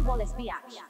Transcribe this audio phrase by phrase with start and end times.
[0.00, 0.80] Freddie Wallace Biatch.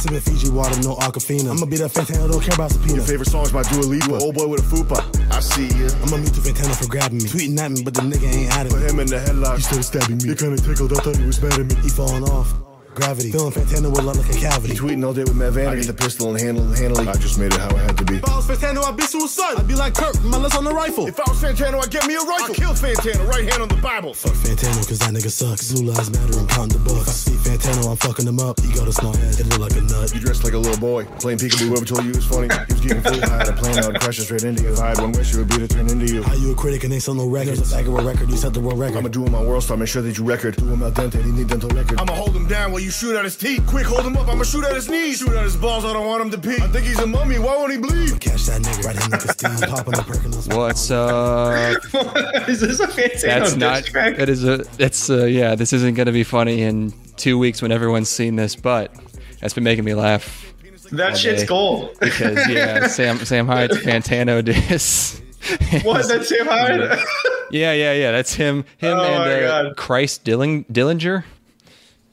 [0.00, 1.50] Sipping Fiji water, no Aquafina.
[1.50, 4.14] I'ma be that Fantano, don't care about Your favorite songs by Dua Lipa.
[4.16, 4.98] Old boy with a fupa.
[5.32, 5.90] I see ya.
[6.04, 7.24] I'ma meet the Fantano for grabbing me.
[7.24, 9.56] Tweeting at me, but the nigga ain't at Put him in the headlock.
[9.56, 10.30] He started stabbing me.
[10.30, 10.92] It kinda tickled.
[10.92, 11.74] I thought he was mad at me.
[11.82, 12.69] He falling off.
[12.94, 13.30] Gravity.
[13.30, 14.74] Feeling Fantano with love like a He cavity.
[14.74, 15.72] tweeting all day with Matt Vanity.
[15.72, 17.06] I get the pistol and handle handily.
[17.06, 18.16] I just made it how it had to be.
[18.16, 19.56] If I was Fantano, I'd be suicide.
[19.58, 21.06] I'd be like Kirk, my lips on the rifle.
[21.06, 22.50] If I was Fantano, I'd get me a rifle.
[22.50, 24.12] I killed Fantano, right hand on the Bible.
[24.14, 25.72] Fuck Fantano, cause that nigga sucks.
[25.72, 27.26] Blue lives matter, I'm counting the bucks.
[27.28, 28.58] If I see Fantano, I'm fucking him up.
[28.60, 30.12] He got a small head, it look like a nut.
[30.12, 31.68] You dressed like a little boy, playing peekaboo.
[31.70, 33.90] Whoever told you it was funny, he was getting full I Had a plan out
[33.94, 34.72] and crashing straight into you.
[34.74, 36.22] If I had one wish, it would be to turn into you.
[36.22, 37.58] How you a critic and ain't sell no records?
[37.58, 38.98] There's a bag of a record, you set the world record.
[38.98, 40.56] I'ma do him on world star, make sure that you record.
[40.56, 42.00] Do him al dente, he need dental record.
[42.00, 43.64] I'ma hold him down while you shoot at his teeth.
[43.66, 45.18] Quick, hold him up, I'ma shoot at his knees.
[45.18, 46.62] Shoot at his balls, I don't want him to pee.
[46.62, 48.20] I think he's a mummy, why won't he bleed?
[48.20, 49.68] Catch that nigga, right hand nigga Steve.
[49.68, 52.48] Popping the perk and I'm What's up?
[52.48, 53.84] Is this a Fantano That's diss not.
[53.84, 54.16] track?
[54.16, 54.58] That is a.
[54.78, 55.54] That's uh, yeah.
[55.54, 58.92] This isn't gonna be funny in two weeks when everyone's seen this, but
[59.40, 60.52] that's been making me laugh
[60.92, 61.96] That shit's gold.
[62.00, 65.20] because yeah, Sam Sam Hyde's Fantano diss.
[65.82, 66.06] what?
[66.08, 66.98] That's Sam Hyde?
[67.52, 68.12] Yeah, yeah, yeah.
[68.12, 68.64] That's him.
[68.78, 71.24] Him Oh and uh, Christ Dilling, Dillinger.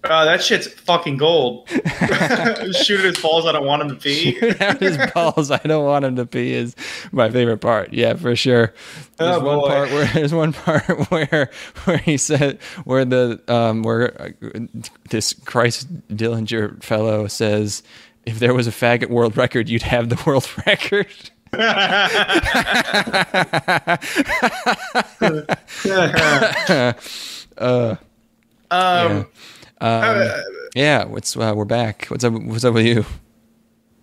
[0.03, 1.67] Uh, that shit's fucking gold.
[1.70, 3.45] Shoot at his balls.
[3.45, 4.39] I don't want him to pee.
[4.62, 5.52] Out his balls.
[5.52, 6.54] I don't want him to pee.
[6.54, 6.76] Is
[7.12, 7.92] my favorite part.
[7.94, 8.73] Yeah, for sure.
[9.17, 9.67] There's Oh, one boy.
[9.67, 11.50] part where there's one part where
[11.84, 14.30] where he said where the um where uh,
[15.09, 17.84] this Christ Dillinger fellow says
[18.26, 21.08] if there was a faggot world record, you'd have the world record.
[27.59, 27.88] Um,
[28.70, 29.23] Yeah,
[29.81, 32.06] what's uh, we're back.
[32.08, 32.33] What's up?
[32.33, 33.00] What's up with you?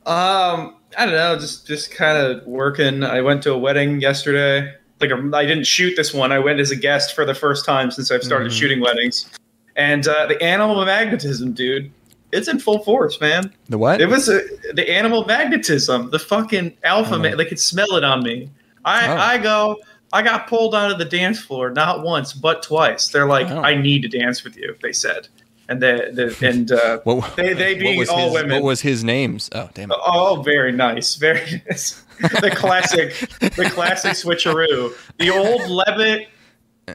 [0.06, 1.36] um, I don't know.
[1.39, 3.03] Just just kind of working.
[3.03, 4.75] I went to a wedding yesterday.
[5.00, 6.30] Like a, I didn't shoot this one.
[6.33, 9.28] I went as a guest for the first time since I've started shooting weddings.
[9.77, 11.91] And uh, the animal magnetism, dude,
[12.30, 13.52] it's in full force, man.
[13.69, 14.00] The what?
[14.00, 17.36] It was a, the animal magnetism, the fucking alpha man.
[17.36, 18.51] They could smell it on me.
[18.85, 19.17] I Oh.
[19.17, 19.79] I go.
[20.12, 23.08] I got pulled out of the dance floor not once but twice.
[23.08, 23.62] They're like, Oh.
[23.62, 24.77] I need to dance with you.
[24.80, 25.27] They said,
[25.69, 28.52] and they, the and uh, What- they they being all his, women.
[28.52, 29.48] What was his names?
[29.55, 29.98] Oh, damn it.
[30.05, 32.02] Oh, very nice, very nice.
[32.19, 34.92] the classic, the classic switcheroo.
[35.19, 36.29] The old Levitt.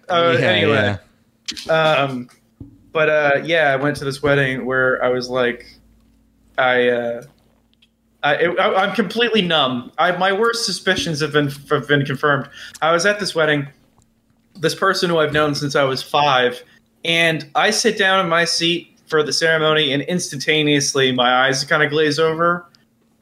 [0.08, 0.98] Uh, Yeah, anyway,
[1.66, 1.72] yeah.
[1.74, 2.30] um,
[2.92, 5.66] but uh, yeah, I went to this wedding where I was like,
[6.60, 7.24] I, uh,
[8.22, 9.92] I, it, I I'm completely numb.
[9.98, 12.50] I my worst suspicions have been have been confirmed.
[12.82, 13.68] I was at this wedding.
[14.56, 16.62] This person who I've known since I was five,
[17.06, 21.84] and I sit down in my seat for the ceremony, and instantaneously my eyes kind
[21.84, 22.66] of glaze over.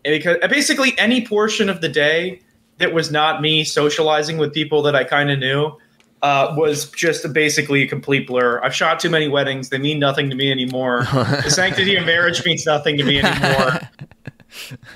[0.05, 2.41] And because basically any portion of the day
[2.77, 5.75] that was not me socializing with people that I kind of knew
[6.21, 8.61] uh, was just basically a complete blur.
[8.63, 11.03] I've shot too many weddings; they mean nothing to me anymore.
[11.13, 13.79] the sanctity of marriage means nothing to me anymore.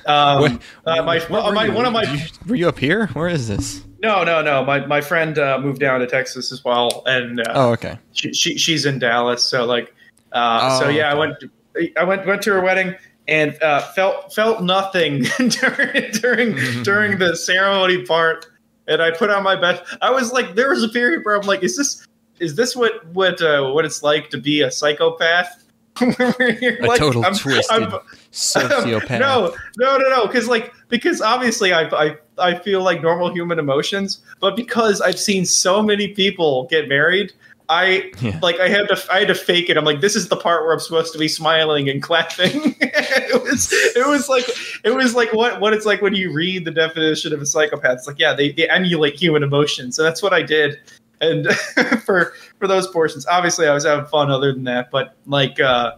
[0.06, 1.74] Um, Where- uh, my, where my you?
[1.74, 3.08] one of my you- were you up here?
[3.08, 3.84] Where is this?
[4.02, 7.54] No no no my my friend uh, moved down to Texas as well, and uh,
[7.56, 7.98] Oh, okay.
[8.14, 9.44] she, she she's in Dallas.
[9.44, 9.94] So like,
[10.32, 11.48] uh, so Oh, yeah, I okay.
[11.76, 12.96] went I went went to her wedding
[13.28, 18.46] and uh, felt felt nothing during during during the ceremony part.
[18.88, 19.84] And I put on my best.
[20.02, 22.06] I was like, there was a period where I'm like, is this
[22.40, 25.61] is this what what uh, what it's like to be a psychopath?
[26.02, 27.92] A total I'm- twisted I'm-
[28.32, 29.20] sociopath.
[29.20, 30.28] no, no, no, no.
[30.28, 35.20] Because like, because obviously, I, I, I feel like normal human emotions, but because I've
[35.20, 37.34] seen so many people get married,
[37.70, 38.40] I Yeah.
[38.42, 39.78] like, I had to, I had to fake it.
[39.78, 42.76] I'm like, this is the part where I'm supposed to be smiling and clapping.
[42.82, 44.46] it was, it was like,
[44.84, 48.00] it was like what, what it's like when you read the definition of a psychopath.
[48.00, 49.96] It's like, yeah, they, they emulate human emotions.
[49.96, 50.80] So that's what I did.
[51.22, 51.48] And
[52.04, 54.30] for for those portions, obviously, I was having fun.
[54.32, 55.60] Other than that, but like.
[55.60, 55.94] uh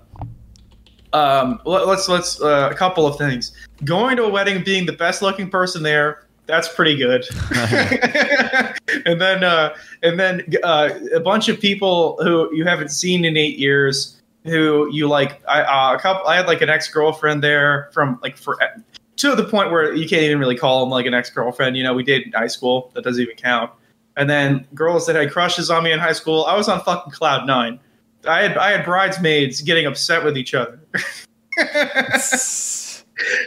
[1.13, 3.51] um, let, let's let's uh, a couple of things.
[3.83, 7.25] Going to a wedding, being the best looking person there, that's pretty good.
[9.06, 13.38] and then uh, and then uh, a bunch of people who you haven't seen in
[13.38, 15.42] eight years, who you like.
[15.48, 16.27] I uh, a couple.
[16.27, 18.57] I had like an ex girlfriend there from like for
[19.18, 21.77] to the point where you can't even really call them like an ex girlfriend.
[21.77, 22.92] You know, we dated in high school.
[22.95, 23.71] That doesn't even count.
[24.15, 26.45] And then girls that had crushes on me in high school.
[26.45, 27.80] I was on fucking cloud nine.
[28.27, 30.80] I had I had bridesmaids getting upset with each other.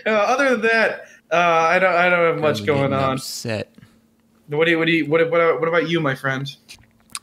[0.06, 3.14] Uh, other than that, uh, I don't I don't have much I'm going on.
[3.14, 3.72] Upset.
[4.46, 6.54] What do you what do you what what, what about you, my friend?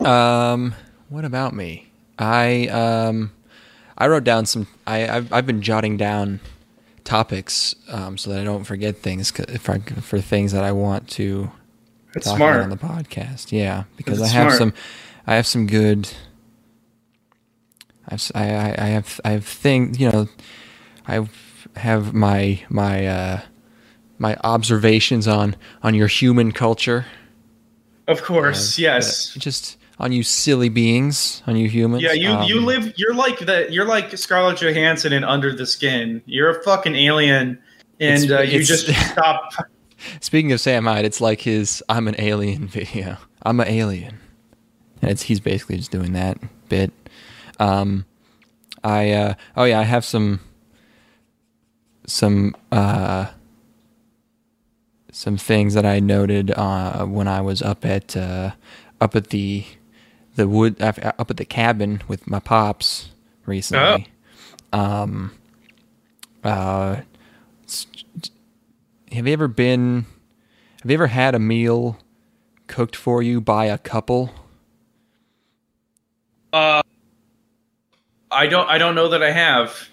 [0.01, 0.75] Um,
[1.09, 1.89] what about me?
[2.19, 3.31] I um,
[3.97, 4.67] I wrote down some.
[4.85, 6.41] I I've, I've been jotting down
[7.03, 11.51] topics um, so that I don't forget things I, for things that I want to
[12.13, 12.61] That's talk smart.
[12.61, 13.51] on the podcast.
[13.51, 14.57] Yeah, because I have smart.
[14.57, 14.73] some.
[15.25, 16.09] I have some good
[18.07, 20.27] I've, I, I have I have thing you know
[21.07, 21.27] I
[21.77, 23.41] have my my uh,
[24.19, 27.05] my observations on on your human culture.
[28.07, 29.35] Of course, Uh, yes.
[29.35, 32.03] uh, just on you silly beings, on you humans.
[32.03, 32.93] Yeah, you you Um, live.
[32.97, 33.67] You're like the.
[33.69, 36.21] You're like Scarlett Johansson in Under the Skin.
[36.25, 37.57] You're a fucking alien,
[38.01, 39.53] and uh, you just stop.
[40.19, 43.17] Speaking of Sam Hyde, it's like his "I'm an alien" video.
[43.43, 44.19] I'm an alien,
[45.01, 46.37] and it's he's basically just doing that
[46.69, 46.91] bit.
[47.59, 48.05] Um,
[48.83, 50.39] I uh, oh yeah, I have some
[52.05, 53.27] some uh
[55.11, 58.51] some things that I noted uh when I was up at uh
[58.99, 59.65] up at the
[60.35, 63.09] the wood up up at the cabin with my pops
[63.45, 64.07] recently.
[64.73, 65.31] Um,
[66.43, 67.01] uh,
[69.13, 70.05] have you ever been?
[70.81, 71.97] Have you ever had a meal
[72.67, 74.31] cooked for you by a couple?
[76.51, 76.81] Uh
[78.31, 78.67] I don't.
[78.67, 79.87] I don't know that I have.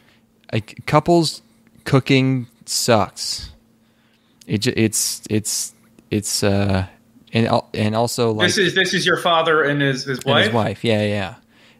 [0.52, 1.42] Like couples
[1.84, 3.52] cooking sucks.
[4.46, 5.74] It it's it's
[6.10, 6.86] it's uh
[7.32, 10.44] and and also like this is this is your father and his his and wife.
[10.46, 10.84] his wife.
[10.84, 11.34] Yeah, yeah.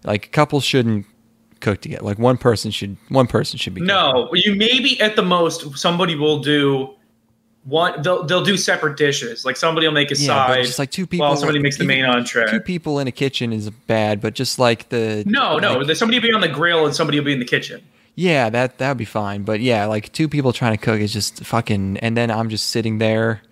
[0.05, 1.07] Like couples shouldn't
[1.61, 2.05] cook together.
[2.05, 3.81] Like one person should one person should be.
[3.81, 3.89] cooking.
[3.89, 6.95] No, you maybe at the most somebody will do
[7.65, 8.01] one.
[8.03, 9.45] They'll they'll do separate dishes.
[9.45, 10.65] Like somebody will make a Yeah, side.
[10.65, 11.27] just like two people.
[11.27, 12.51] while somebody makes the main entree.
[12.51, 15.79] Two people in a kitchen is bad, but just like the No, no.
[15.79, 17.83] like- there's somebody will be on the grill and somebody will be in the kitchen.
[18.17, 19.43] Yeah, that that would be fine.
[19.45, 21.99] But yeah, like two people trying to cook is just fucking.
[21.99, 23.43] And then I'm just sitting there,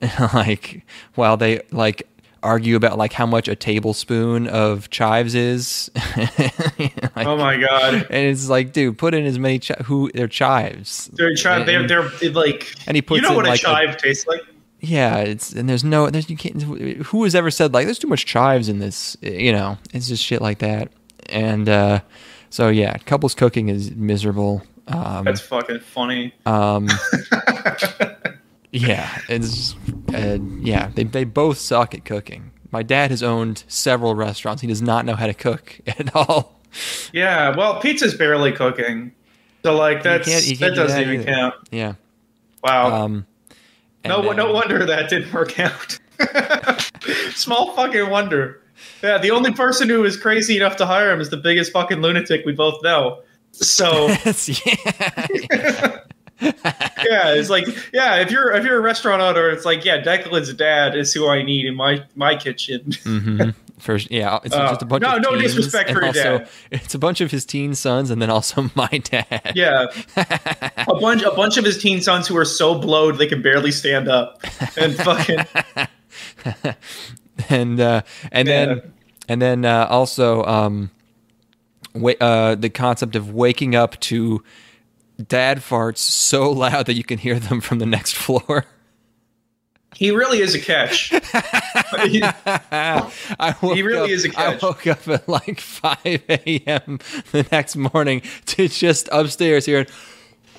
[0.34, 0.82] like
[1.14, 2.06] while they like
[2.42, 5.90] argue about like how much a tablespoon of chives is.
[7.16, 7.94] Like, Oh my god.
[8.10, 11.08] And it's like, dude, put in as many chi- who they're chives.
[11.14, 11.64] They're trying.
[11.64, 12.74] They're they're like.
[12.86, 14.42] And he puts you know what like, a a- chive tastes like.
[14.80, 18.06] Yeah, it's and there's no there's you can't who has ever said like there's too
[18.08, 20.92] much chives in this you know it's just shit like that
[21.30, 22.00] and uh
[22.50, 26.34] so yeah couples cooking is miserable um That's fucking funny.
[26.44, 26.88] um
[28.72, 29.74] yeah it's
[30.14, 34.68] uh, yeah they they both suck at cooking my dad has owned several restaurants he
[34.68, 36.60] does not know how to cook at all
[37.12, 37.56] Yeah.
[37.56, 39.12] Well, pizza's barely cooking.
[39.64, 41.32] So like that's can't- you can't that doesn't that even either.
[41.32, 41.54] count.
[41.70, 41.94] yeah
[42.62, 43.04] Wow.
[43.04, 43.26] um
[44.04, 45.98] no, and, no wonder that didn't work out.
[47.34, 48.60] Small fucking wonder.
[49.02, 52.00] Yeah, the only person who is crazy enough to hire him is the biggest fucking
[52.02, 53.22] lunatic we both know.
[53.52, 54.08] So
[54.46, 56.00] yeah
[56.40, 60.52] yeah, it's like yeah, if you're if you're a restaurant owner, it's like yeah, Declan's
[60.54, 62.92] dad is who I need in my my kitchen.
[63.04, 66.06] hmm First, yeah, it's Uh, just a bunch no- of no teens, disrespect for your
[66.06, 66.48] also, dad.
[66.70, 69.52] It's a bunch of his teen sons, and then also my dad.
[69.54, 69.86] Yeah,
[70.16, 73.70] a bunch a bunch of his teen sons who are so blowed they can barely
[73.70, 74.40] stand up,
[74.78, 75.38] and fucking
[77.48, 78.64] and uh, and Yeah.
[78.66, 78.92] then
[79.28, 80.90] and then uh, also um,
[81.94, 84.42] wa- uh, the concept of waking up to
[85.22, 88.64] dad farts so loud that you can hear them from the next floor.
[89.94, 91.10] he really is a catch.
[92.08, 94.62] He- I woke really up, is a catch.
[94.62, 96.98] I woke up at like 5 a.m.
[97.32, 99.86] the next morning to just upstairs hearing.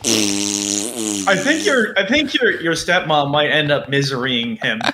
[0.04, 4.82] I think your I think your your stepmom might end up miserying him.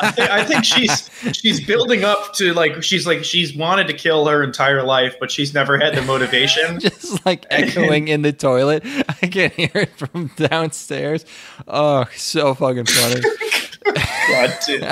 [0.00, 3.92] I, thi- I think she's she's building up to like she's like she's wanted to
[3.94, 6.78] kill her entire life, but she's never had the motivation.
[6.80, 8.82] just like echoing in the toilet.
[8.84, 11.24] I can hear it from downstairs.
[11.66, 13.20] Oh, so fucking funny.
[14.28, 14.88] God, dude.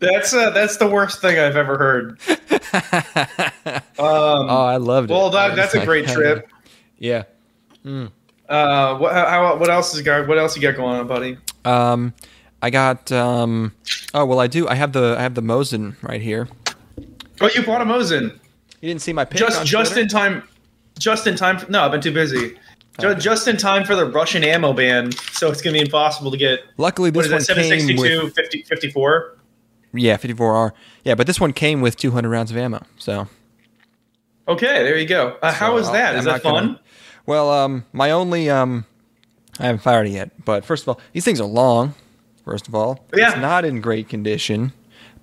[0.00, 2.18] That's uh, that's the worst thing I've ever heard.
[3.54, 5.14] Um, Oh, I loved it.
[5.14, 6.48] well, that, that's a like, great trip.
[6.98, 7.24] Yeah.
[7.86, 11.38] Uh, what how, what else is got what else you got going on, buddy?
[11.64, 12.12] Um,
[12.64, 13.12] I got.
[13.12, 13.74] Um,
[14.14, 14.66] oh well, I do.
[14.66, 15.16] I have the.
[15.18, 16.48] I have the Mosin right here.
[17.42, 18.32] Oh, you bought a Mosin
[18.80, 20.02] You didn't see my pic just on just Twitter?
[20.04, 20.48] in time,
[20.98, 21.58] just in time.
[21.58, 22.56] For, no, I've been too busy.
[23.02, 23.20] Okay.
[23.20, 26.60] Just in time for the Russian ammo ban, so it's gonna be impossible to get.
[26.78, 27.56] Luckily, What this is that?
[27.58, 29.36] one came 762, with 50, 54?
[29.92, 30.72] yeah, 54R.
[31.04, 32.80] Yeah, but this one came with 200 rounds of ammo.
[32.96, 33.28] So
[34.48, 35.36] Okay, there you go.
[35.42, 36.14] Uh, how So is that?
[36.14, 36.78] I'll- Is I'm that not gonna- fun?
[37.26, 38.86] Well, um, my only um,
[39.58, 40.30] I haven't fired it yet.
[40.44, 41.94] But first of all, these things are long.
[42.44, 43.30] First of all, Yeah.
[43.32, 44.72] it's not in great condition.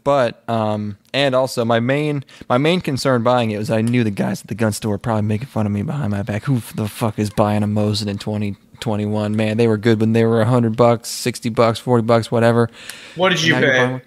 [0.03, 4.09] But um, and also my main my main concern buying it was I knew the
[4.09, 6.45] guys at the gun store were probably making fun of me behind my back.
[6.45, 9.35] Who the fuck is buying a Mosin in twenty twenty one?
[9.35, 12.67] Man, they were good when they were hundred bucks, sixty bucks, forty bucks, whatever.
[13.15, 14.01] What did you pay?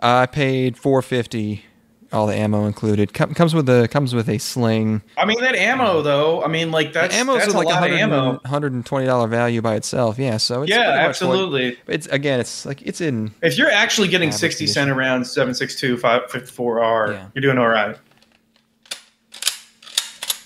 [0.00, 1.66] I paid four fifty,
[2.14, 3.12] all the ammo included.
[3.12, 5.02] Com- comes with a comes with a sling.
[5.18, 6.42] I mean, that ammo though.
[6.42, 8.40] I mean, like that's ammo's that's a like lot a of ammo.
[8.46, 10.18] hundred and twenty dollar value by itself.
[10.18, 11.78] Yeah, so it's Yeah, pretty much what- absolutely.
[11.88, 13.32] it's again, it's like it's in.
[13.42, 14.72] If you're actually getting 60 condition.
[14.74, 17.26] cent around 762 554R, Yeah.
[17.34, 17.96] you're doing all right.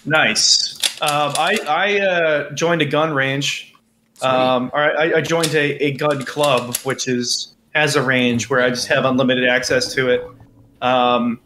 [0.05, 0.79] Nice.
[1.03, 3.67] Um, I I uh, joined a gun range.
[4.21, 8.61] Um, or I, I joined a, a gun club, which is has a range where
[8.61, 10.25] I just have unlimited access to it.
[10.83, 11.39] Um,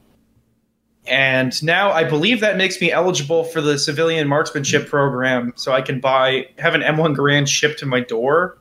[1.06, 5.82] and now I believe that makes me eligible for the civilian marksmanship program, so I
[5.82, 8.58] can buy have an M1 Garand shipped to my door.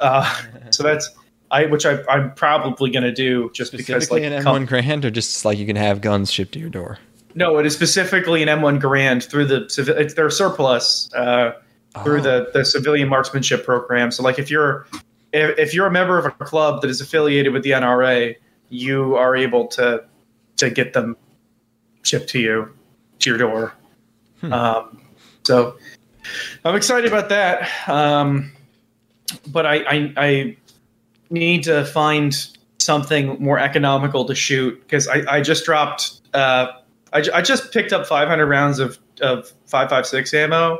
[0.00, 0.32] Uh,
[0.70, 1.08] so that's
[1.50, 4.68] I, which I, I'm probably going to do just because Specifically like an com- M1
[4.68, 6.98] Grand, or just like you can have guns shipped to your door.
[7.34, 9.64] no, it is specifically an M1 Garand through the
[9.98, 11.52] it's their surplus uh,
[12.04, 12.22] through Oh.
[12.22, 14.10] the the civilian marksmanship program.
[14.10, 14.86] So like if you're
[15.32, 18.34] if, if you're a member of a club that is affiliated with the NRA,
[18.68, 20.04] you are able to
[20.56, 21.16] to get them
[22.08, 22.72] shipped to you
[23.20, 23.74] to your door.
[24.40, 24.52] Hmm.
[24.52, 25.00] Um,
[25.44, 25.76] so
[26.64, 27.68] I'm excited about that.
[27.88, 28.50] Um,
[29.48, 30.56] but I, I I
[31.30, 32.34] need to find
[32.78, 36.68] something more economical to shoot because I, I just dropped uh,
[37.12, 40.78] I, I just picked up 500 rounds of of 556 ammo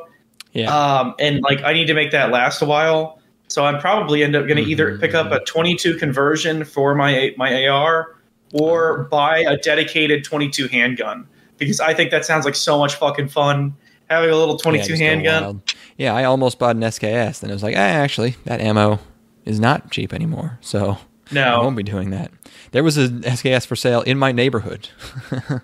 [0.53, 0.73] Yeah.
[0.75, 3.21] um, and like I need to make that last a while.
[3.49, 6.95] So I'm probably end up going to either Mhm, pick up a 22 conversion for
[6.95, 8.17] my my AR
[8.53, 11.27] or buy a dedicated 22 handgun
[11.59, 13.75] because I think that sounds like so much fucking fun
[14.09, 15.63] having a little Yeah, 22 just go handgun.
[15.97, 19.01] Yeah, I almost bought an SKS, and it was like, eh, actually, that ammo
[19.45, 20.99] is not cheap anymore, so
[21.31, 22.31] no, I won't be doing that.
[22.71, 24.89] There was an SKS for sale in my neighborhood.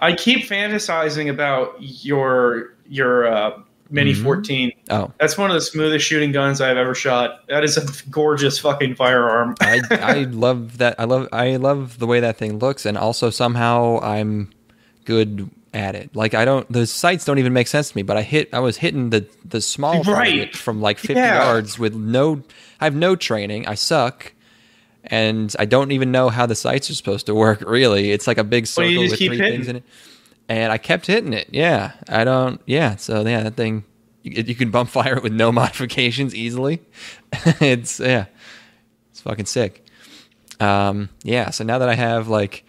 [0.00, 3.58] I keep fantasizing about your your uh,
[3.90, 4.22] Mini Mhm.
[4.22, 4.72] 14.
[4.90, 7.46] oh, That's one of the smoothest shooting guns I've ever shot.
[7.48, 9.54] That is a gorgeous fucking firearm.
[9.60, 10.94] I I love that.
[10.98, 14.50] I love I love the way that thing looks, and also somehow I'm
[15.04, 16.10] good at it.
[16.16, 18.02] Like I don't, the sights don't even make sense to me.
[18.02, 20.54] But I hit, I was hitting the the small Right.
[20.56, 21.44] from like 50 Yeah.
[21.44, 22.42] yards with no.
[22.80, 23.66] I have no training.
[23.68, 24.32] I suck.
[25.08, 27.60] And I don't even know how the sights are supposed to work.
[27.60, 29.52] Really, it's like a big Well, circle just with three hitting.
[29.52, 29.82] things in it.
[30.48, 31.48] And I kept hitting it.
[31.50, 32.60] Yeah, I don't.
[32.66, 33.84] Yeah, so yeah, that thing,
[34.22, 36.80] you, you can bump fire it with no modifications easily.
[37.60, 38.26] it's yeah,
[39.10, 39.84] it's fucking sick.
[40.60, 41.50] Um, yeah.
[41.50, 42.64] So now that I have like,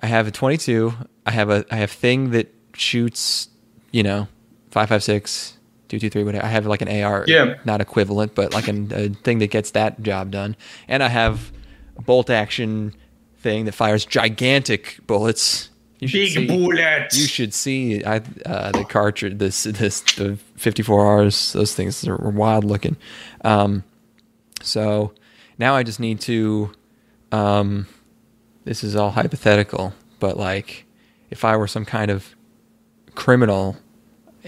[0.00, 0.92] I have a 22.
[1.26, 3.48] I have a I have thing that shoots,
[3.90, 4.28] you know,
[4.70, 5.54] five five six.
[5.88, 6.44] Two, two, three, whatever.
[6.44, 7.54] I have like an AR, Yeah.
[7.64, 10.54] not equivalent, but like an, a thing that gets that job done.
[10.86, 11.50] And I have
[11.96, 12.94] a bolt action
[13.38, 15.70] thing that fires gigantic bullets.
[15.98, 17.18] You should Big see- bullets.
[17.18, 21.52] You should see I, uh, the cartridge, this, this, the 54Rs.
[21.52, 22.96] Those things are wild looking.
[23.44, 23.82] Um,
[24.62, 25.12] so
[25.58, 26.70] now I just need to.
[27.32, 27.86] Um,
[28.64, 30.84] this is all hypothetical, but like,
[31.30, 32.34] if I were some kind of
[33.14, 33.76] criminal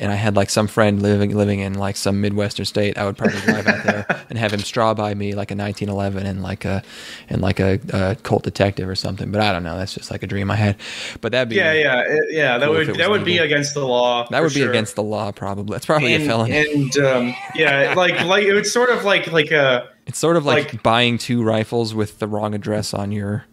[0.01, 3.19] and I had like some friend living living in like some midwestern state, I would
[3.19, 6.65] probably drive out there and have him straw buy me like a 1911 and like
[6.65, 6.83] a
[7.29, 9.31] and like a, a Colt Detective or something.
[9.31, 9.77] But I don't know.
[9.77, 10.77] That's just like a dream I had.
[11.21, 12.59] But that'd be yeah, yeah, it- yeah.
[12.59, 14.27] That Cool would that would be against the law.
[14.31, 14.71] that would be sure.
[14.71, 15.31] against the law.
[15.33, 16.57] Probably that's probably and, a felony.
[16.57, 20.47] And um, yeah, like like it was sort of like like a it's sort of
[20.47, 23.45] like, like- buying two rifles with the wrong address on your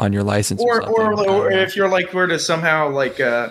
[0.00, 3.50] on your license or, or or, or if you're like were to somehow like uh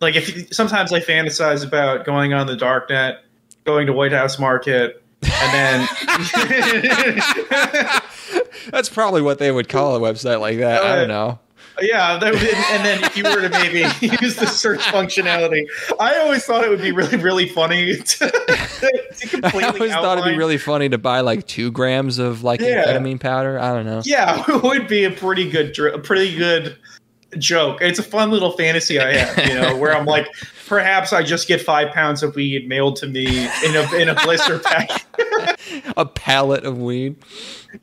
[0.00, 3.24] like if sometimes I fantasize about going on the dark net,
[3.64, 5.88] going to White House Market, and then
[8.70, 10.82] that's probably what they would call a website like that.
[10.82, 11.38] I Uh, don't know.
[11.80, 13.78] yeah, that would, and then if you were to maybe
[14.20, 15.64] use the search functionality,
[16.00, 20.18] I always thought it would be really really funny to, to completely I always thought
[20.18, 22.84] it'd be really funny to buy like two grams of like Yeah.
[22.84, 23.58] amphetamine powder.
[23.58, 24.02] I don't know.
[24.04, 26.76] Yeah, it would be a pretty good, a pretty good
[27.36, 27.78] joke.
[27.82, 30.26] It's a fun little fantasy I have, you know, where I'm like,
[30.66, 33.26] perhaps I just get five pounds of weed mailed to me
[33.64, 35.04] in a in a blister pack.
[35.98, 37.16] A pallet of weed.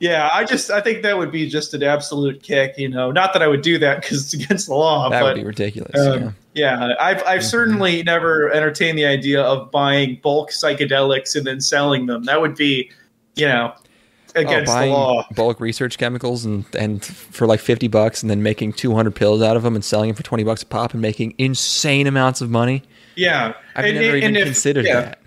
[0.00, 3.12] yeah, I just I think that would be just an absolute kick, you know.
[3.12, 5.46] Not that I would do that because it's against the law, That but would be
[5.46, 6.00] ridiculous.
[6.00, 6.88] um, yeah.
[6.88, 12.06] yeah, I've I've certainly never entertained the idea of buying bulk psychedelics and then selling
[12.06, 12.24] them.
[12.24, 12.90] That would be,
[13.36, 13.72] you know,
[14.36, 15.26] Oh, against the buying law.
[15.34, 19.42] bulk research chemicals and and for like fifty bucks, and then making two hundred pills
[19.42, 22.40] out of them and selling them for twenty bucks a pop and making insane amounts
[22.40, 22.82] of money.
[23.14, 25.00] Yeah, I've And- never and even if- considered yeah.
[25.00, 25.18] that.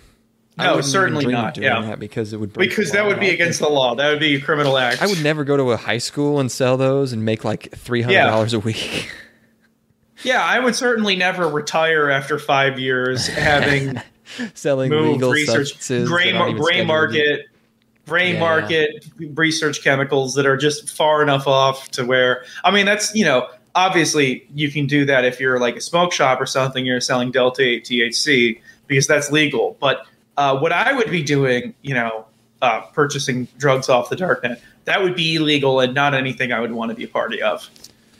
[0.57, 1.81] I No, certainly not, doing yeah.
[1.83, 3.95] that because it would because that would be against the law.
[3.95, 5.01] That would be a criminal act.
[5.01, 8.01] I would never go to a high school and sell those and make like three
[8.01, 9.09] hundred dollars a week.
[10.21, 14.01] Yeah, I would certainly never retire after five years having
[14.53, 17.45] selling moved legal research gray, gray market
[18.09, 18.39] gray Yeah.
[18.39, 23.23] market research chemicals that are just far enough off to where I mean that's you
[23.23, 26.99] know obviously you can do that if you're like a smoke shop or something you're
[27.01, 30.05] selling delta 8 THC because that's legal but
[30.37, 32.25] uh, what I would be doing you know
[32.61, 36.71] uh, purchasing drugs off the darknet that would be illegal and not anything I would
[36.71, 37.69] want to be a party of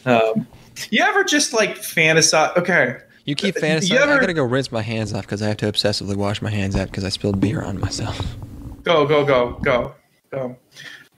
[0.06, 0.48] um,
[0.92, 3.90] you ever just like fantasize okay You keep fantasizing.
[3.92, 6.42] You ever- I gotta go rinse my hands off because I have to obsessively wash
[6.42, 8.18] my hands out because I spilled beer on myself.
[8.90, 9.94] Go, go, go, go,
[10.32, 10.56] go.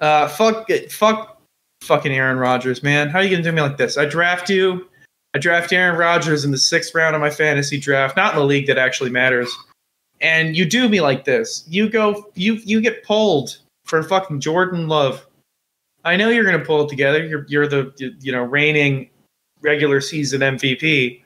[0.01, 0.91] Uh, fuck it.
[0.91, 1.41] Fuck
[1.79, 3.07] fucking Aaron Rodgers, man.
[3.07, 3.97] How are you to do me like this?
[3.97, 4.89] I draft you.
[5.33, 8.45] I draft Aaron Rodgers in the sixth round of my fantasy draft, not in the
[8.45, 9.49] league that actually matters.
[10.19, 11.63] And you do me like this.
[11.65, 15.25] You go, you you get pulled for fucking Jordan Love.
[16.03, 17.25] I know you're to pull it together.
[17.25, 19.09] You're you're the you know reigning
[19.61, 21.21] regular season MVP.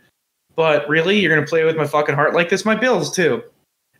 [0.56, 2.66] But really, you're to play with my fucking heart like this?
[2.66, 3.42] My Bills too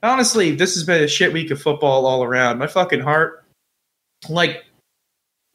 [0.06, 2.60] honestly, this has been a shit week of football all around.
[2.60, 3.44] My fucking heart.
[4.30, 4.66] Like,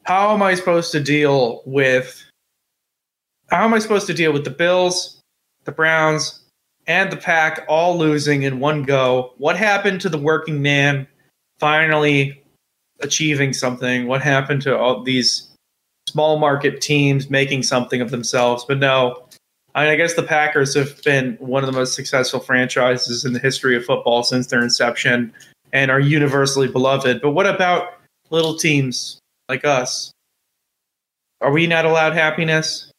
[0.03, 2.23] how am I supposed to deal with?
[3.49, 5.19] How am I supposed to deal with the Bills,
[5.65, 6.41] the Browns,
[6.87, 9.33] and the Pack all losing in one go?
[9.37, 11.07] What happened to the working man
[11.59, 12.41] finally
[13.01, 14.07] achieving something?
[14.07, 15.49] What happened to all these
[16.07, 18.65] small market teams making something of themselves?
[18.67, 19.27] But no,
[19.73, 23.33] I, mean, I guess the Packers have been one of the most successful franchises in
[23.33, 25.33] the history of football since their inception
[25.73, 27.21] and are universally beloved.
[27.21, 27.93] But what about
[28.29, 30.11] little teams like us?
[31.39, 32.91] Are we not allowed happiness?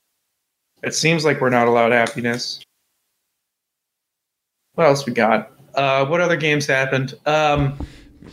[0.82, 2.60] It seems like we're not allowed happiness.
[4.74, 5.52] What else we got?
[5.74, 7.14] Uh, what other games happened?
[7.26, 7.78] Um,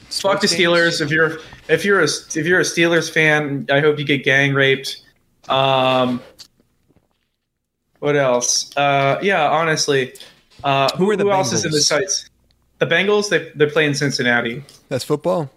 [0.10, 1.01] fuck the Steelers.
[1.01, 4.53] If you're if you're a if you're a Steelers fan, I hope you get gang
[4.53, 5.03] raped.
[5.48, 6.22] Um,
[8.00, 8.75] what else?
[8.77, 10.13] Uh, yeah, honestly,
[10.63, 11.82] uh, who, Who are the who else is in the Bengals?
[11.84, 12.29] sites?
[12.79, 13.29] The Bengals.
[13.29, 14.63] They they play in Cincinnati.
[14.89, 15.50] That's football.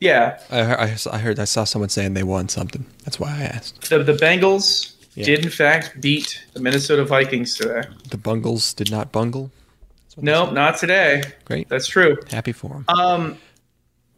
[0.00, 1.38] Yeah, I heard, I, I heard.
[1.38, 2.84] I saw someone saying they won something.
[3.04, 3.88] That's why I asked.
[3.88, 5.24] the the Bengals Yeah.
[5.26, 7.82] did in fact beat the Minnesota Vikings today.
[8.10, 9.50] The Bungles did not bungle.
[10.16, 11.22] That's Nope, not today.
[11.44, 11.68] Great.
[11.68, 12.16] That's true.
[12.30, 12.84] Happy for them.
[12.88, 13.38] Um,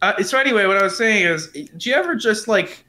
[0.03, 2.85] uh, so anyway, what I was saying is, do you ever just like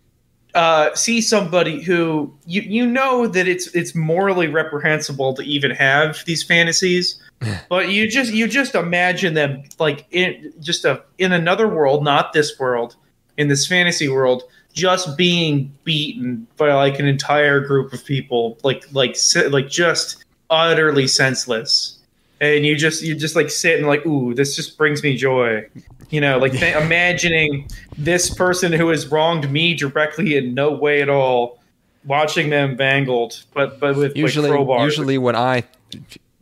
[0.55, 6.23] uh, see somebody who you you know that it's it's morally reprehensible to even have
[6.25, 7.21] these fantasies,
[7.69, 12.31] but you just you just imagine them like in just a in another world, not
[12.31, 12.95] this world,
[13.37, 18.85] in this fantasy world, just being beaten by like an entire group of people, like
[18.93, 19.17] like
[19.49, 21.94] like just utterly senseless
[22.41, 25.65] and you just you just like sit and like ooh this just brings me joy.
[26.09, 27.67] You know like th- imagining
[27.97, 31.59] this person who has wronged me directly in no way at all
[32.05, 35.63] watching them bangled but but with usually, like crowbars usually when I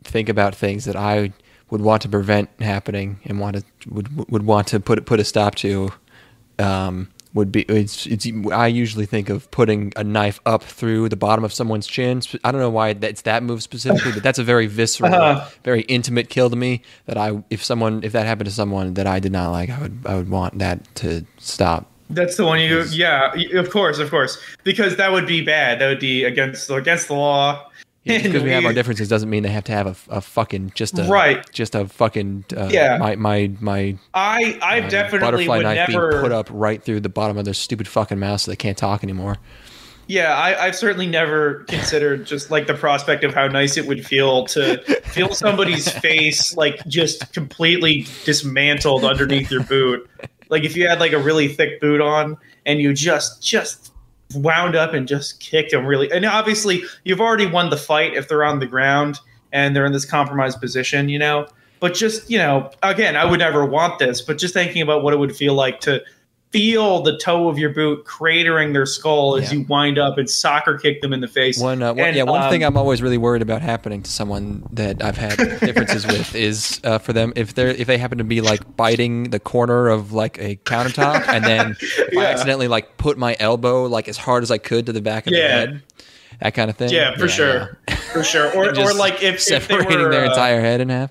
[0.04, 1.32] think about things that I
[1.70, 5.24] would want to prevent happening and want to would would want to put put a
[5.24, 5.92] stop to,
[6.58, 11.16] um, would be it's, it's I usually think of putting a knife up through the
[11.16, 12.22] bottom of someone's chin.
[12.44, 15.48] I don't know why it's that move specifically, but that's a very visceral, Uh-huh.
[15.64, 16.82] very intimate kill to me.
[17.06, 19.80] That I if someone if that happened to someone that I did not like, I
[19.80, 21.90] would I would want that to stop.
[22.10, 25.88] that's the one you yeah of course of course because that would be bad that
[25.88, 27.66] would be against against the law
[28.04, 30.72] Yeah, because we have our differences doesn't mean they have to have a, a fucking
[30.74, 31.50] just a Right.
[31.52, 32.98] just a fucking uh, Yeah.
[32.98, 36.82] my my my i i uh, definitely butterfly would knife never being put up right
[36.82, 39.38] through the bottom of their stupid fucking mouth so they can't talk anymore.
[40.06, 44.04] Yeah, I, I've certainly never considered just like the prospect of how nice it would
[44.04, 50.06] feel to feel somebody's face like just completely dismantled underneath your boot.
[50.50, 52.36] Like if you had like a really thick boot on
[52.66, 53.92] and you just just
[54.34, 56.10] wound up and just kicked them really.
[56.10, 59.20] And obviously, you've already won the fight if they're on the ground
[59.52, 61.46] and they're in this compromised position, you know.
[61.80, 64.20] But just you know, again, I would never want this.
[64.20, 66.02] But just thinking about what it would feel like to
[66.54, 69.58] feel the toe of your boot cratering their skull as Yeah.
[69.58, 71.58] you wind up and soccer kick them in the face.
[71.58, 74.10] One, uh, one And, yeah, one um, thing I'm always really worried about happening to
[74.10, 78.18] someone that I've had differences with is uh, for them if they're if they happen
[78.18, 82.68] to be like biting the corner of like a countertop and then if I accidentally
[82.68, 85.48] like put my elbow like as hard as I could to the back of their
[85.48, 85.82] head,
[86.40, 86.90] that kind of thing.
[86.90, 87.78] Yeah, for sure,
[88.12, 88.46] for sure.
[88.56, 91.10] Or, or like if, if they separating were, their uh, entire head in half.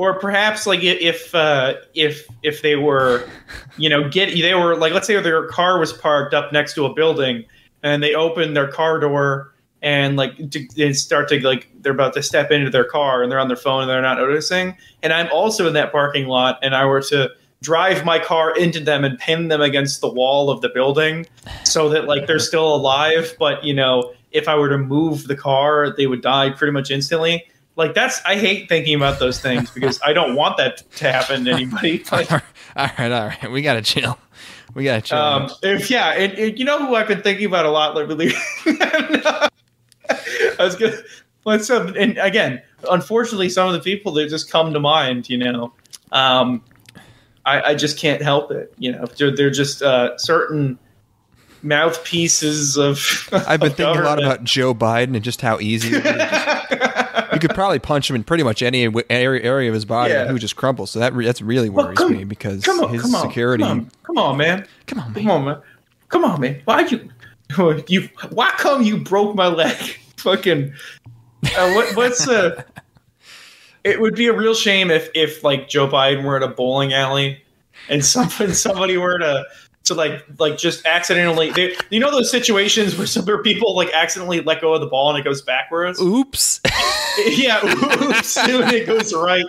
[0.00, 3.28] Or perhaps like if uh, if if they were,
[3.76, 6.86] you know, get they were like let's say their car was parked up next to
[6.86, 7.44] a building
[7.82, 10.32] and they open their car door and like
[10.92, 13.82] start to like they're about to step into their car and they're on their phone
[13.82, 14.74] and they're not noticing.
[15.02, 17.28] And I'm also in that parking lot and I were to
[17.60, 21.26] drive my car into them and pin them against the wall of the building
[21.64, 23.36] so that like they're still alive.
[23.38, 26.90] But you know if I were to move the car they would die pretty much
[26.90, 27.44] instantly
[27.76, 31.44] like that's I hate thinking about those things because I don't want that to happen
[31.44, 32.04] to anybody.
[32.12, 32.40] Like, all
[32.76, 34.18] right, all right, we gotta chill.
[34.74, 35.18] We gotta chill.
[35.18, 38.32] um, if yeah, and, and you know who I've been thinking about a lot lately.
[38.66, 39.48] I
[40.58, 40.96] was gonna
[41.44, 45.38] let's um, and again, unfortunately, some of the people that just come to mind, you
[45.38, 45.72] know,
[46.12, 46.62] um,
[47.44, 48.72] I, I just can't help it.
[48.78, 50.78] You know, they're, they're just uh, certain
[51.62, 53.28] mouthpieces of.
[53.32, 56.79] I've been of thinking a lot about Joe Biden and just how easy it
[57.40, 60.20] could probably punch him in pretty much any area, area of his body, Yeah.
[60.20, 60.86] and he would just crumple.
[60.86, 63.22] So that re- that's really Well, worries come- me because come on, his come on,
[63.28, 63.64] security.
[63.64, 64.66] Come on, come on, man.
[64.86, 65.14] Come on, man.
[65.22, 65.56] Come on, man.
[66.08, 66.62] Come on, man.
[66.64, 67.08] Why you?
[67.88, 68.08] You?
[68.30, 69.76] Why come you broke my leg?
[70.18, 70.72] Fucking.
[71.56, 72.62] Uh, what, what's uh
[73.82, 76.92] It would be a real shame if if like Joe Biden were at a bowling
[76.92, 77.42] alley,
[77.88, 79.44] and somebody somebody were to
[79.90, 81.50] to like like just accidentally.
[81.50, 85.10] They, you know those situations where some people like accidentally let go of the ball
[85.10, 86.00] and it goes backwards.
[86.00, 86.60] Oops.
[87.26, 89.44] Yeah, oops, and it goes right.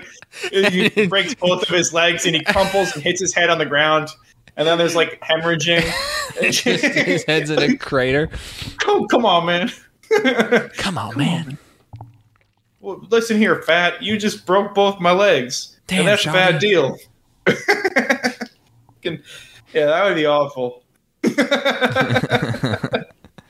[0.51, 3.67] He breaks both of his legs and he crumples and hits his head on the
[3.67, 4.09] ground.
[4.57, 5.83] And then there's like hemorrhaging.
[6.41, 8.29] Just his head's in a crater.
[8.79, 9.71] come, come on, man.
[10.77, 11.57] Come on, man.
[12.81, 14.01] Well, listen here, fat.
[14.01, 16.73] You just broke both my legs, Damn, and that's a bad Johnny.
[16.73, 16.97] deal.
[19.73, 20.83] Yeah, that would be awful.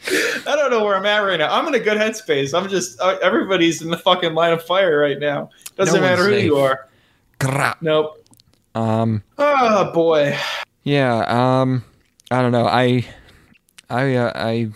[0.04, 1.54] I don't know where I'm at right now.
[1.54, 2.58] I'm in a good headspace.
[2.58, 5.50] I'm just uh, everybody's in the fucking line of fire right now.
[5.78, 6.46] Doesn't No matter who safe.
[6.46, 6.88] you are.
[7.82, 8.24] Nope.
[8.76, 9.24] Um.
[9.38, 10.38] Oh boy.
[10.84, 11.26] Yeah.
[11.62, 11.84] Um.
[12.32, 12.66] I don't know.
[12.66, 13.06] I.
[13.90, 14.16] I.
[14.16, 14.70] Uh, I.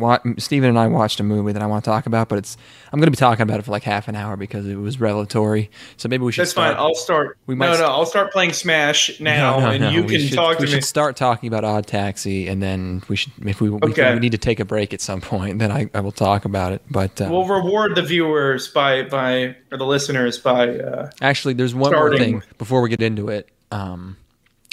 [0.00, 2.56] Wa- Steven and I watched a movie that I want to talk about, but it's
[2.92, 4.98] I'm going to be talking about it for like half an hour because it was
[4.98, 5.70] revelatory.
[5.96, 6.74] So maybe we should That's start.
[6.74, 6.82] fine.
[6.82, 7.38] I'll start.
[7.46, 7.84] We might no, no.
[7.86, 9.90] I'll start playing Smash now, No, no, and no.
[9.90, 10.66] you We can should- talk to me.
[10.68, 14.14] We should start talking about Odd Taxi, and then we should, if we, we, Okay.
[14.14, 16.72] we need to take a break at some point, then I, I will talk about
[16.72, 16.82] it.
[16.90, 20.78] But uh, We'll reward the viewers by by or the listeners by.
[20.78, 23.48] Uh, actually, there's one more thing before we get into it.
[23.70, 24.16] Um,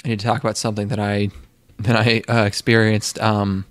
[0.04, 1.28] I need to talk about something that I
[1.80, 3.20] that I uh, experienced.
[3.20, 3.64] Um,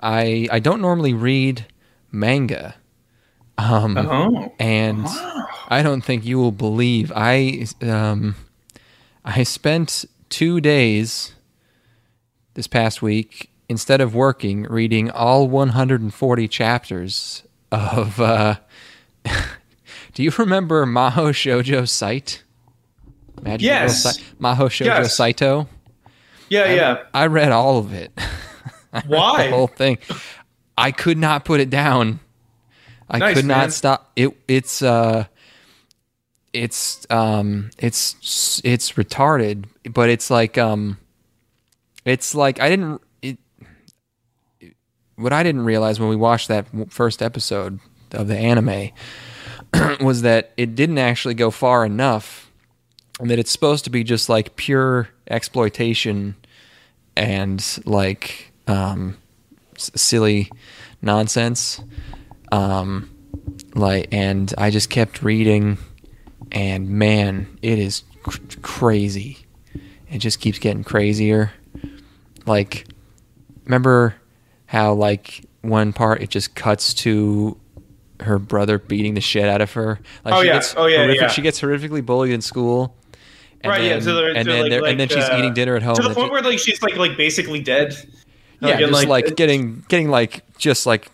[0.00, 1.66] I I don't normally read
[2.10, 2.74] manga.
[3.58, 4.54] Um, oh.
[4.58, 5.06] and
[5.68, 8.34] I don't think you will believe I um
[9.24, 11.34] I spent 2 days
[12.54, 18.56] this past week instead of working reading all 140 chapters of uh
[20.14, 22.42] Do you remember Maho Shoujo Site?
[23.42, 24.18] Magical Yes.
[24.40, 25.16] Maho Shoujo Yes.
[25.16, 25.68] Saito?
[26.48, 27.02] Yeah, yeah.
[27.14, 28.10] I read all of it.
[28.92, 29.46] I Why?
[29.46, 29.98] the whole thing.
[30.76, 32.20] I could not put it down.
[33.08, 33.58] I Nice, could man.
[33.58, 34.10] not stop.
[34.16, 35.24] It it's uh
[36.52, 40.98] it's um it's it's retarded, but it's like um
[42.04, 43.38] it's like I didn't it
[45.16, 47.78] what I didn't realize when we watched that first episode
[48.12, 48.90] of the anime
[50.00, 52.50] was that it didn't actually go far enough
[53.20, 56.34] and that it's supposed to be just like pure exploitation
[57.16, 59.16] and like um,
[59.76, 60.50] s- silly
[61.02, 61.80] nonsense.
[62.52, 63.10] Um,
[63.74, 65.78] like, and I just kept reading,
[66.52, 69.38] and man, it is cr- crazy.
[70.10, 71.52] It just keeps getting crazier.
[72.46, 72.86] Like,
[73.64, 74.14] remember
[74.66, 77.56] how like one part it just cuts to
[78.20, 80.00] her brother beating the shit out of her.
[80.24, 80.52] Like, Oh, she yeah.
[80.54, 81.28] Gets Oh, yeah, horrific- yeah.
[81.28, 82.96] She gets horrifically bullied in school.
[83.62, 83.80] And right.
[83.82, 84.00] then, yeah.
[84.00, 85.94] So and then like, they're- and then she's uh, eating dinner at home.
[85.96, 87.94] to the point she- where like she's like like basically dead.
[88.60, 91.10] Yeah, Like, just like, like, getting getting like just like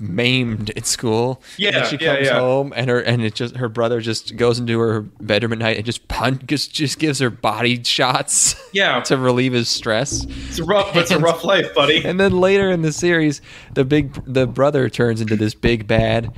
[0.00, 1.42] maimed at school.
[1.58, 2.38] Yeah, then she comes yeah.
[2.38, 5.76] home and her and it just her brother just goes into her bedroom at night
[5.76, 9.00] and just punch just just gives her body shots Yeah.
[9.04, 10.24] to relieve his stress.
[10.24, 10.96] It's a rough.
[10.96, 12.02] It's a rough life, buddy.
[12.04, 13.42] And then later in the series,
[13.74, 16.32] the big the brother turns into this big bad.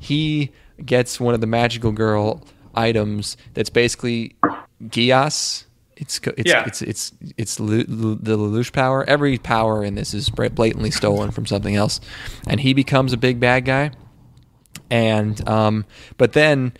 [0.00, 0.50] He
[0.84, 2.42] gets one of the magical girl
[2.74, 4.34] items that's basically
[4.82, 5.64] Geass.
[5.96, 6.64] It's it's Yeah.
[6.66, 9.04] it's it's it's Lu- the Lelouch power.
[9.08, 12.00] Every power in this is blatantly stolen from something else,
[12.48, 13.92] and he becomes a big bad guy.
[14.90, 15.84] And um,
[16.18, 16.72] but then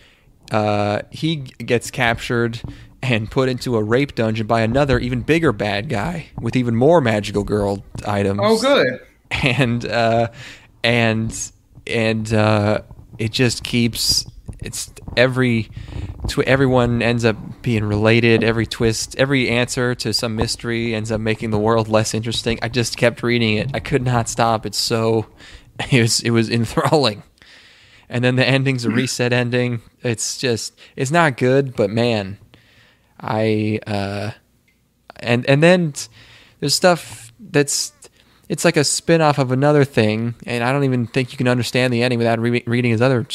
[0.50, 2.60] uh, he gets captured
[3.02, 7.00] and put into a rape dungeon by another even bigger bad guy with even more
[7.00, 9.00] magical girl items Oh, good.
[9.30, 10.28] and uh,
[10.82, 11.50] and
[11.86, 12.80] and uh,
[13.18, 14.26] it just keeps
[14.64, 15.70] it's every
[16.28, 18.42] tw- everyone ends up being related.
[18.42, 22.58] Every twist every answer to some mystery ends up making the world less interesting.
[22.62, 23.70] I just kept reading it.
[23.74, 24.66] I could not stop.
[24.66, 25.26] It's so
[25.90, 27.22] it was it was enthralling.
[28.08, 29.80] And then the ending's a reset ending.
[30.02, 32.38] It's just it's not good but man
[33.20, 34.30] i uh
[35.16, 35.94] and and then
[36.60, 37.92] there's stuff that's
[38.48, 41.92] it's like a spin-off of another thing and i don't even think you can understand
[41.92, 43.26] the ending without re- reading his other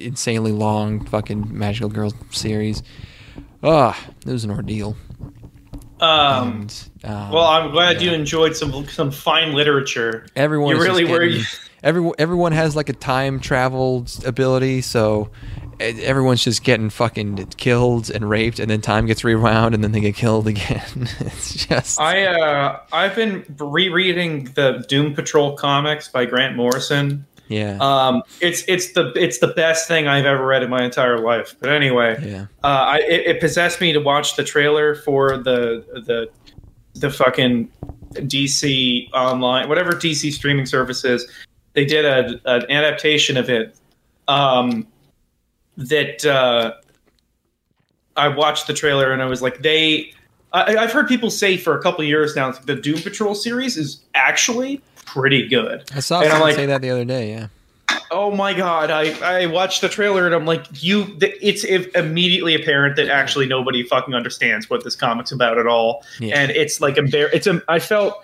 [0.00, 2.82] insanely long fucking magical girl series
[3.62, 4.96] ah it was an ordeal
[6.00, 6.62] Um.
[6.62, 10.26] and um, Well, I'm glad you enjoyed some some fine literature.
[10.36, 11.28] everyone you really were.
[11.82, 15.30] everyone everyone has like a time travel ability so
[15.78, 20.00] everyone's just getting fucking killed and raped and then time gets rewound and then they
[20.00, 20.84] get killed again
[21.20, 27.78] it's just I uh, I've been rereading the Doom Patrol comics by Grant Morrison, Yeah.
[27.80, 31.56] Um, it's it's the it's the best thing I've ever read in my entire life.
[31.58, 32.46] But anyway, yeah.
[32.62, 36.30] uh, I it, it possessed me to watch the trailer for the the
[36.94, 37.68] the fucking
[38.14, 41.28] DC online whatever DC streaming service is.
[41.72, 43.76] They did a, an adaptation of it.
[44.28, 44.86] Um,
[45.76, 46.74] that uh,
[48.16, 50.12] I watched the trailer and I was like, they.
[50.52, 54.00] I, I've heard people say for a couple years now the Doom Patrol series is
[54.14, 54.80] actually
[55.12, 55.84] pretty good.
[55.94, 57.30] I saw and like- say that the other day.
[57.30, 57.46] Yeah.
[58.12, 58.90] Oh my god!
[58.90, 61.16] I, I watched the trailer and I'm like, you.
[61.20, 66.40] It's immediately apparent that actually nobody fucking understands what this comic's about at all, Yeah.
[66.40, 67.62] and it's like embar- It's a.
[67.68, 68.14] I felt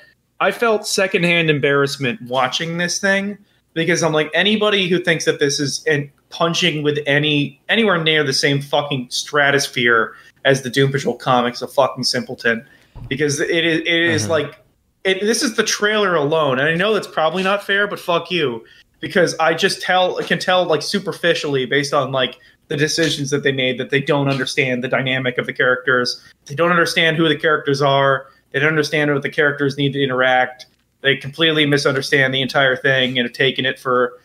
[0.40, 3.38] I felt secondhand embarrassment watching this thing
[3.74, 8.24] because I'm like anybody who thinks that this is and punching with any anywhere near
[8.24, 12.66] the same fucking stratosphere as the Doom Patrol comics a fucking simpleton
[13.08, 14.30] because it is it is Mhm.
[14.30, 14.64] like
[15.06, 18.30] it, this is the trailer alone, and I know that's probably not fair, but fuck
[18.30, 18.64] you
[19.00, 22.38] because I just tell can tell like superficially based on like
[22.68, 26.20] the decisions that they made that they don't understand the dynamic of the characters.
[26.46, 28.26] They don't understand who the characters are.
[28.50, 30.66] They don't understand what the characters need to interact.
[31.02, 34.18] They completely misunderstand the entire thing and have taken it for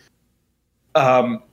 [0.96, 1.44] um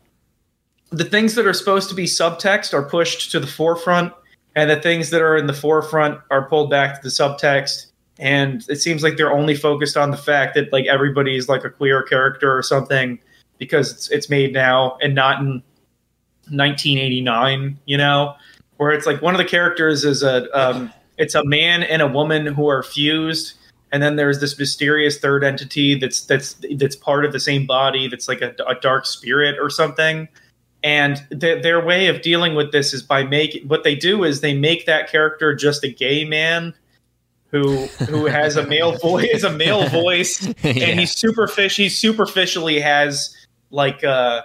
[0.91, 4.11] the things that are supposed to be subtext are pushed to the forefront
[4.57, 7.88] and the things that are in the forefront are pulled back to the subtext
[8.19, 11.71] and it seems like they're only focused on the fact that like everybody's like a
[11.71, 13.19] queer character or something
[13.59, 15.63] because it's it's made now and not in
[16.51, 18.35] 1989 you know?
[18.77, 22.07] Where it's like one of the characters is a um, it's a man and a
[22.07, 23.55] woman who are fused.
[23.91, 28.07] And then there's this mysterious third entity that's that's that's part of the same body
[28.07, 30.29] that's like a, a dark spirit or something.
[30.85, 34.43] And th- their way of dealing with this is by making what they do is
[34.43, 36.73] they make that character just a gay man
[37.51, 40.73] who who has a male voice a male voice Yeah.
[40.73, 43.35] and he's superfic he superficially has
[43.71, 44.43] like uh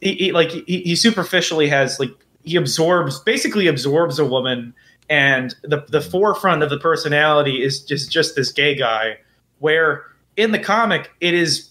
[0.00, 2.10] he, he like he, he superficially has like
[2.42, 4.74] he absorbs basically absorbs a woman
[5.08, 9.18] and the the forefront of the personality is just just this gay guy
[9.58, 10.04] where
[10.36, 11.70] in the comic it is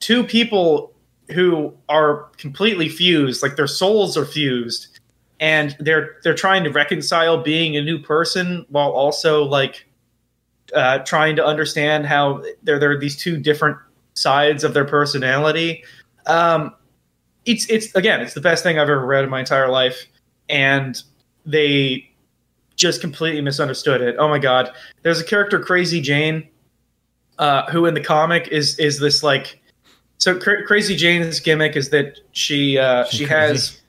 [0.00, 0.92] two people
[1.30, 4.88] who are completely fused like their souls are fused
[5.40, 9.86] and they're they're trying to reconcile being a new person while also like
[10.74, 13.76] uh, trying to understand how there there are these two different
[14.14, 15.84] sides of their personality.
[16.26, 16.74] Um,
[17.44, 20.06] it's it's again, it's the best thing I've ever read in my entire life,
[20.48, 21.00] and
[21.46, 22.10] they
[22.76, 24.16] just completely misunderstood it.
[24.18, 24.70] Oh my god,
[25.02, 26.48] there's a character Crazy Jane,
[27.38, 29.60] uh, who in the comic is is this like
[30.18, 33.80] so Cra- Crazy Jane's gimmick is that she uh, She's she has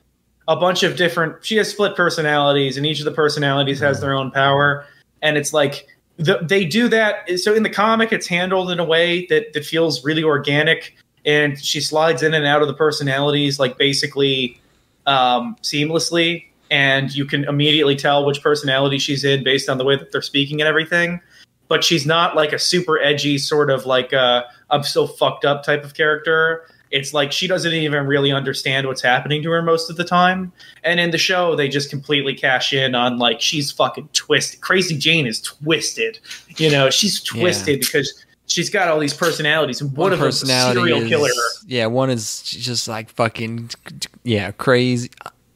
[0.48, 4.14] a bunch of different she has split personalities and each of the personalities has their
[4.14, 4.84] own power.
[5.22, 5.86] And it's like
[6.18, 9.64] the, they do that so in the comic it's handled in a way that that
[9.64, 14.60] feels really organic and she slides in and out of the personalities like basically
[15.06, 19.96] um, seamlessly and you can immediately tell which personality she's in based on the way
[19.96, 21.20] that they're speaking and everything
[21.68, 25.62] but she's not like a super edgy sort of like uh, i'm so fucked up
[25.62, 29.90] type of character it's like she doesn't even really understand what's happening to her most
[29.90, 30.52] of the time
[30.84, 34.96] and in the show they just completely cash in on like she's fucking twisted crazy
[34.96, 36.18] jane is twisted
[36.56, 40.42] you know she's twisted because she's got all these personalities and one, of them is
[40.42, 41.30] a serial is, killer
[41.66, 43.70] Yeah, one is just like fucking
[44.24, 45.10] yeah, crazy.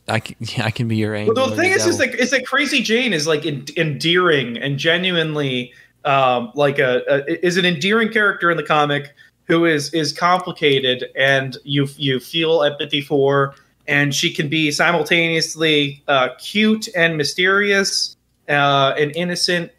[0.09, 1.35] I can, yeah, I can be your angel.
[1.35, 4.79] Well, the thing is, is that is that Crazy Jane is like en- endearing and
[4.79, 5.73] genuinely
[6.05, 9.15] um, like a, a is an endearing character in the comic
[9.51, 13.55] who is is complicated and you you feel empathy for,
[13.87, 18.17] and she can be simultaneously uh, cute and mysterious
[18.49, 19.73] uh, and innocent.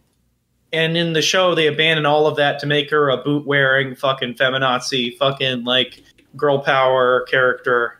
[0.73, 3.95] And in the show, they abandon all of that to make her a boot wearing
[3.95, 6.01] fucking feminazi, fucking like
[6.35, 7.99] girl power character,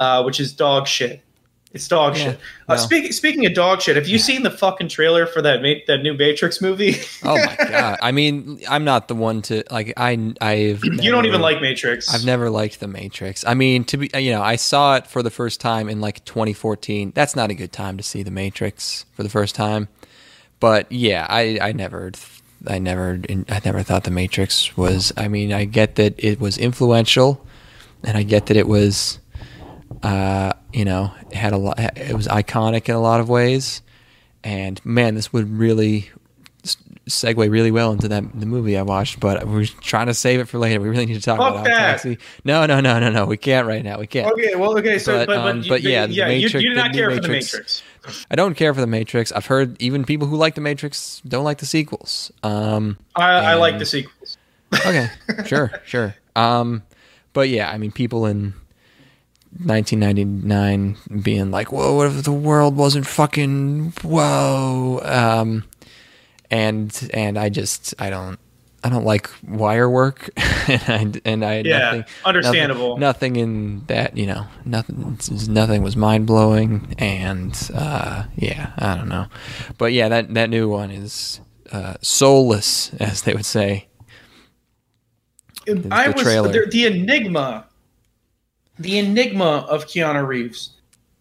[0.00, 1.22] uh, which is dog shit.
[1.72, 2.40] It's dog Yeah, shit.
[2.68, 2.80] Uh, no.
[2.80, 6.02] speaking speaking of dog shit, have you seen the fucking trailer for that ma- that
[6.02, 6.96] new Matrix movie?
[7.22, 7.98] Oh my god!
[8.02, 9.92] I mean, I'm not the one to like.
[9.96, 12.12] I I've you don't even like Matrix.
[12.12, 13.44] I've never liked the Matrix.
[13.46, 16.24] I mean, to be you know, I saw it for the first time in like
[16.24, 17.12] 2014.
[17.14, 19.88] That's not a good time to see the Matrix for the first time.
[20.58, 22.10] But yeah, I I never
[22.66, 25.12] I never I never thought the Matrix was.
[25.16, 27.46] I mean, I get that it was influential,
[28.02, 29.19] and I get that it was,
[30.02, 31.78] uh, you know, it had a lot.
[31.96, 33.82] It was iconic in a lot of ways.
[34.42, 36.10] And man, this would really
[37.08, 40.46] segue really well into that the movie I watched, but we're trying to save it
[40.46, 40.80] for later.
[40.80, 41.78] We really need to talk Fuck about that.
[41.78, 42.18] Taxi.
[42.44, 43.26] No, no, no, no, no.
[43.26, 43.98] We can't right now.
[43.98, 44.30] We can't.
[44.32, 46.70] Okay, well, okay, so But, but but, um, you- but yeah, yeah, you, Matrix- you
[46.70, 47.52] did not the new care for the Matrix-
[48.02, 48.26] Matrix.
[48.30, 49.32] I don't care for the Matrix.
[49.32, 52.30] I've heard even people who like the Matrix don't like the sequels.
[52.42, 54.38] Um, I, I like the sequels.
[54.72, 55.10] okay,
[55.46, 56.14] sure, sure.
[56.36, 56.82] Um,
[57.32, 58.54] but yeah, I mean, people in
[59.58, 65.64] 1999 being like, "Whoa, what if the world wasn't fucking whoa?" Um,
[66.50, 68.38] and and I just I don't
[68.82, 72.96] I don't like wire work, and I and I Yeah, nothing, understandable.
[72.96, 78.96] Nothing, nothing in that you know nothing nothing was mind blowing, and uh, yeah, I
[78.96, 79.26] don't know,
[79.78, 81.40] but yeah, that that new one is
[81.72, 83.86] uh, soulless, as they would say.
[85.90, 87.66] I the was the, the enigma,
[88.80, 90.70] the enigma of Keanu Reeves,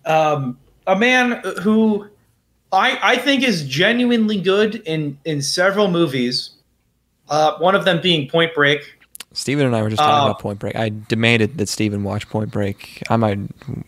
[0.06, 2.08] um, a man who
[2.72, 6.52] I I think is genuinely good in in several movies.
[7.30, 8.96] Uh, one of them being Point Break.
[9.34, 10.76] Steven and I were just talking Uh, about Point Break.
[10.76, 13.04] I demanded that Steven watch Point Break.
[13.12, 13.38] I might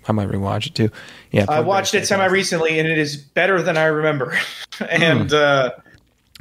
[0.07, 0.91] I might rewatch it too.
[1.31, 4.37] Yeah, I Point watched it semi recently, and it is better than I remember.
[4.89, 5.71] and uh,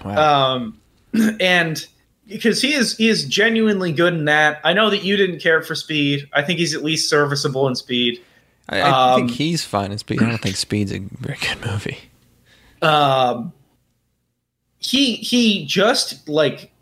[0.04, 0.54] Wow.
[0.56, 0.78] um,
[1.40, 1.86] and
[2.30, 4.60] because he is he is genuinely good in that.
[4.64, 6.28] I know that you didn't care for Speed.
[6.32, 8.22] I think he's at least serviceable in Speed.
[8.68, 10.22] I, I think um, he's fine in Speed.
[10.22, 11.98] I don't think Speed's a very good movie.
[12.80, 13.52] um
[14.78, 16.72] he he just like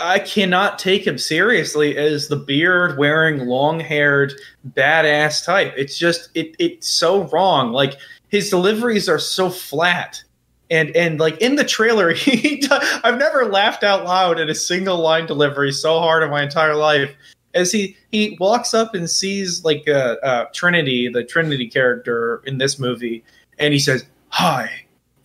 [0.00, 4.34] I cannot take him seriously as the beard wearing long haired
[4.70, 5.72] badass type.
[5.76, 7.72] It's just it it's so wrong.
[7.72, 7.96] Like
[8.28, 10.23] his deliveries are so flat.
[10.70, 12.68] And and like in the trailer, he do-
[13.04, 16.74] I've never laughed out loud at a single line delivery so hard in my entire
[16.74, 17.10] life.
[17.54, 22.58] As he he walks up and sees like uh, uh, Trinity, the Trinity character in
[22.58, 23.22] this movie,
[23.58, 24.70] and he says hi.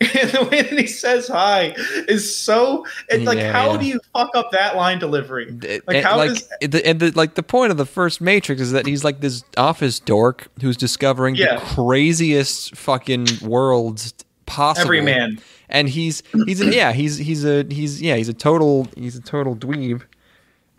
[0.00, 1.74] And the way that he says hi
[2.08, 3.76] is so it's like Yeah, how yeah.
[3.80, 5.50] do you fuck up that line delivery?
[5.50, 8.62] Like and, how like does the, and the, like the point of the first Matrix
[8.62, 11.56] is that he's like this office dork who's discovering Yeah.
[11.56, 14.14] the craziest fucking worlds
[14.50, 14.86] possible.
[14.86, 15.38] every man?
[15.70, 19.22] and he's he's a, yeah he's he's a he's yeah he's a total he's a
[19.22, 20.02] total dweeb,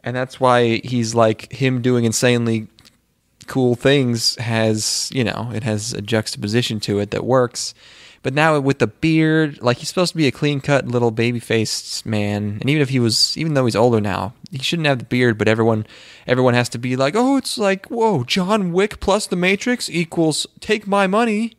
[0.03, 2.67] and that's why he's like him doing insanely
[3.47, 7.73] cool things has you know it has a juxtaposition to it that works.
[8.23, 11.39] But now with the beard, like he's supposed to be a clean cut little baby
[11.39, 14.99] faced man, and even if he was, even though he's older now, he shouldn't have
[14.99, 15.39] the beard.
[15.39, 15.88] But everyone,
[16.27, 20.45] everyone has to be like, oh, it's like whoa, John Wick plus the Matrix equals
[20.60, 21.53] take my money.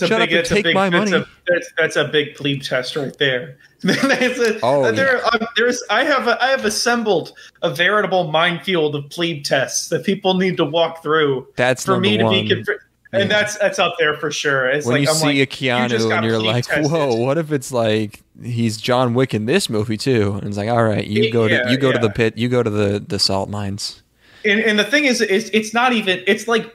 [0.00, 0.28] That's a Shut big.
[0.28, 0.74] up and That's a take big.
[0.74, 1.24] my that's money.
[1.24, 3.56] A, that's, that's a big plebe test right there.
[3.84, 5.82] A- Oh, there, um, there's.
[5.90, 6.28] I have.
[6.28, 11.48] I have assembled a veritable minefield of plebe tests that people need to walk through.
[11.56, 12.54] That's for me to number be.
[12.54, 12.64] one.
[12.64, 12.78] Conf-
[13.14, 14.68] and that's that's up there for sure.
[14.70, 16.64] It's when like you I'm see like, a you Keanu just got and you're like,
[16.64, 16.90] tested.
[16.90, 20.34] whoa, what if it's like he's John Wick in this movie too?
[20.34, 22.62] And it's like, all right, you go to you go to the pit, you go
[22.62, 24.02] to the the salt mines.
[24.46, 26.22] and, and the thing is, it's, it's not even.
[26.26, 26.72] It's like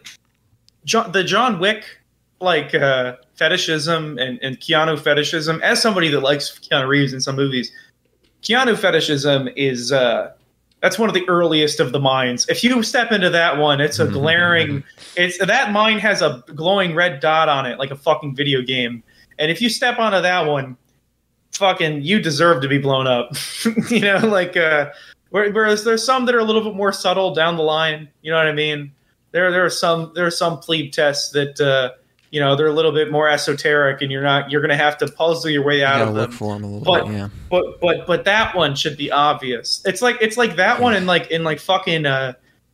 [0.85, 1.85] John, the John Wick
[2.39, 5.61] like uh, fetishism and, and Keanu fetishism.
[5.61, 7.71] As somebody that likes Keanu Reeves in some movies,
[8.43, 10.31] Keanu fetishism is uh,
[10.81, 12.47] that's one of the earliest of the minds.
[12.49, 14.83] If you step into that one, it's a glaring.
[15.15, 19.03] It's that mine has a glowing red dot on it, like a fucking video game.
[19.39, 20.77] And if you step onto that one,
[21.53, 23.31] fucking, you deserve to be blown up.
[23.89, 24.91] you know, like uh,
[25.31, 28.07] whereas there's some that are a little bit more subtle down the line.
[28.21, 28.91] You know what I mean?
[29.31, 31.91] There, there are some, there are some plebe tests that, uh,
[32.31, 34.97] you know, they're a little bit more esoteric, and you're not, you're going to have
[34.97, 36.37] to puzzle your way out gotta of look them.
[36.37, 37.29] for him a little But- bit, yeah.
[37.49, 39.81] But, but, but that one should be obvious.
[39.85, 42.33] It's like, it's like that one, in like in like fucking uh,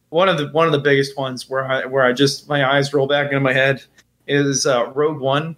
[0.09, 2.93] one of the one of the biggest ones where I where I just my eyes
[2.93, 3.83] roll back into my head
[4.27, 5.55] is uh, Rogue One.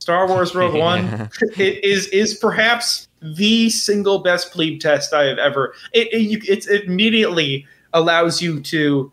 [0.00, 5.38] Star Wars Rogue One it is is perhaps the single best plebe test I have
[5.38, 5.74] ever.
[5.92, 9.12] It it, you, it's, it immediately allows you to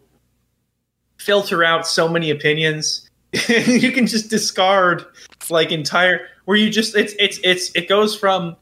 [1.17, 3.07] filter out so many opinions.
[3.65, 5.05] you can just discard
[5.49, 8.55] like entire where you just it's it's it's it goes from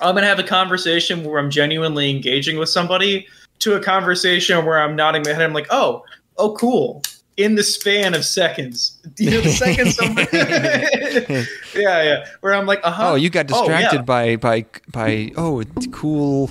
[0.00, 3.26] I'm gonna have a conversation where I'm genuinely engaging with somebody
[3.60, 5.42] to a conversation where I'm nodding my head.
[5.42, 6.04] I'm like, oh,
[6.36, 7.02] oh, cool.
[7.36, 10.28] In the span of seconds, you know, the second somebody,
[11.80, 13.10] yeah, yeah, where I'm like, uh huh.
[13.10, 13.76] Oh, you got Oh, yeah.
[13.78, 16.50] distracted by by by oh, it's cool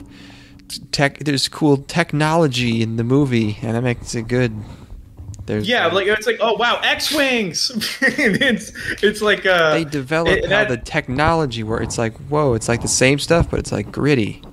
[0.92, 1.20] tech.
[1.20, 4.54] There's cool technology in the movie, and that makes it good.
[5.48, 7.72] There's Yeah, like it's like, oh wow, X wings.
[8.02, 8.72] it's
[9.04, 12.68] it's like uh, they develop it- how that- the technology where it's like whoa, it's
[12.68, 14.44] like the same stuff, but it's like gritty.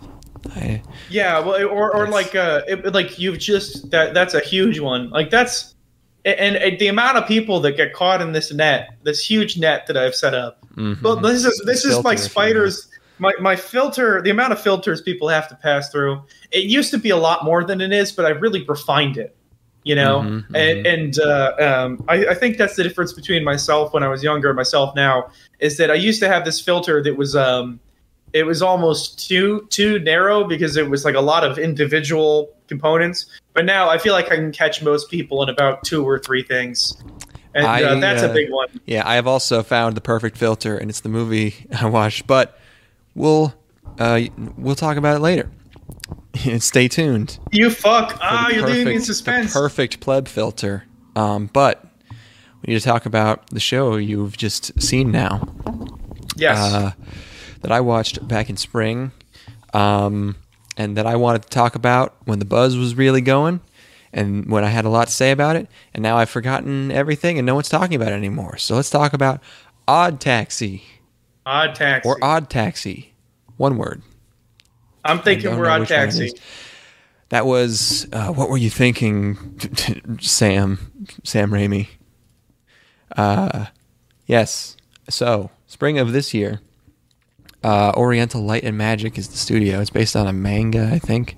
[0.57, 4.79] I, Yeah, well, or or like uh, it, like you've just that that's a huge
[4.79, 5.11] one.
[5.11, 5.75] Like that's
[6.25, 9.87] and, and the amount of people that get caught in this net, this huge net
[9.89, 10.65] that I've set up.
[10.77, 11.01] mhm.
[11.03, 12.29] But this is this is Filter, my if you will.
[12.31, 12.89] spiders.
[13.19, 16.23] My my filter, the amount of filters people have to pass through.
[16.51, 19.37] It used to be a lot more than it is, but I've really refined it.
[19.85, 23.93] You know, Mhm, and and uh, um, I, I think that's the difference between myself
[23.93, 25.31] when I was younger and myself now
[25.61, 27.79] is that I used to have this filter that was um,
[28.33, 33.27] it was almost too too narrow because it was like a lot of individual components.
[33.53, 36.43] but now I feel like I can catch most people in about two or three
[36.43, 36.97] things,
[37.55, 38.69] and I, uh, that's uh, a big one.
[38.87, 42.27] Yeah, I have also found the perfect filter, and it's the movie I watched.
[42.27, 42.59] But
[43.15, 43.55] we'll
[43.99, 44.23] uh,
[44.59, 45.51] we'll talk about it later.
[46.59, 47.39] Stay tuned.
[47.53, 48.19] You fuck!
[48.21, 49.53] Ah, you're leaving me in suspense.
[49.53, 50.85] The perfect pleb filter.
[51.17, 51.85] Um, but
[52.63, 55.49] we need to talk about the show you've just seen now.
[56.37, 56.59] yes.
[56.59, 56.93] uh,
[57.63, 59.13] that I watched back in spring,
[59.73, 60.37] um,
[60.77, 63.61] and that I wanted to talk about when the buzz was really going,
[64.13, 65.69] and when I had a lot to say about it.
[65.95, 68.59] And now I've forgotten everything, and no one's talking about it anymore.
[68.59, 69.41] So let's talk about
[69.87, 70.83] Odd Taxi
[71.47, 72.09] odd taxi.
[72.09, 73.15] or Odd Taxi,
[73.57, 74.03] one word.
[75.05, 76.33] I'm thinking we're on taxi.
[77.31, 79.59] That was uh, what were you thinking,
[80.21, 81.09] Sam?
[81.25, 81.89] Sam Raimi.
[83.17, 83.67] Uh,
[84.27, 84.77] yes.
[85.09, 86.61] So spring of this year,
[87.63, 89.81] uh, Oriental Light and Magic is the studio.
[89.81, 91.37] It's based on a manga, I think.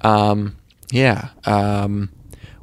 [0.00, 0.56] Um,
[0.90, 1.28] yeah.
[1.44, 2.10] Um,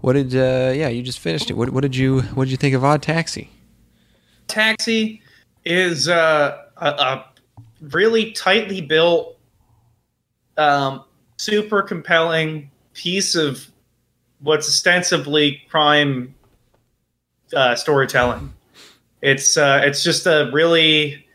[0.02, 0.36] what did?
[0.36, 1.54] Uh, yeah, you just finished it.
[1.54, 2.22] What, what did you?
[2.22, 3.50] What did you think of Odd Taxi?
[4.48, 5.22] Taxi
[5.64, 7.26] is uh, a, a
[7.82, 9.38] really tightly built,
[10.62, 11.04] um,
[11.38, 13.68] super compelling piece of
[14.42, 16.36] what's ostensibly crime
[17.56, 18.54] uh, storytelling.
[19.22, 21.26] It's uh, it's just a really,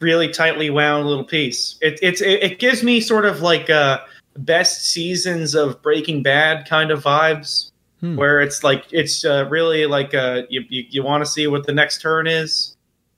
[0.00, 1.76] really tightly wound little piece.
[1.80, 4.00] It, it's it, it gives me sort of like uh,
[4.36, 8.16] best seasons of Breaking Bad kind of vibes, Hmm.
[8.16, 11.66] where it's like it's uh, really like uh, you you, you want to see what
[11.66, 12.76] the next turn is.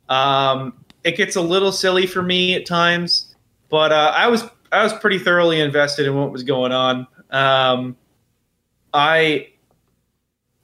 [0.09, 3.35] Um, it gets a little silly for me at times,
[3.69, 7.07] but uh, I was I was pretty thoroughly invested in what was going on.
[7.31, 7.97] Um,
[8.93, 9.49] I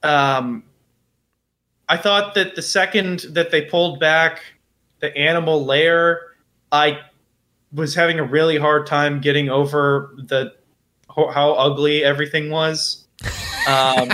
[0.01, 0.63] um,
[1.89, 4.41] I thought that the second that they pulled back
[4.99, 6.21] the animal layer,
[6.71, 6.99] I
[7.73, 10.53] was having a really hard time getting over the
[11.15, 13.05] how how ugly everything was.
[13.67, 14.09] Um,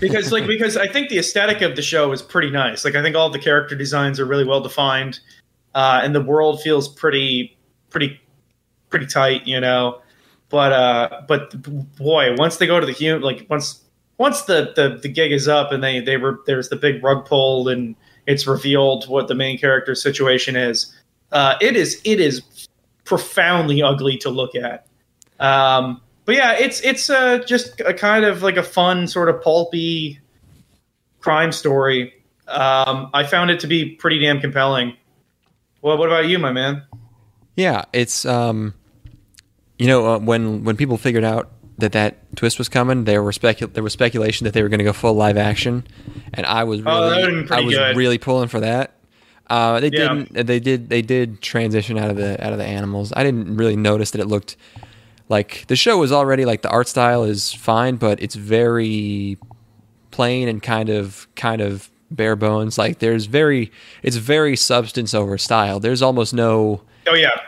[0.00, 2.84] because like because I think the aesthetic of the show is pretty nice.
[2.84, 5.20] Like I think all the character designs are really well defined,
[5.76, 7.56] uh, and the world feels pretty
[7.90, 8.18] pretty
[8.88, 10.00] pretty tight, you know.
[10.48, 11.62] But uh, but
[11.96, 13.84] boy, once they go to the human, like once
[14.16, 17.26] once the, the the gig is up and they they were there's the big rug
[17.26, 17.94] pull and
[18.26, 20.94] it's revealed what the main character's situation is.
[21.30, 22.68] Uh, it is it is
[23.04, 24.86] profoundly ugly to look at.
[25.38, 29.42] Um, but yeah, it's it's uh, just a kind of like a fun sort of
[29.42, 30.20] pulpy
[31.20, 32.14] crime story.
[32.48, 34.96] Um, I found it to be pretty damn compelling.
[35.86, 36.82] Well, what about you, my man?
[37.54, 38.74] Yeah, it's um,
[39.78, 43.30] you know, uh, when when people figured out that that twist was coming, there were
[43.30, 45.86] specu- there was speculation that they were going to go full live action,
[46.34, 47.96] and I was really, Oh, would've been I was good.
[47.96, 48.94] really pulling for that.
[49.48, 50.12] Uh, they Yeah.
[50.12, 50.46] didn't.
[50.48, 50.88] They did.
[50.88, 53.12] They did transition out of the out of the animals.
[53.14, 54.56] I didn't really notice that it looked
[55.28, 59.38] like the show was already like the art style is fine, but it's very
[60.10, 62.78] plain and kind of kind of bare bones.
[62.78, 63.70] Like there's very
[64.02, 65.80] it's very substance over style.
[65.80, 67.38] There's almost no Oh yeah,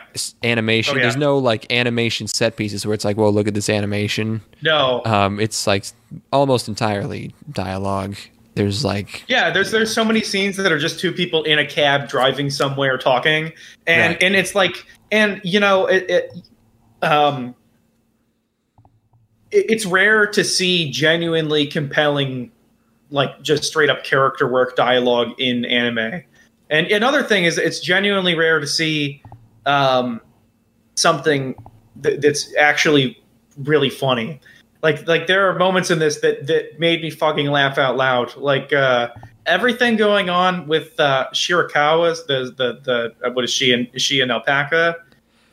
[0.41, 0.93] animation.
[0.93, 1.03] Oh, yeah.
[1.03, 4.39] There's no like animation set pieces where it's like, well, look at this animation.
[4.61, 5.83] no, Um, it's like
[6.31, 8.15] almost entirely dialogue.
[8.55, 9.49] There's like yeah.
[9.51, 12.97] There's there's so many scenes that are just two people in a cab driving somewhere
[12.97, 13.51] talking,
[13.85, 14.23] and Right.
[14.23, 16.33] and it's like, and you know, it, it
[17.01, 17.53] um,
[19.51, 22.51] it, it's rare to see genuinely compelling,
[23.11, 26.23] like just straight up character work dialogue in anime.
[26.69, 29.23] And another thing is, it's genuinely rare to see
[29.65, 30.21] um,
[30.95, 31.55] something
[31.97, 33.21] that, that's actually
[33.57, 34.39] really funny.
[34.81, 38.35] Like, like there are moments in this that that made me fucking laugh out loud.
[38.37, 39.09] Like uh,
[39.45, 44.01] everything going on with uh, Shirakawa's the the the uh, what is she and is
[44.01, 44.95] she an alpaca?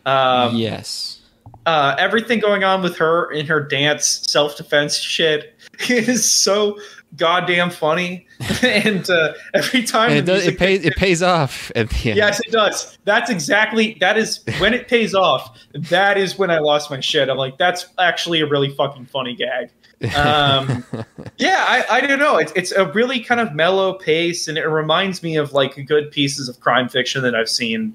[0.04, 1.20] Um, yes.
[1.66, 6.78] uh, everything going on with her in her dance self defense shit is so
[7.16, 8.26] goddamn funny.
[8.62, 12.16] and uh, every time And it does, it pays it pays off at the end.
[12.16, 12.98] Yes, it does.
[13.04, 15.58] That's exactly that is when it pays off.
[15.74, 17.28] That is when I lost my shit.
[17.28, 19.70] I'm like, that's actually a really fucking funny gag.
[20.14, 20.84] Um,
[21.38, 22.36] yeah, I, I don't know.
[22.36, 26.10] It's it's a really kind of mellow pace, and it reminds me of like good
[26.10, 27.94] pieces of crime fiction that I've seen.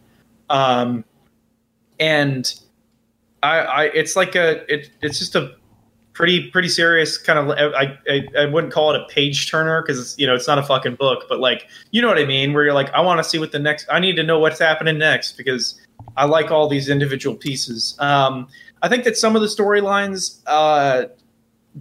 [0.50, 1.06] Um,
[2.00, 2.54] and
[3.44, 5.56] I, I it's like a it, it's just a
[6.22, 10.00] pretty pretty serious kind of I, I I wouldn't call it a page turner because
[10.00, 12.54] it's you know it's not a fucking book, but like you know what I mean,
[12.54, 14.60] where you're like I want to see what the next I need to know what's
[14.60, 15.82] happening next because
[16.16, 17.96] I like all these individual pieces.
[17.98, 18.48] Um,
[18.84, 21.06] I think that some of the storylines uh,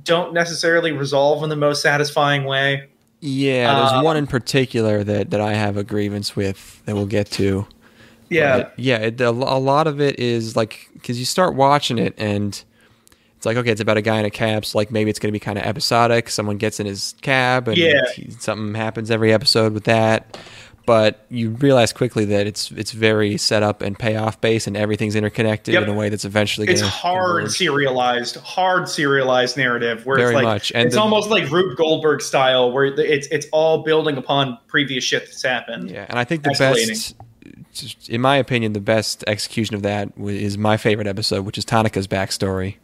[0.04, 2.88] don't necessarily resolve in the most satisfying way.
[3.20, 7.04] Yeah, there's Uh, one in particular that, that I have a grievance with that we'll
[7.04, 7.66] get to.
[8.30, 8.96] Yeah, But, yeah.
[8.96, 12.64] It, a, a lot of it is like because you start watching it and
[13.40, 14.66] it's like okay, it's about a guy in a cab.
[14.66, 16.28] So like maybe it's going to be kind of episodic.
[16.28, 18.02] Someone gets in his cab and Yeah.
[18.14, 20.36] he- something happens every episode with that.
[20.84, 25.14] But you realize quickly that it's it's very set up and payoff based, and everything's
[25.14, 25.84] interconnected Yep.
[25.84, 27.56] in a way that's eventually it's hard converge.
[27.56, 30.72] serialized, hard serialized narrative where Very it's like much.
[30.74, 35.02] And it's the- almost like Rube Goldberg style, where it's it's all building upon previous
[35.04, 35.90] shit that's happened.
[35.90, 37.14] Yeah, and I think the Escalating.
[37.72, 41.64] best, in my opinion, the best execution of that is my favorite episode, which is
[41.64, 42.76] Tanaka's backstory.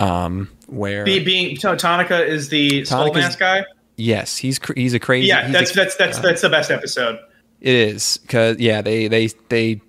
[0.00, 3.64] Um, where Be, being to- Tanaka is the skull mask guy.
[3.96, 5.28] yes, he's cr- he's a crazy.
[5.28, 7.18] Yeah, that's a, that's that's that's the best episode.
[7.60, 9.80] It is because yeah, they they they,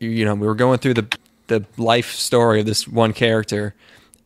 [0.00, 3.74] you know, we were going through the the life story of this one character,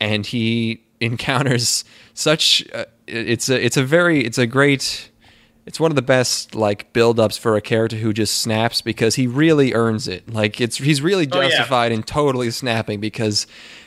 [0.00, 2.64] and he encounters such.
[2.74, 5.08] Uh, it's a it's a very it's a great.
[5.64, 9.28] It's one of the best like build-ups for a character who just snaps because he
[9.28, 10.28] really earns it.
[10.32, 11.50] Like it's he's really Oh, yeah.
[11.50, 13.46] justified in totally snapping because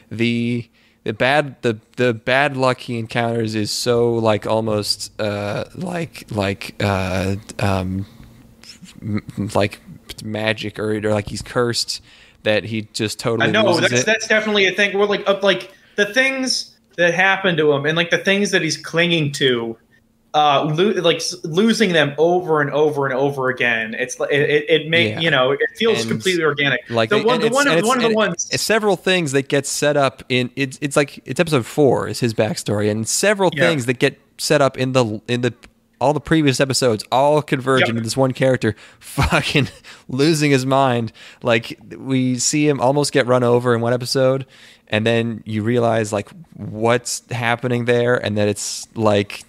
[0.10, 0.70] the
[1.06, 6.76] the bad the the bad luck he encounters is so like almost uh like like
[6.84, 8.06] uh um
[9.01, 9.80] m- like
[10.24, 12.01] magic or, or like he's cursed
[12.43, 14.06] that he just totally I know that's it.
[14.06, 14.97] that's definitely a thing.
[14.97, 18.78] We're like like the things that happen to him and like the things that he's
[18.78, 19.78] clinging to,
[20.36, 23.96] uh, lo- like losing them over and over and over again.
[23.98, 25.20] It's like it, it, it make Yeah.
[25.22, 26.82] you know it feels And, completely organic.
[26.90, 28.48] like the one, the one, of, one of the ones.
[28.62, 32.34] several things that get set up in it's it's like it's episode four is his
[32.34, 33.68] backstory and several Yeah.
[33.70, 35.54] things that get set up in the in the
[36.02, 37.90] all the previous episodes all converge Yep.
[37.90, 39.70] into this one character fucking
[40.10, 44.46] losing his mind like we see him almost get run over in one episode
[44.90, 49.44] and then you realize like what's happening there and that it's like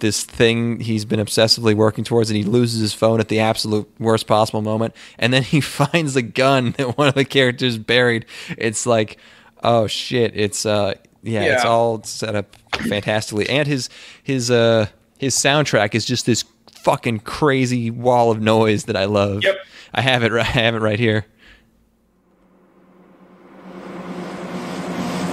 [0.00, 3.88] this thing he's been obsessively working towards and he loses his phone at the absolute
[3.98, 8.26] worst possible moment and then he finds a gun that one of the characters buried
[8.58, 9.18] it's like
[9.62, 12.54] oh shit it's uh yeah, it's all set up
[12.88, 13.88] fantastically and his
[14.22, 14.86] his uh
[15.18, 16.44] his soundtrack is just this
[16.86, 19.42] fucking crazy wall of noise that I love.
[19.42, 19.56] Yep.
[19.92, 21.26] I have it right I have it right here.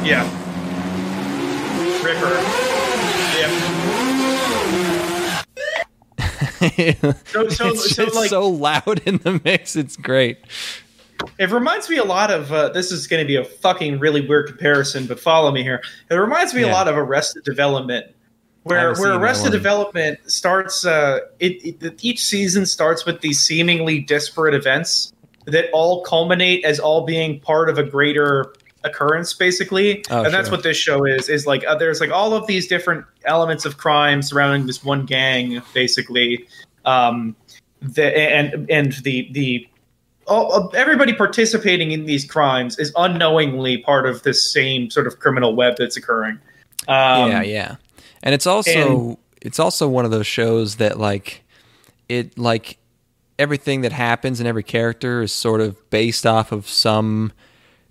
[0.03, 0.23] yeah,
[2.03, 2.41] Ripper.
[3.37, 3.51] Yeah.
[6.69, 9.75] So so it's so like so loud in the mix.
[9.75, 10.37] It's great.
[11.39, 14.27] It reminds me a lot of uh, this is going to be a fucking really
[14.27, 15.81] weird comparison, but follow me here.
[16.09, 18.05] It reminds me a lot of Arrested Development,
[18.63, 19.51] where where Arrested.
[19.51, 20.85] Development starts.
[20.85, 25.13] Uh, it, it each season starts with these seemingly disparate events
[25.45, 28.53] that all culminate as all being part of a greater
[28.83, 30.03] occurrence, basically.
[30.09, 31.29] Oh, and that's what this show is.
[31.29, 35.05] Is like uh, there's like all of these different elements of crime surrounding this one
[35.05, 36.47] gang, basically.
[36.85, 37.35] Um,
[37.81, 39.67] the, and and the the
[40.27, 45.55] all, everybody participating in these crimes is unknowingly part of this same sort of criminal
[45.55, 46.39] web that's occurring.
[46.87, 47.75] Um, yeah, yeah.
[48.21, 51.43] And it's also it's also one of those shows that like
[52.07, 52.77] it like
[53.37, 57.31] everything that happens in every character is sort of based off of some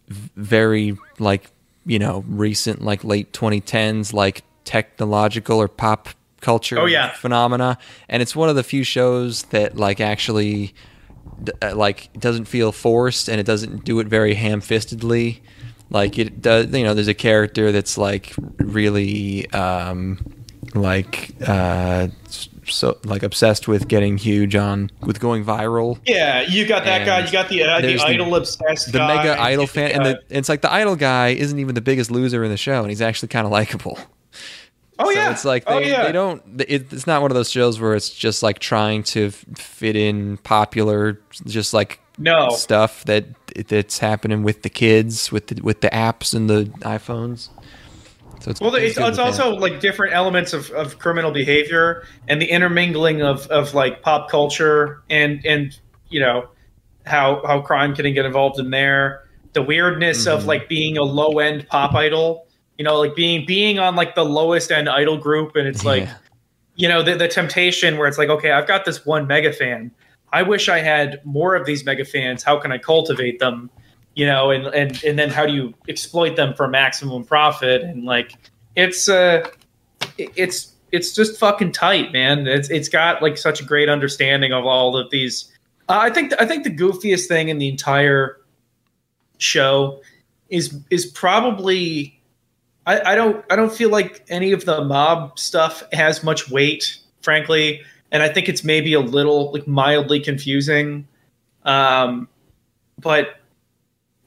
[0.09, 1.51] very like
[1.87, 6.09] you know recent like late 2010s like technological or pop
[6.41, 7.11] culture Oh, yeah.
[7.13, 7.79] phenomena
[8.09, 10.75] and it's one of the few shows that like actually
[11.63, 15.41] uh, like doesn't feel forced and it doesn't do it very ham-fistedly
[15.91, 20.19] like it does you know there's a character that's like really um
[20.75, 22.09] like uh
[22.67, 27.07] so like obsessed with getting huge on with going viral Yeah, you got that And
[27.07, 27.27] guy.
[27.27, 29.17] You got the uh, the there's the- idol obsessed the guy.
[29.17, 32.45] mega idol fan and the, it's like the idol guy isn't even the biggest loser
[32.45, 33.99] in the show and he's actually kind of likable
[34.99, 36.05] oh so yeah, it's like they, oh, yeah.
[36.05, 36.43] they don't.
[36.61, 40.37] It, it's not one of those shows where it's just like trying to fit in
[40.39, 42.51] popular, just like No.
[42.51, 43.25] stuff that
[43.69, 47.49] that's happening with the kids, with the with the apps and the iPhones.
[48.43, 52.47] So it's Well, it's, it's also like different elements of, of criminal behavior and the
[52.47, 55.78] intermingling of, of like pop culture and and
[56.09, 56.49] you know
[57.07, 59.24] how how crime can get involved in there.
[59.53, 60.38] The weirdness Mm-hmm.
[60.38, 62.47] of like being a low end pop idol,
[62.78, 66.05] you know, like being being on like the lowest end idol group, and it's like
[66.05, 66.14] Yeah.
[66.74, 69.90] you know the, the temptation where it's like okay i've got this one mega fan
[70.32, 73.68] i wish i had more of these mega fans how can i cultivate them
[74.15, 77.83] you know and and, and then how do you exploit them for maximum profit?
[77.83, 78.35] And like
[78.77, 79.49] it's uh
[80.19, 82.47] it's it's just fucking tight man.
[82.47, 85.49] It's it's got like such a great understanding of all of these.
[85.89, 88.39] Uh, i think i think the goofiest thing in the entire
[89.39, 90.01] show
[90.49, 92.21] is is probably
[92.87, 96.99] I, I don't I don't feel like any of the mob stuff has much weight,
[97.21, 101.07] frankly, and I think it's maybe a little like mildly confusing.
[101.65, 102.29] Um,
[102.99, 103.37] but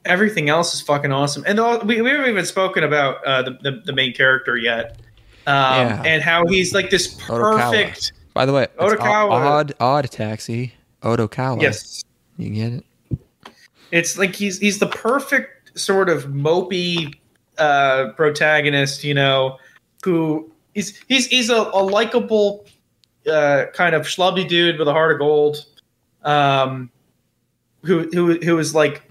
[0.06, 1.44] everything else is fucking awesome.
[1.46, 4.98] And all, we, we haven't even spoken about uh, the, the the main character yet,
[5.46, 5.54] um,
[5.88, 6.02] Yeah.
[6.04, 7.70] and how he's like this Odokawa.
[7.70, 8.12] perfect.
[8.34, 9.30] By the way, Odokawa.
[9.30, 10.74] odd, odd taxi.
[11.02, 11.60] Odokawa.
[11.62, 12.02] Yes,
[12.38, 12.84] You get it?
[13.92, 17.14] it's like he's he's the perfect sort of mopey
[17.58, 19.58] uh, protagonist, you know,
[20.04, 22.66] who he's he's he's a, a likable
[23.30, 25.64] uh, kind of schlubby dude with a heart of gold,
[26.24, 26.90] um,
[27.84, 29.02] who who who is like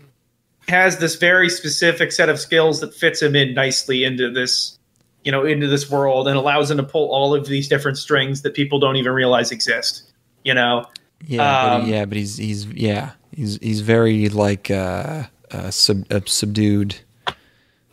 [0.68, 4.78] has this very specific set of skills that fits him in nicely into this
[5.24, 8.42] you know into this world and allows him to pull all of these different strings
[8.42, 10.12] that people don't even realize exist
[10.44, 10.86] you know
[11.28, 15.72] Yeah, but Um, he, yeah, but he's he's yeah, he's he's very like uh, uh,
[15.72, 16.96] sub, uh subdued.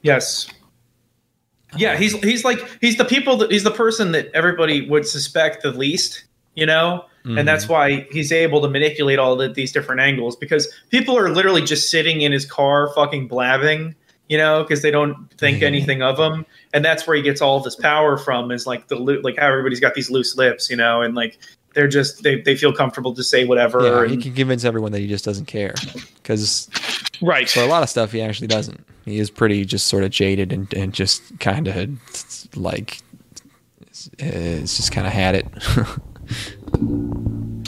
[0.02, 0.48] Yes.
[1.76, 5.62] Yeah, he's he's like he's the people that he's the person that everybody would suspect
[5.62, 7.72] the least, you know, and that's mm-hmm.
[7.72, 11.90] why he's able to manipulate all the, these different angles because people are literally just
[11.90, 13.94] sitting in his car, fucking blabbing,
[14.28, 15.68] you know, because they don't think Yeah.
[15.68, 18.50] anything of him, and that's where he gets all of his power from.
[18.50, 21.38] Is like the like how everybody's got these loose lips, you know, and like
[21.74, 24.04] they're just they they feel comfortable to say whatever.
[24.04, 25.74] Yeah, he can convince everyone that he just doesn't care.
[26.16, 26.68] Because
[27.20, 27.48] right.
[27.48, 28.84] for a lot of stuff, he actually doesn't.
[29.04, 33.00] He is pretty just sort of jaded and, and just kind of like
[34.18, 35.46] it's just kind of had it.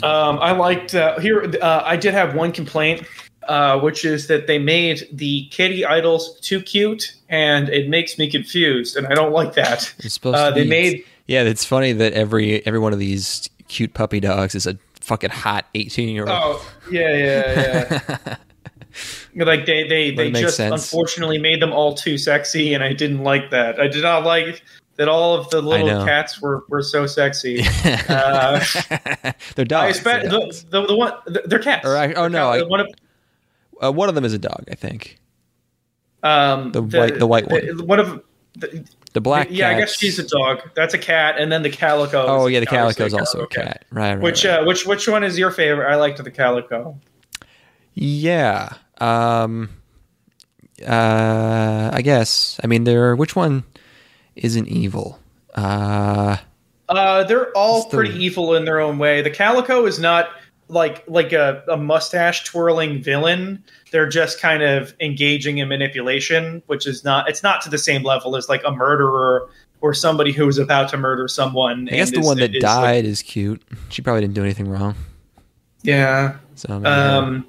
[0.03, 1.51] Um, I liked uh, here.
[1.61, 3.07] Uh, I did have one complaint,
[3.47, 8.29] uh, which is that they made the kitty idols too cute, and it makes me
[8.29, 9.93] confused, and I don't like that.
[10.23, 11.43] Uh, they be- made yeah.
[11.43, 15.65] It's funny that every every one of these cute puppy dogs is a fucking hot
[15.73, 16.39] eighteen year old.
[16.41, 18.35] oh yeah yeah yeah.
[19.43, 20.71] like they they they just sense.
[20.71, 23.79] unfortunately made them all too sexy, and I didn't like that.
[23.79, 24.63] I did not like
[24.97, 27.61] that all of the little cats were were so sexy.
[28.07, 28.59] Uh,
[29.55, 29.97] They're I dogs.
[29.97, 30.63] expect They're the, dogs.
[30.65, 31.13] the the one
[31.45, 31.85] they're cats.
[31.85, 32.87] Or I- oh, no, They're I- one of
[33.83, 35.17] Uh, one of them is a dog, I think.
[36.23, 37.85] um The white- the white one.
[37.87, 38.21] one of
[38.57, 39.47] the, The black.
[39.51, 40.61] yeah, I guess she's a dog.
[40.75, 42.25] That's a cat, and then the calico.
[42.25, 43.63] Oh yeah, the calico is also a okay.
[43.63, 43.85] cat.
[43.91, 44.21] Right, right.
[44.21, 44.59] Which right.
[44.61, 45.91] uh, which which one is your favorite?
[45.91, 46.97] I liked the calico.
[47.93, 48.69] Yeah.
[48.99, 49.69] Um
[50.87, 52.59] uh I guess.
[52.63, 53.63] I mean there which one
[54.35, 55.19] isn't evil?
[55.53, 56.37] Uh
[56.89, 59.21] Uh, they're all the- pretty evil in their own way.
[59.21, 60.29] The calico is not
[60.67, 63.63] like like a, a mustache twirling villain.
[63.91, 68.03] They're just kind of engaging in manipulation, which is not it's not to the same
[68.03, 69.47] level as like a murderer
[69.81, 71.87] or somebody who is about to murder someone.
[71.91, 73.61] I guess the is- one that is, like- died is cute.
[73.89, 74.95] She probably didn't do anything wrong.
[75.83, 76.35] yeah.
[76.55, 77.45] So Um,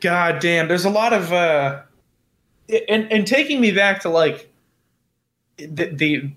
[0.00, 1.80] God damn, there's a lot of uh,
[2.88, 4.49] and and taking me back to like
[5.66, 6.30] the, the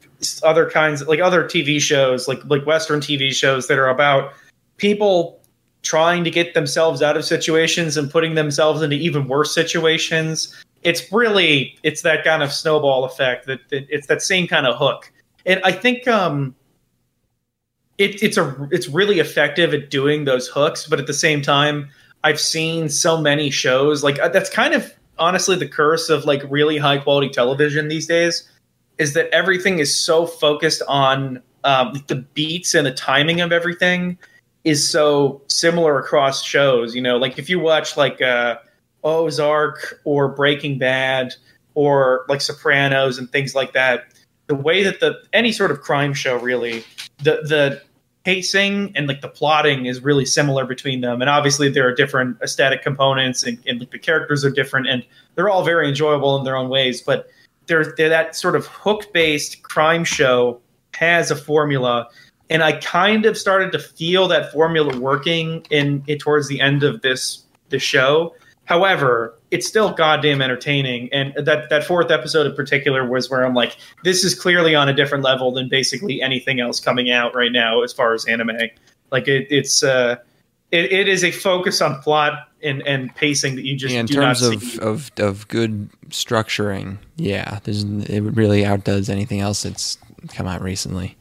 [0.44, 4.34] other kinds, like other TV shows, like like Western TV shows that are about
[4.78, 5.40] people
[5.82, 10.56] trying to get themselves out of situations and putting themselves into even worse situations.
[10.84, 14.78] It's really it's that kind of snowball effect that, that it's that same kind of
[14.78, 15.12] hook,
[15.46, 16.56] and I think um.
[18.00, 21.90] It, it's a it's really effective at doing those hooks, but at the same time,
[22.24, 26.42] I've seen so many shows like uh, that's kind of honestly the curse of like
[26.50, 28.50] really high quality television these days
[29.04, 34.18] is that everything is so focused on um, the beats and the timing of everything
[34.64, 36.96] is so similar across shows.
[36.96, 38.58] You know, like if you watch like uh,
[39.04, 41.34] Ozark or Breaking Bad
[41.76, 44.06] or like Sopranos and things like that,
[44.48, 46.86] the way that the any sort of crime show really
[47.20, 47.82] the the
[48.24, 52.38] pacing and like the plotting is really similar between them and obviously there are different
[52.42, 56.46] aesthetic components and, and like, the characters are different and they're all very enjoyable in
[56.46, 57.28] their own ways but
[57.68, 60.60] they're, they're that sort of hook based crime show
[60.96, 62.08] has a formula.
[62.50, 66.84] And i kind of started to feel that formula working in it towards the end
[66.84, 68.36] of this this show.
[68.66, 71.14] However it's still goddamn entertaining.
[71.14, 74.90] And that that fourth episode in particular was where i'm like this is clearly on
[74.90, 78.58] a different level than basically anything else coming out right now as far as anime.
[79.12, 80.18] Like it, it's uh
[80.72, 84.08] it, it is a focus on plot and, and pacing that you just Yeah, in
[84.08, 89.98] terms of, of of good structuring, yeah, there's it really outdoes anything else that's
[90.30, 91.18] come out recently.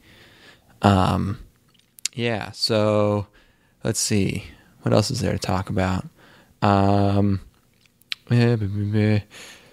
[0.81, 1.39] Um,
[2.13, 2.51] yeah.
[2.51, 3.27] So
[3.83, 4.45] let's see,
[4.81, 6.05] what else is there to talk about?
[6.61, 7.41] Um,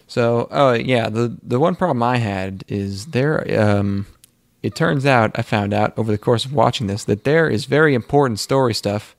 [0.06, 3.60] so oh yeah, the the one problem I had is there.
[3.60, 4.06] Um,
[4.62, 7.64] it turns out I found out over the course of watching this that there is
[7.64, 9.16] very important story stuff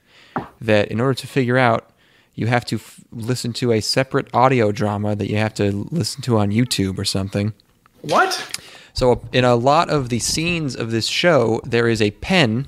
[0.60, 1.91] that in order to figure out
[2.36, 6.22] you have to f- listen to a separate audio drama that you have to listen
[6.24, 7.54] to on YouTube or something.
[8.02, 8.60] what
[8.94, 12.68] So uh, in a lot of the scenes of this show, there is a pen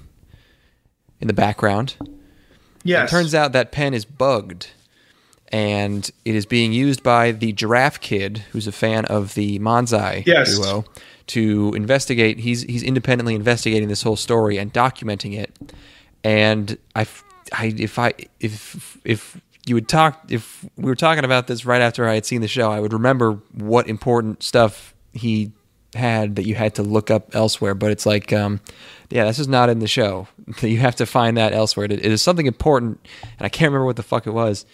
[1.21, 1.95] in the background.
[2.83, 4.67] yes It turns out that pen is bugged,
[5.51, 10.25] and it is being used by the Giraffe Kid, who's a fan of the Manzai
[10.25, 10.55] Yes.
[10.57, 10.83] duo,
[11.27, 12.39] to investigate.
[12.39, 15.51] He's he's independently investigating this whole story and documenting it.
[16.23, 17.05] And I,
[17.53, 21.81] I- if I if if you would talk if we were talking about this right
[21.81, 25.51] after I had seen the show, I would remember what important stuff he
[25.95, 27.73] had that you had to look up elsewhere.
[27.75, 28.59] But it's like, um,
[29.09, 30.27] yeah, this is not in the show.
[30.61, 31.85] You have to find that elsewhere.
[31.85, 32.99] It is something important,
[33.37, 34.65] and I can't remember what the fuck it was.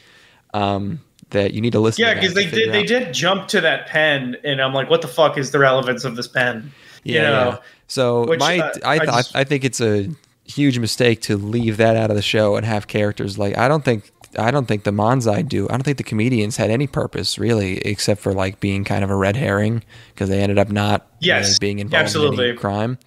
[0.53, 2.03] Um, that you need to listen.
[2.03, 2.87] Yeah, because they did they out.
[2.87, 6.15] did jump to that pen, and I'm like, what the fuck is the relevance of
[6.15, 6.71] this pen?
[7.03, 7.57] Yeah, you know, yeah.
[7.87, 10.09] So Which, my, uh, I, I just- I think it's a
[10.45, 13.85] huge mistake to leave that out of the show and have characters like I don't
[13.85, 15.67] think I don't think the Manzai do.
[15.67, 19.09] I don't think the comedians had any purpose really, except for like being kind of
[19.09, 22.49] a red herring because they ended up not Yes, really being involved in absolutely.
[22.49, 22.97] any crime.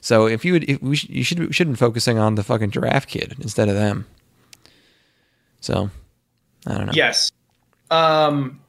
[0.00, 2.42] So if you would, if we sh- you should should have been focusing on the
[2.42, 4.06] fucking giraffe kid instead of them.
[5.60, 5.90] So
[6.66, 6.92] I don't know.
[6.94, 7.30] Yes.
[7.90, 8.60] Um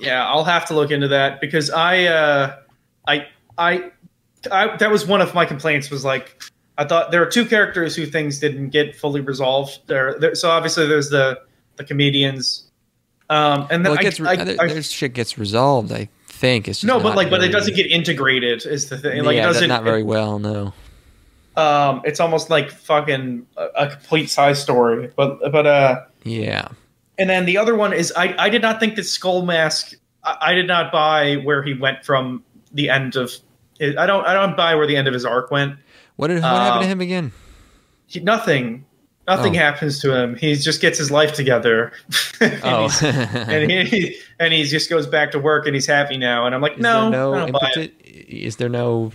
[0.00, 2.56] Yeah, I'll have to look into that because I uh
[3.08, 3.90] I I,
[4.50, 6.42] I that was one of my complaints was like
[6.78, 9.80] I thought there are two characters who things didn't get fully resolved.
[9.86, 11.40] There, there so obviously there's the
[11.76, 12.64] the comedians.
[13.30, 15.90] Um and then Well, it I, gets I- there- I- there's shit gets resolved.
[15.92, 19.24] I think it's just no, but like but it doesn't get integrated is the thing.
[19.24, 20.38] Like yeah, it doesn't not very well.
[20.38, 20.72] No.
[21.56, 25.10] um it's almost like fucking a, a complete side story.
[25.16, 26.68] But but uh Yeah.
[27.18, 30.36] And then the other one is I, I did not think that Skull Mask I,
[30.40, 33.32] I did not buy where he went from the end of
[33.80, 35.76] I don't I don't buy where the end of his arc went.
[36.16, 37.32] What did what happened to Um, him again?
[38.06, 38.84] He, nothing
[39.28, 39.58] nothing Oh.
[39.58, 40.36] happens to him.
[40.36, 41.92] He just gets his life together.
[42.40, 42.88] and Oh.
[42.88, 46.46] he's, and he and he just goes back to work and he's happy now.
[46.46, 47.76] And I'm like, Is no, no I don't buy it.
[47.76, 48.24] impetus?
[48.28, 49.12] Is there no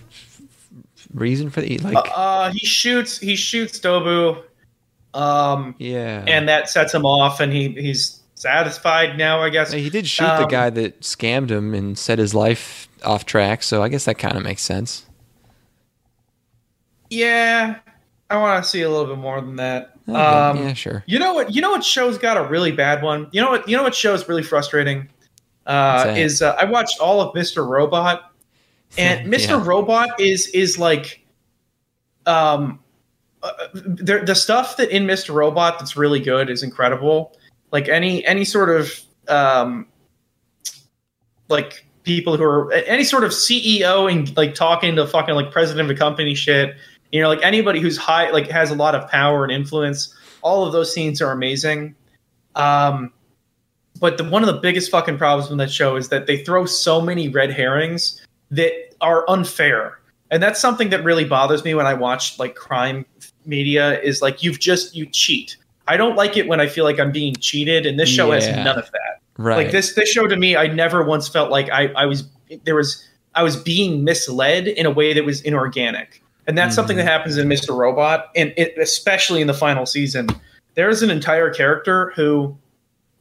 [1.14, 1.96] reason for the like?
[2.14, 4.42] Uh, he shoots he shoots Dobu.
[5.14, 9.70] Um yeah, and that sets him off and he he's satisfied now, I guess.
[9.72, 13.62] he did shoot the um, guy that scammed him and set his life off track.
[13.62, 15.04] So I guess that kind of makes sense.
[17.12, 17.78] Yeah,
[18.30, 19.94] I want to see a little bit more than that.
[20.08, 21.04] Okay, Um, yeah, sure.
[21.06, 21.54] You know what?
[21.54, 23.28] You know what show's got a really bad one.
[23.32, 23.68] You know what?
[23.68, 25.08] You know what show's really frustrating
[25.66, 27.66] uh, is uh, I watched all of Mr.
[27.66, 28.32] Robot,
[28.96, 29.50] and Mr.
[29.50, 29.62] Yeah.
[29.64, 31.24] Robot is is like,
[32.24, 32.80] um,
[33.42, 35.34] uh, the the stuff that in Mr.
[35.34, 37.36] Robot that's really good is incredible.
[37.70, 38.98] Like any any sort of
[39.28, 39.86] um,
[41.48, 45.90] like people who are any sort of CEO and like talking to fucking like president
[45.90, 46.74] of a company shit.
[47.12, 50.14] You know, like anybody who's high, like has a lot of power and influence.
[50.42, 51.94] All of those scenes are amazing.
[52.54, 53.12] Um,
[54.00, 56.64] but the, one of the biggest fucking problems with that show is that they throw
[56.66, 60.00] so many red herrings that are unfair,
[60.30, 63.06] and that's something that really bothers me when I watch like crime
[63.46, 64.00] media.
[64.00, 65.56] Is like you've just you cheat.
[65.86, 68.48] I don't like it when I feel like I'm being cheated, and this show has
[68.48, 69.56] none of that Right.
[69.56, 72.28] like this this show to me i never once felt like i i was
[72.64, 73.02] there was
[73.34, 77.36] i was being misled in a way that was inorganic and that's something that happens
[77.36, 80.28] in mr robot and it, especially in the final season.
[80.74, 82.56] There's an entire character who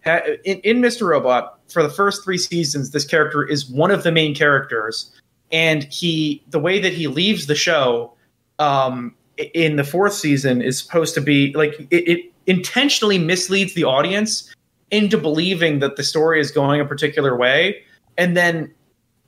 [0.03, 4.03] ha, in, in mr robot for the first three seasons this character is one of
[4.03, 5.11] the main characters.
[5.51, 8.13] And he the way that he leaves the show
[8.59, 9.15] um
[9.53, 14.53] in the fourth season is supposed to be like it, it intentionally misleads the audience
[14.91, 17.81] into believing that the story is going a particular way
[18.17, 18.73] and then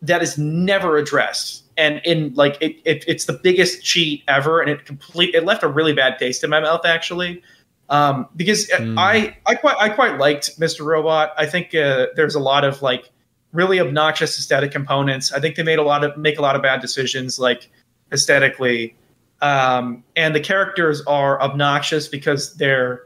[0.01, 4.69] that is never addressed and in like it, it it's the biggest cheat ever and
[4.69, 7.41] it complete it left a really bad taste in my mouth actually
[7.89, 8.97] um because Hmm.
[8.97, 12.81] i i quite i quite liked mr robot i think uh, there's a lot of
[12.81, 13.11] like
[13.51, 16.61] really obnoxious aesthetic components i think they made a lot of make a lot of
[16.61, 17.69] bad decisions like
[18.11, 18.95] aesthetically
[19.41, 23.03] um and the characters are obnoxious because they're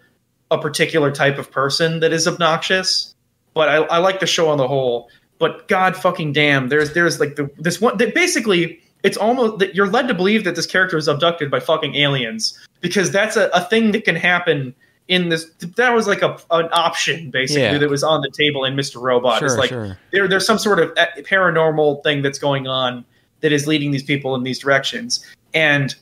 [0.51, 3.13] a particular type of person that is obnoxious.
[3.53, 5.09] But I, I like the show on the whole.
[5.39, 9.75] But God fucking damn, there's there's like the this one that basically it's almost that
[9.75, 13.49] you're led to believe that this character is abducted by fucking aliens because that's a,
[13.53, 14.73] a thing that can happen
[15.07, 15.45] in this.
[15.75, 17.77] That was like a an option basically Yeah.
[17.77, 19.01] that was on the table in Mr.
[19.01, 19.43] Robot.
[19.43, 19.97] it's Sure, like sure.
[20.11, 23.05] there there's some sort of uh, paranormal thing that's going on
[23.41, 25.23] that is leading these people in these directions
[25.53, 25.95] and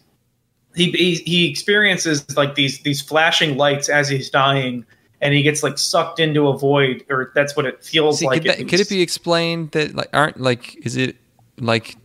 [0.76, 4.86] he, he he experiences like these these flashing lights as he's dying
[5.26, 8.44] and he gets like sucked into a void or that's what it feels See, like
[8.44, 11.16] could, that, could it be explained that like aren't like is it
[11.60, 11.96] like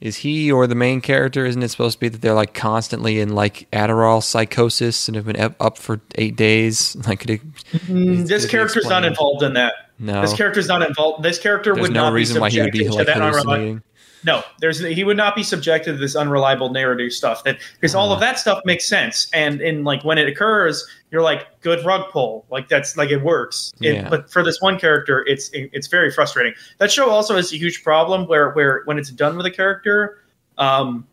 [0.00, 3.18] is he or the main character isn't it supposed to be that they're like constantly
[3.18, 6.96] in like Adderall psychosis and have been up, for eight days?
[7.08, 7.40] Like could it,
[7.88, 9.74] Mm, is- this could character's not involved in that.
[9.98, 12.60] No, this character's not involved this character there's would no not reason be why he
[12.60, 13.82] would be like hallucinating.
[14.26, 17.44] No, there's he would not be subjected to this unreliable narrative stuff.
[17.44, 21.22] That because all of that stuff makes sense, and in like when it occurs, you're
[21.22, 23.72] like good rug pull, like that's like it works.
[23.80, 24.08] It- Yeah.
[24.10, 26.54] but for this one character, it's it's very frustrating.
[26.78, 30.18] That show also has a huge problem where where when it's done with a character,
[30.58, 31.06] um,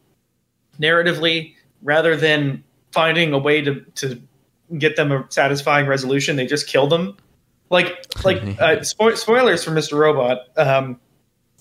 [0.79, 1.53] narratively,
[1.83, 4.19] rather than finding a way to to
[4.79, 7.15] get them a satisfying resolution, they just kill them.
[7.69, 9.97] Like like uh, spo- spoilers for Mr.
[9.99, 10.39] Robot.
[10.57, 10.99] Um,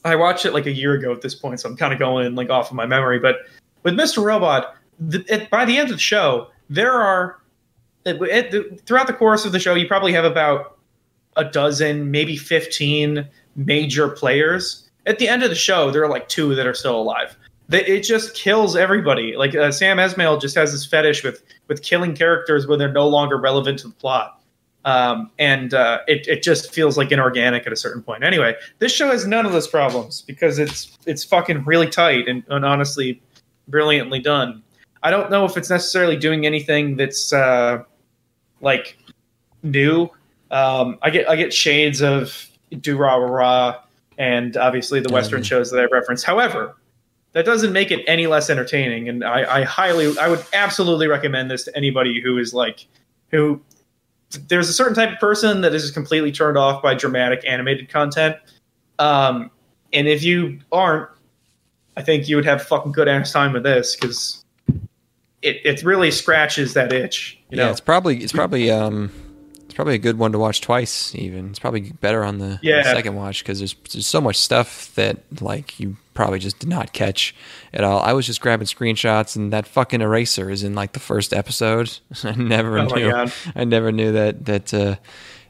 [0.05, 2.35] I watched it like a year ago at this point, so I'm kind of going
[2.35, 3.19] like off of my memory.
[3.19, 3.37] But
[3.83, 4.23] with Mr.
[4.23, 7.41] Robot, the, it, by the end of the show, there are
[8.05, 10.79] it, it, throughout the course of the show, you probably have about
[11.37, 13.27] a dozen, maybe 15
[13.57, 14.89] major players.
[15.07, 17.37] At the end of the show, there are like two that are still alive.
[17.69, 19.37] They, it just kills everybody.
[19.37, 23.09] Like uh, Sam Esmail just has this fetish with with killing characters when they're no
[23.09, 24.42] longer relevant to the plot.
[24.85, 28.25] Um, and uh, it, it just feels like inorganic at a certain point.
[28.25, 32.43] Anyway, this show has none of those problems because it's it's fucking really tight and,
[32.49, 33.23] and honestly
[33.69, 34.63] brilliantly done.
[35.05, 37.85] I don't know if it's necessarily doing anything that's uh,
[38.61, 38.99] like
[39.63, 40.11] new.
[40.51, 43.79] Um, I get I get shades of Durarara
[44.19, 45.47] and obviously the Western Mhm.
[45.47, 46.23] shows that I reference.
[46.23, 46.77] However,
[47.33, 49.09] that doesn't make it any less entertaining.
[49.09, 52.87] And I, I highly, I would absolutely recommend this to anybody who is like,
[53.31, 53.61] who
[54.49, 58.37] there's a certain type of person that is completely turned off by dramatic animated content.
[58.99, 59.51] Um,
[59.93, 61.09] and if you aren't,
[61.97, 64.45] I think you would have fucking good ass time with this because
[65.43, 67.39] it, it really scratches that itch.
[67.51, 69.11] You yeah, it's probably it's probably um
[69.73, 71.15] it's probably a good one to watch twice.
[71.15, 72.83] Even it's probably better on the, Yeah.
[72.83, 76.69] the second watch because there's there's so much stuff that like you probably just did
[76.69, 77.35] not catch
[77.73, 78.01] at all.
[78.01, 81.99] I was just grabbing screenshots, and that fucking eraser is in like the first episode.
[82.23, 83.11] I never Oh knew.
[83.57, 84.97] I never knew that that uh,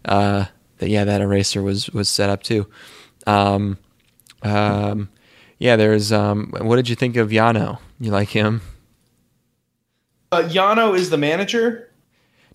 [0.04, 0.44] uh,
[0.78, 2.68] that yeah that eraser was was set up too.
[3.26, 3.76] Um,
[4.44, 5.08] um,
[5.58, 6.52] yeah, there's um.
[6.60, 7.78] What did you think of Yano?
[7.98, 8.60] You like him?
[10.30, 11.88] uh, Yano is the manager.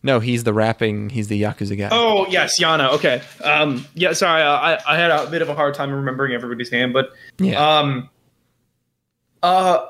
[0.03, 1.09] No, he's the rapping.
[1.09, 1.89] He's the yakuza guy.
[1.91, 2.93] Oh yes, Yana.
[2.93, 3.21] Okay.
[3.43, 4.13] Um, yeah.
[4.13, 7.11] Sorry, uh, I I had a bit of a hard time remembering everybody's name, but
[7.39, 7.79] yeah.
[7.79, 8.09] um,
[9.43, 9.85] uh,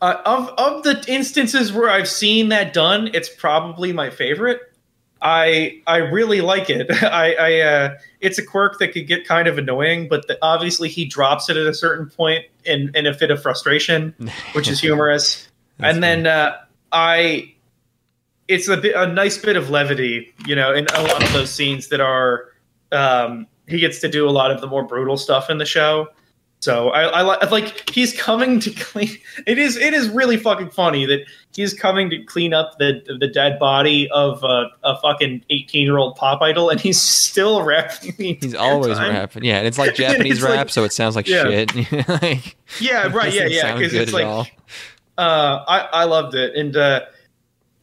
[0.00, 4.60] uh, of of the instances where I've seen that done, it's probably my favorite.
[5.22, 6.90] I I really like it.
[7.02, 10.88] I, I uh, it's a quirk that could get kind of annoying, but the, obviously
[10.88, 14.14] he drops it at a certain point in in a fit of frustration,
[14.52, 15.46] which is humorous.
[15.82, 16.58] And then uh,
[16.92, 17.54] I,
[18.50, 21.50] it's a bit a nice bit of levity, you know, in a lot of those
[21.50, 22.46] scenes that are.
[22.92, 26.08] Um, he gets to do a lot of the more brutal stuff in the show.
[26.58, 29.16] So I, I li- like he's coming to clean.
[29.46, 31.20] It is it is really fucking funny that
[31.54, 35.96] he's coming to clean up the the dead body of a, a fucking eighteen year
[35.98, 38.12] old pop idol, and he's still rapping.
[38.40, 39.12] He's always time.
[39.14, 39.44] rapping.
[39.44, 41.44] Yeah, and it's like Japanese it's like- rap, so it sounds like Yeah.
[41.44, 42.08] shit.
[42.08, 43.32] like, Yeah, right.
[43.32, 43.74] Yeah, yeah.
[43.76, 44.26] Because it's like
[45.16, 47.00] uh, I I loved it, and uh,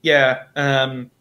[0.07, 1.11] yeah, um,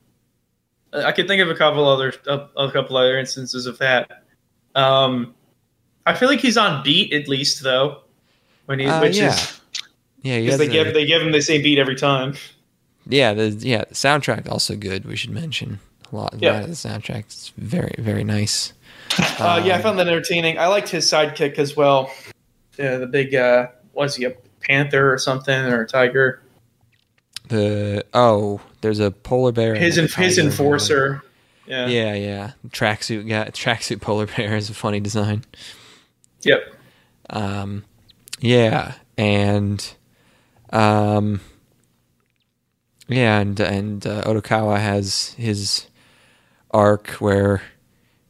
[0.92, 4.22] I could think of a couple other a, a couple other instances of that.
[4.74, 5.34] Um,
[6.06, 8.02] I feel like he's on beat at least though,
[8.66, 9.32] when he Uh, which yeah.
[9.34, 9.60] is
[10.22, 12.34] Yeah, because they a- give they give him the same beat every time.
[13.08, 15.04] yeah, the yeah the soundtrack also good.
[15.04, 15.80] We should mention
[16.12, 16.34] a lot.
[16.34, 16.60] A Yeah.
[16.60, 18.72] the soundtrack is very very nice.
[19.38, 20.58] Uh, yeah, I found that entertaining.
[20.58, 22.10] I liked his sidekick as well.
[22.78, 26.42] Yeah, the big uh, was he a panther or something or a tiger?
[27.48, 29.74] The oh, there's a polar bear.
[29.74, 31.22] His a his enforcer.
[31.66, 31.86] Yeah.
[31.86, 32.52] Yeah, yeah.
[32.68, 35.44] Tracksuit guy, tracksuit polar bear is a funny design.
[36.42, 36.74] Yep.
[37.30, 37.84] Um,
[38.38, 39.94] yeah, and
[40.70, 41.40] um,
[43.08, 45.86] yeah, and and uh, Odokawa has his
[46.70, 47.62] arc where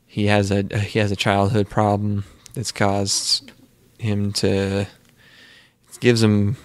[0.06, 3.52] he has a he has a childhood problem that's caused
[3.98, 4.86] him to
[6.00, 6.56] gives him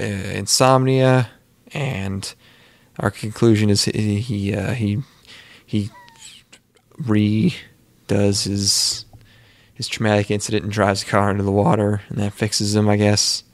[0.00, 1.30] uh, insomnia,
[1.72, 2.34] and
[2.98, 5.02] our conclusion is he he uh, he,
[5.66, 5.90] he
[7.00, 9.04] redoes his
[9.74, 12.96] his traumatic incident and drives the car into the water, and that fixes him, I
[12.96, 13.44] guess.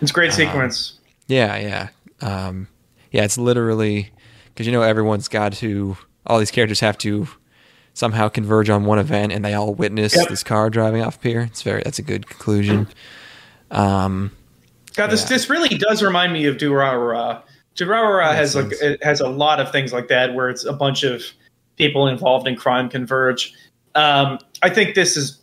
[0.00, 0.98] It's a great sequence.
[1.26, 1.88] Yeah, yeah,
[2.26, 2.68] um,
[3.10, 3.24] yeah.
[3.24, 4.10] It's literally
[4.46, 5.96] because you know everyone's got to.
[6.26, 7.28] All these characters have to
[7.94, 10.28] somehow converge on one event, and they all witness Yep.
[10.28, 11.40] this car driving off pier.
[11.42, 11.82] It's very.
[11.84, 12.88] That's a good conclusion.
[13.70, 14.32] Um,
[14.94, 15.28] God, this Yeah.
[15.28, 17.42] this really does remind me of Durarara.
[17.76, 18.80] Durarara has like sense.
[18.82, 21.22] it has a lot of things like that where it's a bunch of
[21.76, 23.52] people involved in crime converge.
[23.94, 25.40] Um, I think this is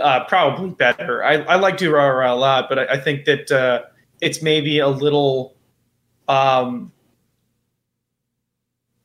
[0.00, 1.24] uh, probably better.
[1.24, 3.82] I, I like Durarara a lot, but I, I think that uh,
[4.20, 5.54] it's maybe a little
[6.28, 6.92] um,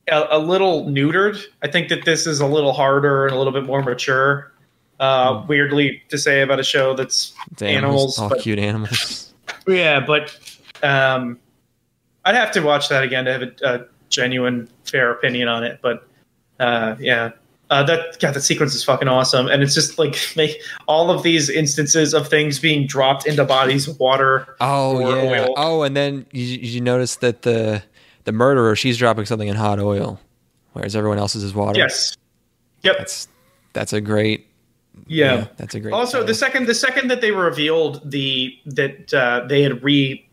[0.08, 1.42] a, a little neutered.
[1.62, 4.52] I think that this is a little harder and a little bit more mature.
[5.00, 9.22] Uh, Weirdly to say about a show that's it's Animals, all but- cute animals.
[9.68, 10.36] Yeah, but
[10.84, 11.38] um,
[12.26, 15.78] I'd have to watch that again to have a, a genuine, fair opinion on it.
[15.80, 16.06] But
[16.58, 17.30] uh, yeah,
[17.70, 21.22] uh, that God, that sequence is fucking awesome, and it's just like make all of
[21.22, 24.56] these instances of things being dropped into bodies of water.
[24.60, 25.44] Oh yeah.
[25.44, 25.54] oil.
[25.56, 27.82] Oh, and then you, you notice that the
[28.24, 30.18] the murderer she's dropping something in hot oil,
[30.72, 31.78] whereas everyone else's is water.
[31.78, 32.16] Yes.
[32.82, 32.98] Yep.
[32.98, 33.28] That's
[33.72, 34.48] that's a great.
[35.06, 35.46] yeah.
[35.58, 35.94] that's a great.
[35.94, 40.25] Also, the second the second that they revealed the that uh, they had re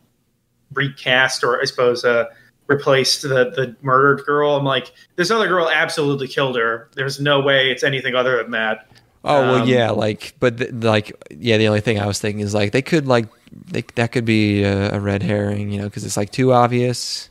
[0.72, 2.24] recast or I suppose uh,
[2.66, 6.88] replaced the the murdered girl, I'm like, this other girl absolutely killed her.
[6.94, 8.88] There's no way it's anything other than that.
[9.26, 11.56] Oh well, Um, yeah, like, but th- like, yeah.
[11.56, 13.26] The only thing I was thinking is like they could like
[13.68, 17.30] they, that could be a, a red herring, you know, because it's like too obvious.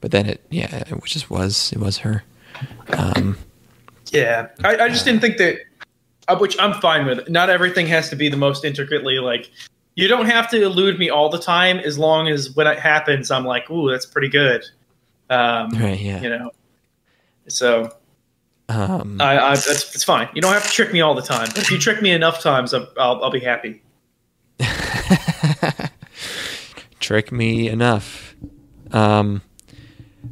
[0.00, 1.72] But then it, yeah, it just was.
[1.72, 2.24] It was her.
[2.90, 3.36] Um,
[4.10, 5.58] Yeah, I, I just didn't think that.
[6.28, 7.28] uh, Which I'm fine with.
[7.28, 9.50] Not everything has to be the most intricately like.
[9.98, 13.32] You don't have to elude me all the time, as long as when it happens,
[13.32, 14.64] I'm like, "Ooh, that's pretty good."
[15.28, 15.98] Um, right.
[15.98, 16.20] Yeah.
[16.22, 16.50] You know.
[17.48, 17.90] So
[18.68, 20.28] Um, I, I, that's it's fine.
[20.34, 21.48] You don't have to trick me all the time.
[21.48, 23.82] But if you trick me enough times, I'll, I'll, I'll be happy.
[27.00, 28.34] trick me enough.
[28.92, 29.42] Um,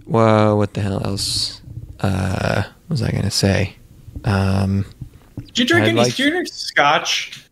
[0.07, 1.61] well, what the hell else?
[2.01, 3.75] Uh, was I gonna say?
[4.25, 4.85] Um,
[5.47, 5.99] Did you drink I any?
[5.99, 7.43] like- Did you drink scotch?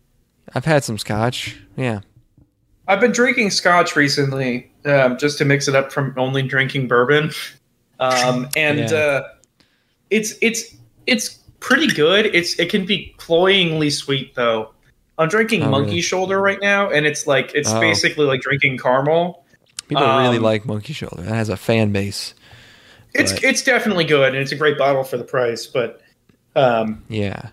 [0.53, 1.57] I've had some scotch.
[1.77, 2.01] Yeah.
[2.87, 7.31] I've been drinking scotch recently, um, just to mix it up from only drinking bourbon.
[7.99, 8.93] Um, and Yeah.
[8.97, 9.23] uh,
[10.09, 10.75] it's it's
[11.07, 12.27] it's pretty good.
[12.27, 14.71] It's it can be cloyingly sweet though.
[15.17, 16.01] I'm drinking Oh, Monkey really?
[16.01, 17.79] Shoulder right now, and it's like it's Oh.
[17.79, 19.43] basically like drinking caramel.
[19.87, 21.21] People really Um, like Monkey Shoulder.
[21.23, 22.33] That has a fan base.
[23.13, 25.65] It's But- it's definitely good, and it's a great bottle for the price.
[25.65, 26.01] But
[26.55, 27.49] um, Yeah.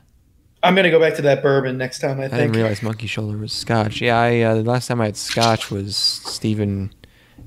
[0.63, 2.19] I'm gonna go back to that bourbon next time.
[2.21, 2.35] I think.
[2.35, 2.53] I think.
[2.53, 4.01] didn't realize Monkey Shoulder was Scotch.
[4.01, 6.93] Yeah, I uh, the last time I had Scotch was Stephen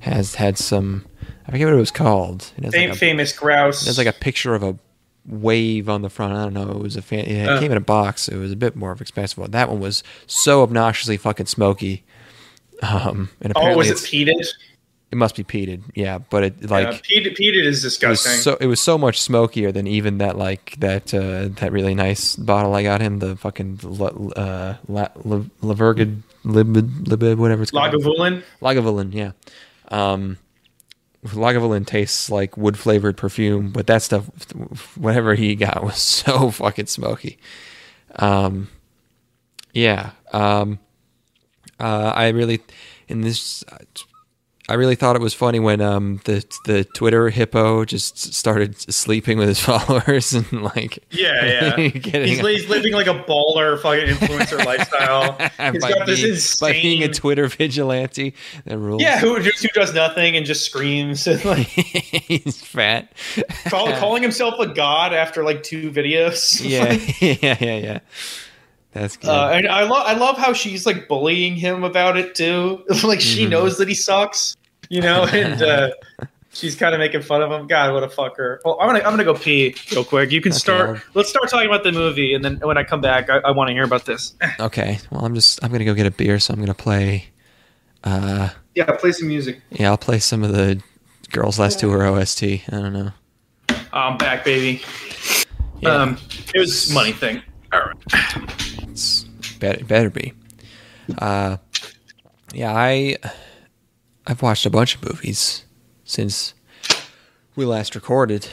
[0.00, 1.06] has had some.
[1.46, 2.52] I forget what it was called.
[2.58, 3.84] It Fam- like a, famous grouse.
[3.84, 4.76] there's like a picture of a
[5.26, 6.34] wave on the front.
[6.34, 6.70] I don't know.
[6.70, 7.20] It was a fan.
[7.20, 7.58] It Uh.
[7.58, 8.28] came in a box.
[8.28, 9.38] It was a bit more of expensive.
[9.38, 9.50] one.
[9.52, 12.04] That one was so obnoxiously fucking smoky.
[12.82, 14.46] Um, and apparently oh, was it it's- peated?
[15.12, 15.82] It must be peated.
[15.94, 16.86] Yeah, but it like.
[17.10, 18.40] yeah, peated, peated is it was disgusting.
[18.40, 22.34] so it was so much smokier than even that like that uh, that really nice
[22.36, 27.92] bottle I got him the fucking uh, la, la, Lavergid libid libid whatever it's called
[27.92, 28.42] Lagavulin.
[28.60, 29.32] Lagavulin yeah
[29.88, 30.38] um
[31.24, 34.26] Lagavulin tastes like wood flavored perfume but that stuff
[34.96, 37.38] whatever he got was so fucking smoky
[38.16, 38.68] um
[39.72, 40.78] yeah um
[41.78, 42.60] uh, I really
[43.08, 43.64] in this
[44.68, 49.38] I really thought it was funny when um the the Twitter hippo just started sleeping
[49.38, 51.88] with his followers and like Yeah, yeah.
[52.24, 55.32] He's, he's living like a baller fucking influencer lifestyle.
[55.72, 56.68] He's by, got this being, insane.
[56.68, 59.00] by being a Twitter vigilante that rules.
[59.02, 63.12] yeah, who just who does nothing and just screams and like he's fat.
[63.68, 66.60] call, calling himself a god after like two videos.
[66.62, 67.98] yeah, yeah, yeah, yeah.
[68.92, 69.28] That's good.
[69.28, 72.82] Uh, and I love I love how she's like bullying him about it too.
[73.04, 73.50] like she Mm-hmm.
[73.50, 74.55] knows that he sucks,
[74.88, 75.90] you know, and uh,
[76.52, 77.66] she's kind of making fun of him.
[77.66, 78.58] God, what a fucker.
[78.64, 80.32] Well, I'm gonna I'm gonna go pee real quick.
[80.32, 81.00] You can Okay, start.
[81.14, 83.68] Let's start talking about the movie, and then when I come back, I, I want
[83.68, 84.34] to hear about this.
[84.60, 87.26] okay, well, I'm just I'm gonna go get a beer, so I'm gonna play.
[88.04, 89.60] Uh, Yeah, play some music.
[89.70, 90.80] yeah, I'll play some of the
[91.32, 92.42] Girls Last Tour OST.
[92.44, 93.10] I don't know.
[93.92, 94.82] I'm back, baby.
[95.80, 95.90] Yeah.
[95.90, 96.18] Um,
[96.54, 97.42] it was money thing.
[97.72, 97.96] All right.
[98.88, 99.24] It's
[99.58, 100.32] better better be.
[101.18, 101.56] Uh,
[102.54, 103.16] yeah, I
[104.26, 105.64] I've watched a bunch of movies
[106.04, 106.54] since
[107.54, 108.48] we last recorded.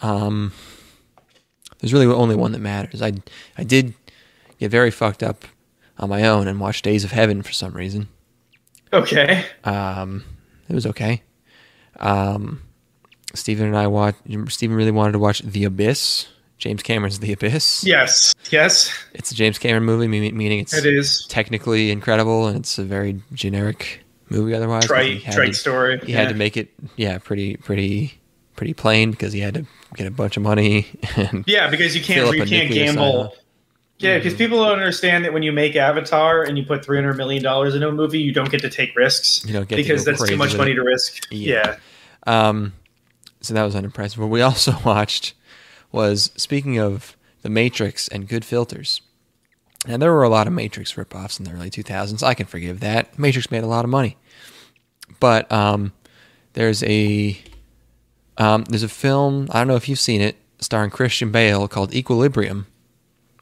[0.00, 0.52] Um,
[1.80, 3.02] there's really only one that matters.
[3.02, 3.12] I
[3.56, 3.94] I did
[4.58, 5.44] get very fucked up
[5.98, 8.08] on my own and watch Days of Heaven for some reason.
[8.92, 9.44] Okay.
[9.64, 10.24] Um,
[10.68, 11.22] it was okay.
[11.98, 12.62] Um,
[13.34, 14.18] Stephen and I watched.
[14.48, 16.28] Stephen really wanted to watch The Abyss.
[16.58, 17.82] James Cameron's The Abyss.
[17.84, 18.32] Yes.
[18.50, 18.92] Yes.
[19.14, 21.26] It's a James Cameron movie, meaning it's It is.
[21.28, 24.01] technically incredible and it's a very generic
[24.32, 24.86] movie otherwise.
[24.86, 25.22] Trite.
[25.22, 26.00] had Trite to- story.
[26.04, 28.14] He had to make it, yeah, pretty, pretty,
[28.56, 30.86] pretty plain because he had to get a bunch of money.
[31.16, 33.02] And Yeah, because you can't you can't gamble.
[33.02, 33.32] silo.
[33.98, 37.16] Yeah, because people don't understand that when you make Avatar and you put three hundred
[37.16, 39.44] million dollars into a movie, you don't get to take risks.
[39.46, 40.74] You don't get because go that's too much money it.
[40.74, 41.28] to risk.
[41.30, 41.76] Yeah.
[42.26, 42.48] Yeah.
[42.48, 42.72] Um,
[43.40, 44.18] so that was unimpressive.
[44.18, 45.34] What we also watched
[45.92, 49.02] was speaking of the Matrix and good filters.
[49.86, 52.22] And there were a lot of Matrix ripoffs in the early 2000s.
[52.22, 53.18] I can forgive that.
[53.18, 54.16] Matrix made a lot of money,
[55.18, 55.92] but um,
[56.52, 57.36] there's a
[58.38, 59.48] um, there's a film.
[59.50, 62.66] I don't know if you've seen it, starring Christian Bale called Equilibrium.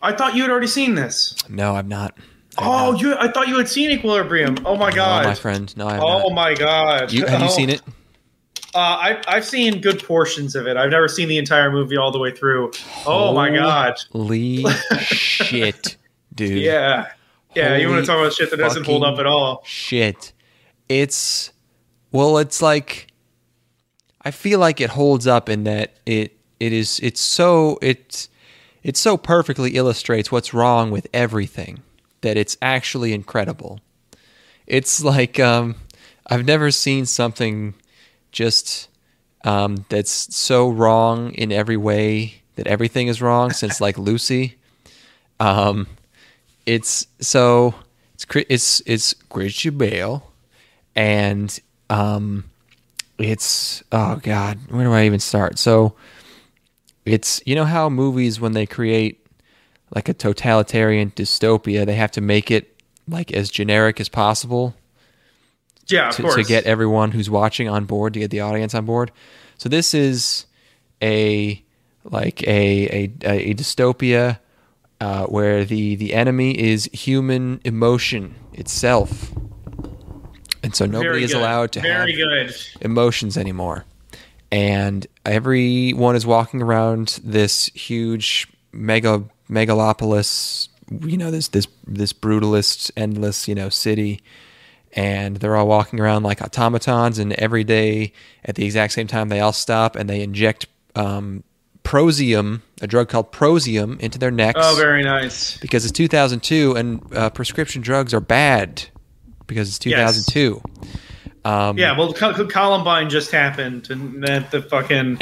[0.03, 1.35] I thought you had already seen this.
[1.49, 2.17] No, I've not.
[2.59, 2.99] Oh, no.
[2.99, 3.15] you!
[3.19, 4.57] I thought you had seen Equilibrium.
[4.65, 5.25] Oh my No, god.
[5.27, 5.75] my friend.
[5.77, 6.33] No, I have Oh not.
[6.33, 7.13] my god.
[7.13, 7.51] You, have you Oh.
[7.51, 7.83] seen it?
[8.75, 10.77] Uh, I, I've seen good portions of it.
[10.77, 12.73] I've never seen the entire movie all the way through.
[13.05, 14.01] Oh my god.
[14.13, 14.65] Holy
[15.01, 15.97] shit,
[16.35, 16.63] dude.
[16.63, 17.09] Yeah.
[17.55, 19.63] Yeah, you want to talk about shit that doesn't hold up at all.
[19.65, 20.33] Shit.
[20.89, 21.53] It's
[22.13, 23.09] well, it's like
[24.23, 28.29] I feel like it holds up in that it it is it's so it
[28.83, 31.83] it so perfectly illustrates what's wrong with everything
[32.21, 33.81] that it's actually incredible.
[34.67, 35.75] It's like um
[36.27, 37.75] I've never seen something
[38.31, 38.89] just
[39.45, 44.57] um that's so wrong in every way that everything is wrong since like Lucy.
[45.41, 45.89] Um
[46.75, 47.75] it's so
[48.15, 50.33] it's it's it's Christian Bale,
[50.95, 51.59] and
[51.89, 52.45] um,
[53.19, 55.59] it's oh god, where do I even start?
[55.59, 55.95] So
[57.05, 59.27] it's you know how movies when they create
[59.95, 64.77] like a totalitarian dystopia, they have to make it like as generic as possible
[65.89, 66.35] Yeah, of to, course.
[66.37, 69.11] to get everyone who's watching on board, to get the audience on board.
[69.59, 70.47] So this is
[71.03, 71.61] a
[72.05, 74.39] like a a, a dystopia
[75.01, 79.33] uh, where the the enemy is human emotion itself,
[80.63, 82.57] and so nobody is allowed to Very have good.
[82.81, 83.85] emotions anymore.
[84.53, 90.69] And everyone is walking around this huge mega megalopolis,
[91.05, 94.21] you know, this this this brutalist, endless, you know, city.
[94.93, 98.13] And they're all walking around like automatons, and every day
[98.45, 101.45] at the exact same time, they all stop and they inject um,
[101.91, 105.57] Prozium, a drug called Prozium, into their necks Oh, very nice.
[105.59, 108.85] because it's 2002 and uh, prescription drugs are bad
[109.49, 110.63] because it's 2002.
[111.45, 115.19] Um, Yeah, well, Col- Columbine just happened, and that the fucking,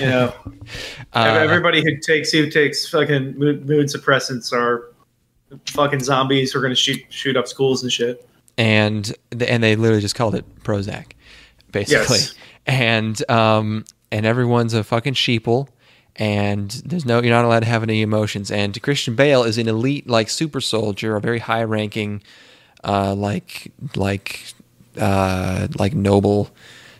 [0.00, 0.34] you know,
[1.12, 4.92] uh, everybody who takes who takes fucking mood, mood suppressants are
[5.66, 8.26] fucking zombies who are going to shoot shoot up schools and shit.
[8.58, 11.12] and the, and they literally just called it Prozac,
[11.70, 12.18] basically.
[12.18, 12.34] Yes.
[12.66, 15.68] And um and everyone's a fucking sheeple,
[16.20, 18.50] and there's no you're not allowed to have any emotions.
[18.52, 22.22] And Christian Bale is an elite like super soldier, a very high ranking,
[22.84, 24.44] uh like like
[24.98, 26.50] uh like noble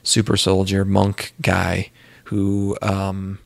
[0.03, 1.91] super soldier monk guy
[2.25, 3.39] who um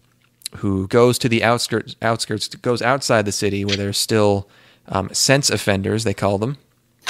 [0.59, 4.49] who goes to the outskirts outskirts goes outside the city where there's still
[4.87, 6.57] um, sense offenders they call them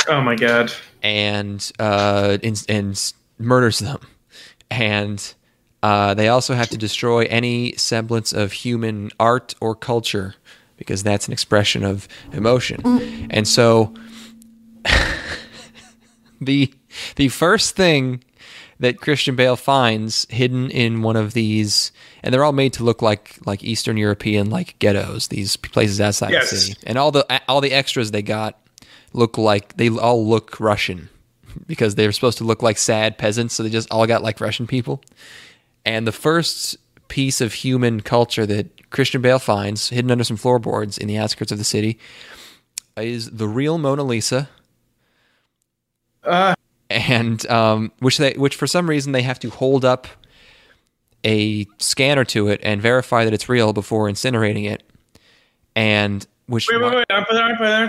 [0.08, 0.72] Oh my god.
[1.02, 4.00] and uh, and, and murders them.
[4.70, 5.34] And
[5.84, 10.34] uh, they also have to destroy any semblance of human art or culture
[10.78, 12.80] because that's an expression of emotion.
[13.30, 13.92] And so
[16.40, 16.72] the
[17.16, 18.22] the first thing
[18.80, 23.02] that Christian Bale finds hidden in one of these, and they're all made to look
[23.02, 26.50] like like Eastern European like ghettos, these places outside Yes.
[26.50, 28.58] the city, and all the all the extras they got
[29.12, 31.08] look like they all look Russian
[31.68, 34.40] because they were supposed to look like sad peasants, so they just all got like
[34.40, 35.00] Russian people.
[35.84, 36.76] And the first
[37.08, 41.52] piece of human culture that Christian Bale finds hidden under some floorboards in the outskirts
[41.52, 41.98] of the city
[42.96, 44.48] is the real Mona Lisa
[46.22, 46.54] Uh,
[46.90, 50.06] and um, which they which for some reason they have to hold up
[51.24, 54.82] a scanner to it and verify that it's real before incinerating it,
[55.74, 57.06] and which wait, wait, wait.
[57.10, 57.28] Aren't,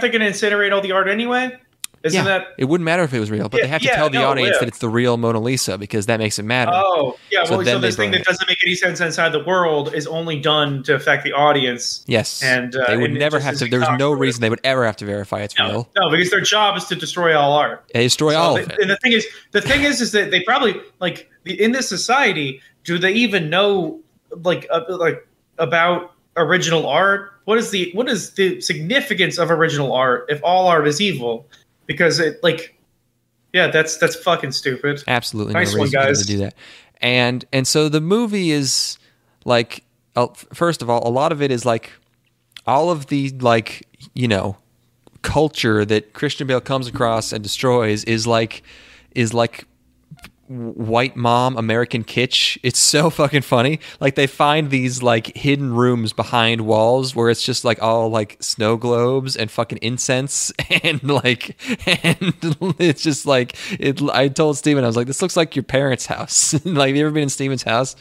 [0.02, 1.58] they going to incinerate all the art anyway?
[2.06, 2.48] Isn't yeah, that?
[2.60, 4.20] it wouldn't matter if it was real, but Yeah, they have to yeah, tell the
[4.20, 6.72] no, audience that it's the real Mona Lisa because that makes it matter.
[6.74, 7.44] Oh, yeah.
[7.46, 8.26] So Well, so, this thing that it.
[8.28, 12.04] doesn't make any sense inside the world is only done to affect the audience.
[12.08, 13.66] yes, and, uh, they would and never have to.
[13.68, 15.90] There's no reason they would ever have to verify it's No, real.
[15.98, 17.84] no, because their job is to destroy all art.
[17.94, 18.80] They destroy So all they- of it.
[18.80, 22.62] And the thing is, the thing is, is that they probably like in this society.
[22.84, 24.00] Do they even know
[24.44, 25.28] like uh, like
[25.58, 27.32] about original art?
[27.46, 31.48] What is the what is the significance of original art if all art is evil?
[31.86, 32.78] Because it like,
[33.54, 35.04] yeah, that's that's fucking stupid.
[35.08, 36.22] absolutely Nice no one, reason for them guys.
[36.22, 36.56] to do that.
[37.02, 38.98] And and so the movie is
[39.44, 39.84] like,
[40.16, 41.92] uh, first of all, a lot of it is like
[42.66, 44.58] all of the like you know
[45.22, 48.64] culture that Christian Bale comes across and destroys is like
[49.16, 49.66] is like
[50.48, 52.58] white mom American kitsch.
[52.64, 53.80] It's so fucking funny.
[54.00, 58.38] Like they find these like hidden rooms behind walls where it's just like all like
[58.40, 60.52] snow globes and fucking incense
[60.84, 61.58] and like
[61.88, 62.34] and
[62.80, 66.06] it's just like it I told Steven I was like this looks like your parents'
[66.06, 66.54] house.
[66.66, 67.96] like have you ever been in Steven's house?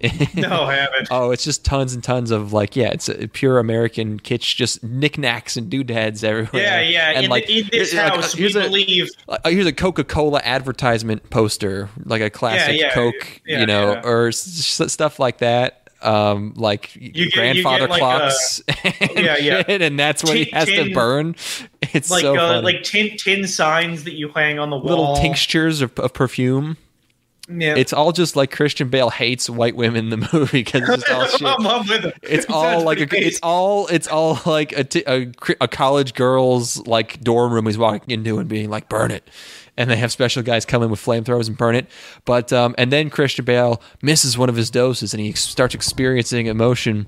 [0.34, 1.08] No, I haven't.
[1.10, 4.82] Oh, it's just tons and tons of like, yeah, it's a pure American kitsch, just
[4.84, 6.62] knickknacks and doodads everywhere.
[6.62, 7.10] yeah, yeah.
[7.14, 9.10] And in, like, in this like, house, we here's a, believe.
[9.28, 13.92] uh, here's a Coca Cola advertisement poster, like a classic yeah, Coke, yeah, you know,
[13.92, 14.02] yeah.
[14.04, 15.82] or s- stuff like that.
[16.02, 18.60] Um, like get- grandfather like, clocks,
[19.00, 19.62] and Yeah, yeah.
[19.64, 21.34] shit, and that's what he Tin- has to burn.
[21.94, 24.84] It's like so uh, like tin tin signs that you hang on the wall.
[24.86, 26.76] little tinctures of, of perfume.
[27.48, 27.76] Yeah.
[27.76, 31.26] It's all just like Christian Bale hates white women in the movie because it's all
[31.26, 31.42] shit.
[31.46, 32.16] I'm, with it.
[32.22, 36.84] It's all like a, it's all it's all like a, t- a, a college girl's
[36.86, 39.28] like dorm room he's walking into and being like burn it,
[39.76, 41.86] and they have special guys come in with flamethrowers and burn it.
[42.24, 46.46] But um, and then Christian Bale misses one of his doses and he starts experiencing
[46.46, 47.06] emotion.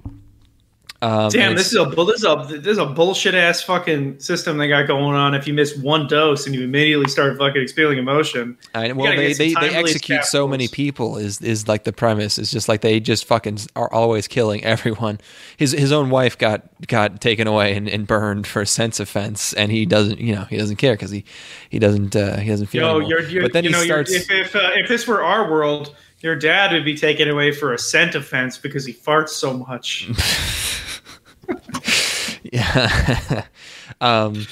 [1.01, 4.19] Um, Damn, this is a bull- this is a this is a bullshit ass fucking
[4.19, 5.33] system they got going on.
[5.33, 9.33] If you miss one dose and you immediately start fucking experiencing emotion, I, well, they,
[9.33, 12.37] they, they execute so many people is is like the premise.
[12.37, 15.21] It's just like they just fucking are always killing everyone.
[15.57, 19.53] His his own wife got got taken away and, and burned for a sense offense,
[19.53, 21.25] and he doesn't you know he doesn't care because he
[21.71, 23.01] he doesn't uh, he doesn't feel.
[23.01, 24.11] yo, you're, you're but then you he know, starts.
[24.11, 27.73] if if, uh, if this were our world, your dad would be taken away for
[27.73, 30.11] a scent offense because he farts so much.
[32.53, 33.45] Yeah.
[34.01, 34.47] um,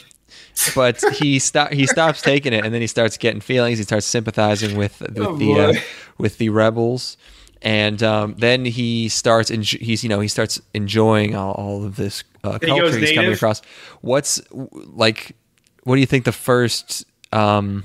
[0.74, 3.78] but he stop he stops taking it, and then he starts getting feelings.
[3.78, 5.72] He starts sympathizing with with Oh, the uh,
[6.18, 7.16] with the rebels,
[7.62, 11.96] and um, then he starts enj- he's you know he starts enjoying all, all of
[11.96, 13.60] this uh, he culture he's coming across.
[14.00, 15.36] What's like?
[15.84, 17.04] What do you think the first?
[17.32, 17.84] Um,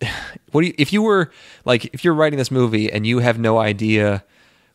[0.52, 1.30] what do you if you were
[1.64, 4.24] like if you're writing this movie and you have no idea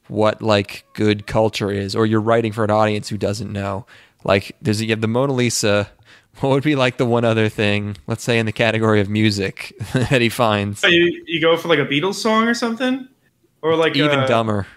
[0.09, 3.85] what like good culture is or you're writing for an audience who doesn't know
[4.23, 5.89] like there's you have the mona lisa
[6.39, 9.73] what would be like the one other thing let's say in the category of music
[9.93, 13.07] that he finds So you, you go for like a Beatles song or something,
[13.61, 14.67] or like even uh, dumber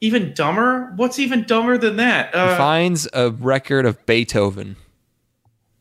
[0.00, 0.92] even dumber.
[0.94, 2.32] What's even dumber than that?
[2.32, 4.76] he Uh, finds a record of beethoven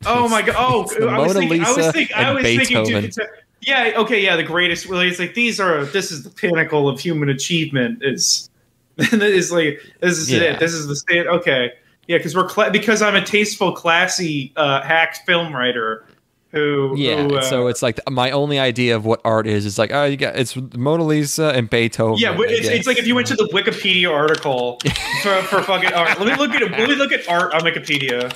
[0.05, 0.55] Oh my god!
[0.57, 3.03] Oh, it's I was Mona thinking, I was, Lisa think, I was thinking, Beethoven.
[3.09, 3.27] dude,
[3.61, 4.87] yeah, okay, yeah, the greatest.
[4.87, 8.03] Well, it's like these are this is the pinnacle of human achievement.
[8.03, 8.49] Is
[9.13, 10.39] is like this is Yeah.
[10.53, 10.59] it.
[10.59, 11.27] This is the state.
[11.27, 11.71] Okay,
[12.07, 16.05] yeah, because we're cla- because I'm a tasteful, classy, uh, hack film writer
[16.51, 19.77] who yeah who, uh, so it's like my only idea of what art is is
[19.77, 23.13] like oh you got it's mona lisa and beethoven yeah, it's, it's like if you
[23.13, 24.79] went to the Wikipedia article
[25.23, 26.17] for, for fucking art.
[26.17, 28.31] Let me look at let me look at art on Wikipedia.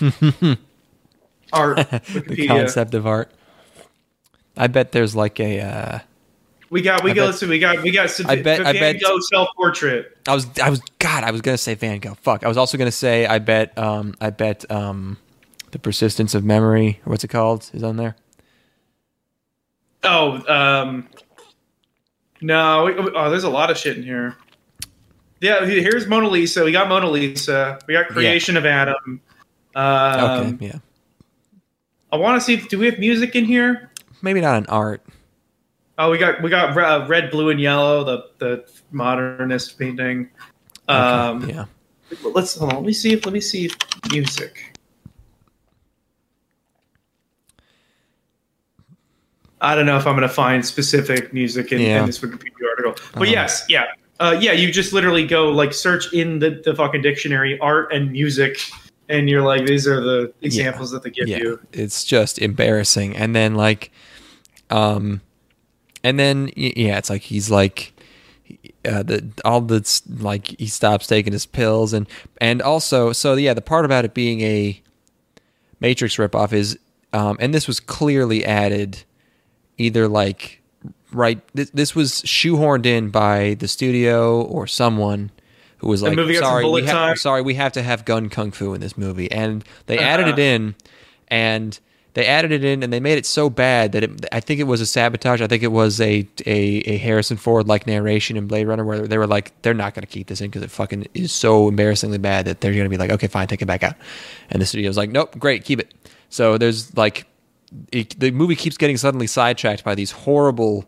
[1.52, 1.76] art
[2.26, 3.30] the concept of art
[4.56, 5.98] i bet there's like a uh
[6.72, 8.94] We got we I got bet- listen, we got we got I bet- I Van
[8.94, 10.16] bet- Gogh self portrait.
[10.26, 12.14] I was I was God, I was gonna say Van Gogh.
[12.14, 12.44] Fuck.
[12.44, 15.18] I was also gonna say I bet um I bet um
[15.72, 18.16] the persistence of memory or what's it called is on there.
[20.02, 21.08] Oh, um,
[22.40, 24.34] no, we, oh, there's a lot of shit in here.
[25.42, 26.64] Yeah, here's Mona Lisa.
[26.64, 27.78] We got Mona Lisa.
[27.86, 29.20] We got Creation of Adam.
[29.74, 30.78] Um, Okay, yeah.
[32.10, 32.54] I want to see.
[32.54, 33.90] If, do we have music in here?
[34.22, 35.04] Maybe not an art.
[35.98, 38.04] Oh, we got we got uh, red, blue, and yellow.
[38.04, 40.30] The the modernist painting.
[40.88, 41.66] Okay, Um, yeah.
[42.22, 42.78] Let's hold on.
[42.78, 43.76] Let me see if let me see if
[44.10, 44.76] music.
[49.60, 52.00] I don't know if I'm going to find specific music in, Yeah.
[52.00, 53.24] in this Wikipedia article, but Uh-huh.
[53.30, 53.84] yes, yeah,
[54.18, 54.50] uh, yeah.
[54.50, 58.58] You just literally go like search in the, the fucking dictionary art and music,
[59.08, 61.38] and you're like, these are the examples that they give yeah.
[61.38, 61.60] you.
[61.72, 63.14] It's just embarrassing.
[63.16, 63.92] And then like
[64.70, 65.20] um
[66.04, 67.92] and then yeah, it's like he's like
[68.84, 72.06] uh, the all that's like he stops taking his pills and
[72.40, 74.80] and also so yeah the part about it being a
[75.80, 76.78] Matrix ripoff is
[77.12, 79.04] um and this was clearly added
[79.78, 80.60] either like
[81.12, 85.30] right this, this was shoehorned in by the studio or someone
[85.78, 88.28] who was like movie got some sorry we have, sorry we have to have gun
[88.28, 90.32] kung fu in this movie and they added Uh-huh.
[90.34, 90.74] it in
[91.28, 91.80] and
[92.14, 94.64] they added it in and they made it so bad that it, I think it
[94.64, 95.40] was a sabotage.
[95.40, 99.06] I think it was a a, a Harrison Ford like narration in Blade Runner where
[99.06, 101.68] they were like they're not going to keep this in because it fucking is so
[101.68, 103.96] embarrassingly bad that they're going to be like okay fine take it back out,
[104.50, 105.92] and the studio's like nope great keep it.
[106.28, 107.26] So there's like
[107.90, 110.84] it, the movie keeps getting suddenly sidetracked by these horrible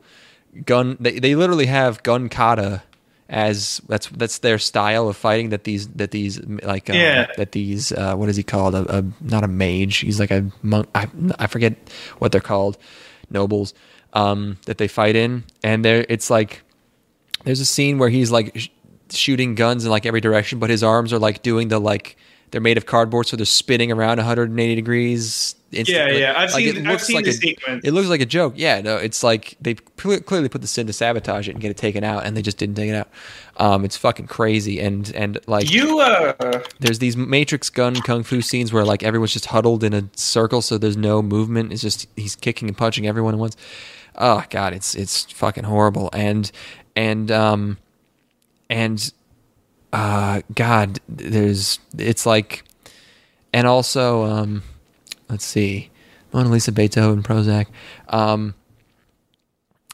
[0.64, 0.96] gun.
[1.00, 2.82] They they literally have gun kata
[3.34, 5.50] as that's that's their style of fighting.
[5.50, 7.26] That these that these like um, Yeah.
[7.36, 8.74] that these uh, what is he called?
[8.74, 9.98] A, a not a mage.
[9.98, 10.88] He's like a monk.
[10.94, 11.08] I
[11.38, 11.74] I forget
[12.18, 12.78] what they're called.
[13.30, 13.74] Nobles
[14.12, 16.62] um, that they fight in, and there it's like
[17.44, 18.68] there's a scene where he's like sh-
[19.10, 22.16] shooting guns in like every direction, but his arms are like doing the like
[22.54, 25.56] they're made of cardboard, so they're spinning around 180 degrees.
[25.72, 26.20] instantly.
[26.20, 26.34] yeah.
[26.36, 27.84] I've Like, seen- it I've looks seen like the a, sequence.
[27.84, 28.52] It looks like a joke.
[28.54, 31.72] Yeah, no, it's like they cle- clearly put this in to sabotage it and get
[31.72, 33.08] it taken out, and they just didn't take it out.
[33.56, 38.40] Um, it's fucking crazy, and and like You uh, there's these Matrix gun kung fu
[38.40, 41.72] scenes where like everyone's just huddled in a circle, so there's no movement.
[41.72, 43.56] It's just he's kicking and punching everyone at once.
[44.14, 46.08] Oh god, it's it's fucking horrible.
[46.12, 46.52] And
[46.94, 47.78] and um
[48.70, 49.12] and
[49.94, 52.64] uh god, there's it's like
[53.52, 54.62] and also um
[55.28, 55.90] let's see,
[56.32, 57.66] Mona Lisa, Beethoven, Prozac.
[58.08, 58.54] Um,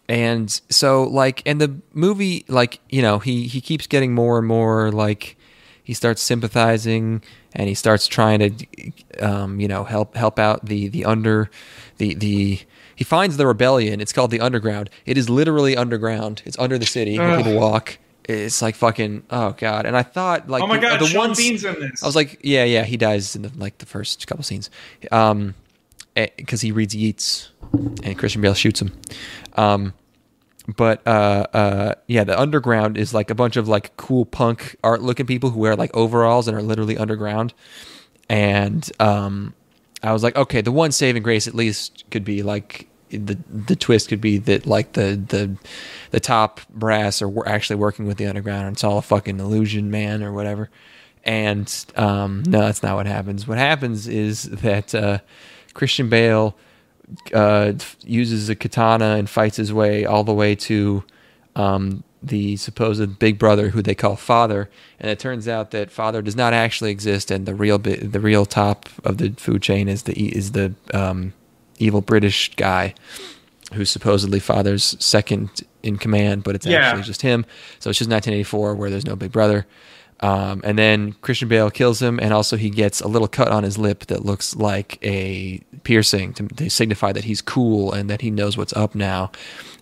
[0.09, 4.49] and so like and the movie like you know he he keeps getting more and
[4.49, 5.37] more like
[5.85, 7.23] he starts sympathizing
[7.53, 11.51] and he starts trying to um, you know help help out the the under
[11.99, 12.61] the the
[12.97, 14.01] he finds the rebellion.
[14.01, 14.89] It's called the underground.
[15.05, 16.43] It is literally underground.
[16.47, 17.19] It's under the city.
[17.19, 17.99] Where people walk
[18.31, 21.39] it's like fucking oh god and i thought like oh my god, the Sean ones-
[21.39, 22.03] Bean's in this.
[22.03, 24.71] I was like, yeah, yeah, he dies in the, like the first couple scenes,
[25.13, 25.55] um,
[26.15, 27.51] because he reads Yeats,
[28.03, 28.93] and Christian Bale shoots him.
[29.55, 29.95] Um,
[30.77, 35.03] but uh, uh, yeah, the underground is like a bunch of like cool punk art
[35.03, 37.55] looking people who wear like overalls and are literally underground.
[38.29, 39.55] And um,
[40.03, 43.77] I was like, okay, the one saving grace at least could be like the the
[43.77, 45.57] twist could be that like the the
[46.11, 49.91] the top brass are actually working with the underground and it's all a fucking illusion,
[49.91, 50.71] man, or whatever.
[51.25, 53.47] And um, no, that's not what happens.
[53.47, 55.19] What happens is that uh,
[55.75, 56.57] Christian Bale
[57.35, 57.73] uh,
[58.05, 61.05] uses a katana and fights his way all the way to
[61.57, 64.71] um, the supposed big brother, who they call Father.
[64.99, 68.21] And it turns out that Father does not actually exist, and the real bi- the
[68.21, 71.33] real top of the food chain is the is the um,
[71.81, 72.95] evil British guy,
[73.75, 75.49] who's supposedly Father's second
[75.83, 76.79] in command, but it's Yeah.
[76.79, 77.45] actually just him.
[77.79, 79.67] So it's just 1984, where there's no big brother.
[80.23, 83.63] Um, and then Christian Bale kills him, and also he gets a little cut on
[83.63, 88.21] his lip that looks like a piercing to, to signify that he's cool and that
[88.21, 89.31] he knows what's up now.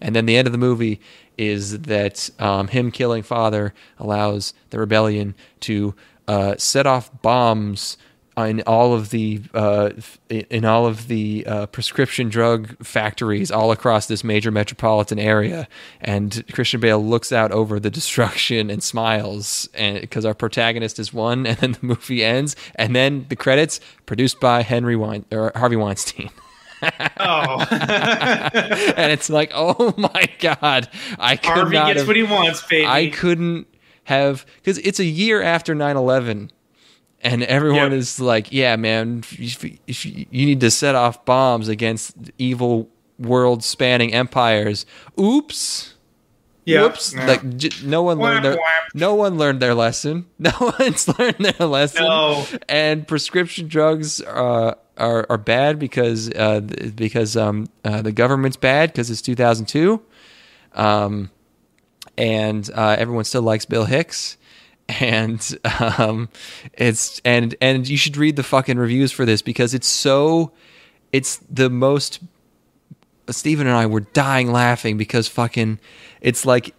[0.01, 1.01] And then the end of the movie
[1.37, 5.95] is that um, him killing father allows the rebellion to
[6.29, 7.97] uh, set off bombs
[8.47, 9.91] in all of the uh,
[10.29, 15.67] in all of the uh, prescription drug factories all across this major metropolitan area,
[16.01, 21.13] and Christian Bale looks out over the destruction and smiles, and because our protagonist is
[21.13, 25.53] one, and then the movie ends, and then the credits produced by Henry Wein or
[25.57, 26.31] Harvey Weinstein.
[27.19, 30.89] oh, and it's like, oh my god,
[31.19, 32.87] I could Harvey not gets have- what he wants, baby.
[32.87, 33.67] I couldn't
[34.05, 36.51] have because it's a year after 9-11
[37.23, 37.93] and everyone Yep.
[37.93, 42.89] is like yeah man if, if you, you need to set off bombs against evil
[43.19, 44.87] world spanning empires.
[45.21, 45.95] Oops.
[46.67, 47.27] Whoops Yeah.
[47.27, 48.59] like j- no one learned their
[48.95, 50.27] no one learned their lesson.
[50.39, 52.05] No one's learned their lesson.
[52.05, 52.45] No.
[52.69, 56.61] and prescription drugs uh, are are bad because uh,
[56.95, 60.01] because um uh, the government's bad because it's 2002
[60.75, 61.31] um
[62.17, 64.37] and uh, everyone still likes Bill Hicks
[64.89, 65.59] and
[65.89, 66.29] um
[66.75, 70.53] it's and and you should read the fucking reviews for this because it's so
[71.13, 72.21] it's the most
[73.31, 75.79] Stephen and I were dying laughing because fucking
[76.21, 76.75] it's like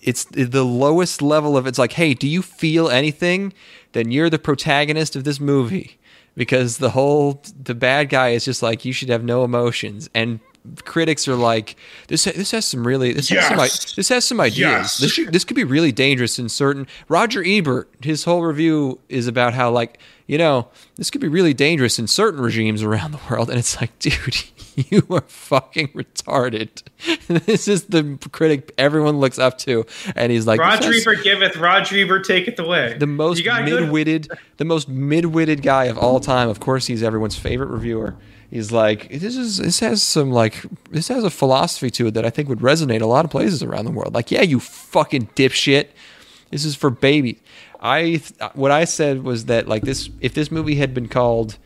[0.00, 3.52] it's the lowest level of it's like hey do you feel anything?
[3.92, 5.98] Then you're the protagonist of this movie
[6.34, 10.08] because the whole the bad guy is just like you should have no emotions.
[10.14, 10.40] And
[10.84, 11.76] critics are like
[12.08, 14.58] this this has some really this has some this has some ideas.
[14.58, 14.98] Yes.
[14.98, 19.26] this should, this could be really dangerous in certain Roger Ebert his whole review is
[19.26, 23.20] about how like you know this could be really dangerous in certain regimes around the
[23.28, 23.50] world.
[23.50, 24.36] And it's like dude
[24.76, 26.82] you are fucking retarded.
[27.46, 29.84] This is the critic everyone looks up to.
[30.14, 32.96] And he's like Roger Ebert giveth, Roger Ebert taketh away.
[32.98, 36.48] the most You got good- mid-witted the most mid-witted guy of all time.
[36.48, 38.14] Of course he's everyone's favorite reviewer
[38.52, 42.24] he's like this is this has some like this has a philosophy to it that
[42.24, 44.14] i think would resonate a lot of places around the world.
[44.14, 45.88] Like yeah you fucking dipshit.
[46.50, 47.38] This is for babies.
[47.80, 48.22] I
[48.54, 51.56] what i said was that like this if this movie had been called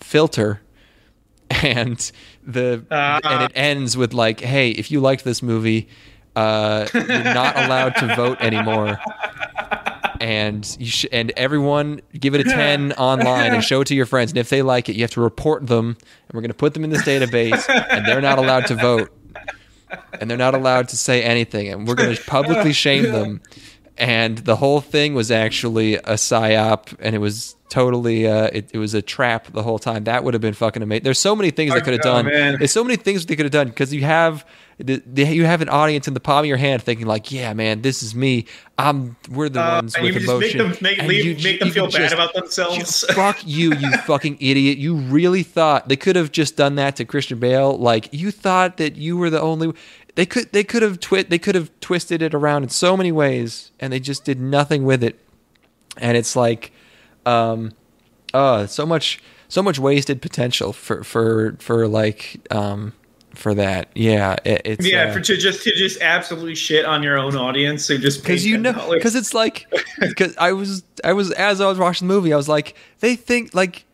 [0.00, 0.60] filter
[1.50, 2.10] and
[2.46, 3.20] the Ah.
[3.24, 5.88] and it ends with like hey if you liked this movie
[6.34, 8.98] uh, you're not allowed to vote anymore
[10.22, 14.06] and you sh- and everyone give it a 10 online and show it to your
[14.06, 14.30] friends.
[14.30, 16.74] And if they like it you have to report them and we're going to put
[16.74, 19.12] them in this database and they're not allowed to vote
[20.20, 23.40] and they're not allowed to say anything and we're going to publicly shame them.
[23.98, 28.78] And the whole thing was actually a psyop and it was totally uh it, it
[28.78, 30.04] was a trap the whole time.
[30.04, 32.26] That would have been fucking amazing there's so many things they could have done.
[32.26, 32.58] man.
[32.58, 34.46] there's so many things they could have done because you have
[34.82, 37.52] the, the, you have an audience in the palm of your hand thinking like yeah
[37.54, 38.44] man this is me
[38.78, 41.44] i'm we're the Uh, ones and you with just make them make, And leave, you-
[41.44, 43.04] make them you feel bad just- about themselves.
[43.14, 44.78] Fuck you, you fucking idiot.
[44.78, 47.76] You really thought they could have just done that to Christian Bale?
[47.78, 49.72] Like you thought that you were the only
[50.14, 53.12] they could they could have twi- they could have twisted it around in so many
[53.12, 55.18] ways and they just did nothing with it.
[55.98, 56.72] And it's like
[57.24, 57.72] um
[58.34, 62.92] uh so much so much wasted potential for for for like um
[63.34, 63.88] for that.
[63.94, 67.36] Yeah, it, it's yeah, uh, for to just to just absolutely shit on your own
[67.36, 67.84] audience.
[67.84, 69.66] So just because you know because it's like
[70.00, 73.16] because i was i was as i was watching the movie i was like they
[73.16, 73.84] think like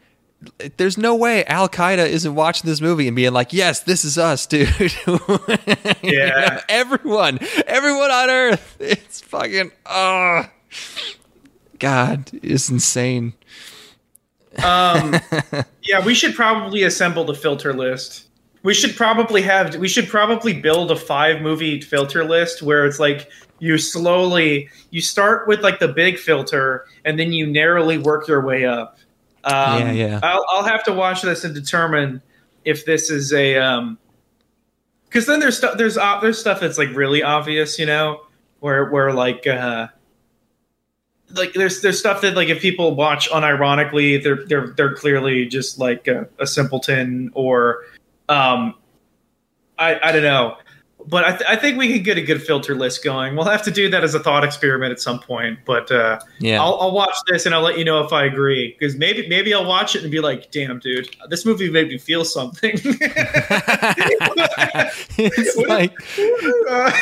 [0.76, 4.16] there's no way Al Qaeda isn't watching this movie and being like, "Yes, this is
[4.16, 4.68] us, dude."
[6.00, 6.62] Yeah.
[6.68, 10.48] everyone, everyone on Earth, it's fucking oh,
[11.80, 13.32] God, it's insane.
[14.62, 15.16] Um,
[15.82, 18.27] yeah, we should probably assemble the filter list.
[18.62, 19.76] We should probably have.
[19.76, 23.30] We should probably build a five movie filter list where it's like
[23.60, 28.44] you slowly you start with like the big filter and then you narrowly work your
[28.44, 28.98] way up.
[29.44, 30.20] Um, Yeah, yeah.
[30.22, 32.20] I'll, I'll have to watch this and determine
[32.64, 33.98] if this is a um.
[35.08, 38.22] Because then there's stuff there's uh, there's stuff that's like really obvious, you know,
[38.60, 39.88] where where like uh
[41.34, 45.78] like there's there's stuff that like if people watch unironically they're they're they're clearly just
[45.78, 47.84] like a, a simpleton or
[48.28, 48.74] um
[49.78, 50.56] I I don't know.
[51.06, 53.34] But I, th- I think we can get a good filter list going.
[53.34, 55.60] We'll have to do that as a thought experiment at some point.
[55.64, 58.76] But uh Yeah, I'll, I'll watch this and I'll let you know if I agree.
[58.78, 61.98] Because maybe maybe I'll watch it and be like damn dude this movie made me
[61.98, 62.78] feel something.
[65.20, 65.96] It's like
[66.68, 66.92] Uh,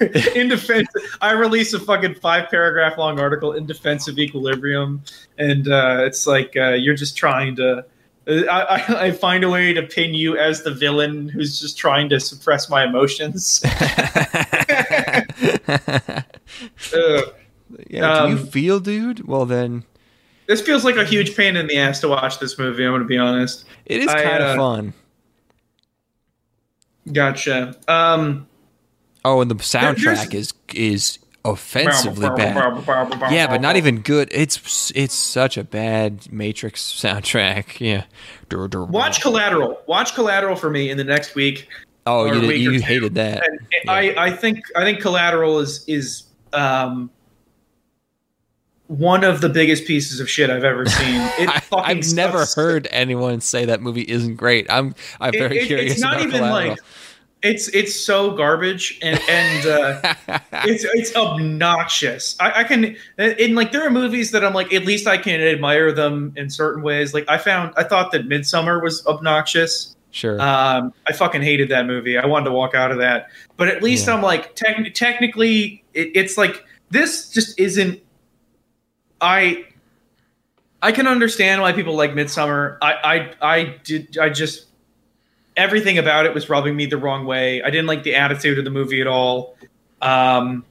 [0.34, 0.88] in defense,
[1.20, 5.02] I release a fucking five paragraph long article in defense of equilibrium,
[5.38, 7.84] and uh, it's like uh, you're just trying to.
[8.26, 8.42] I,
[8.88, 12.18] I, I find a way to pin you as the villain who's just trying to
[12.20, 13.62] suppress my emotions.
[16.94, 17.34] Ugh.
[17.88, 18.24] yeah.
[18.26, 19.26] do you Um, feel, dude?
[19.26, 19.84] Well, then
[20.46, 22.84] this feels like a huge pain in the ass to watch this movie.
[22.84, 23.64] I'm going to be honest.
[23.86, 24.92] it is kind uh, of fun.
[27.12, 27.76] Gotcha.
[27.88, 28.46] Um,
[29.26, 32.56] Oh, and the soundtrack is is offensively bad.
[33.30, 34.28] Yeah, but not even good.
[34.32, 37.80] It's it's such a bad Matrix soundtrack.
[37.80, 38.04] Yeah.
[38.48, 39.80] Dur, dur, Watch Collateral.
[39.86, 41.68] Watch Collateral for me in the next week.
[42.06, 42.84] Oh, you week or you two.
[42.84, 43.42] hated that.
[43.84, 43.92] Yeah.
[43.92, 47.10] I, I think I think Collateral is is um,
[48.88, 51.20] one of the biggest pieces of shit I've ever seen.
[51.38, 54.66] It I, fucking I've never heard anyone say that movie isn't great.
[54.70, 56.70] I'm I'm It- very it- curious It's not about even Collateral.
[56.70, 56.78] like
[57.44, 60.14] it's it's so garbage and and uh,
[60.64, 62.36] it's it's obnoxious.
[62.40, 65.40] I, I can in like there are movies that I'm like at least I can
[65.40, 67.14] admire them in certain ways.
[67.14, 69.94] Like I found I thought that Midsommar was obnoxious.
[70.10, 70.40] sure.
[70.40, 72.16] Um, I fucking hated that movie.
[72.18, 73.28] I wanted to walk out of that.
[73.56, 74.14] But at least Yeah.
[74.14, 78.00] I'm like, tec- technically, it, it's like this just isn't.
[79.20, 79.66] I
[80.82, 82.78] I can understand why people like Midsommar.
[82.82, 82.92] I
[83.42, 84.18] I I did.
[84.18, 84.66] I just
[85.56, 87.62] everything about it was rubbing me the wrong way.
[87.62, 89.56] I didn't like the attitude of the movie at all.
[90.02, 90.64] Um,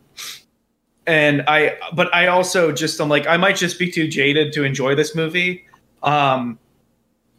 [1.05, 4.64] and I, but I also just I'm like I might just be too jaded to
[4.64, 5.65] enjoy this movie.
[6.01, 6.60] Um,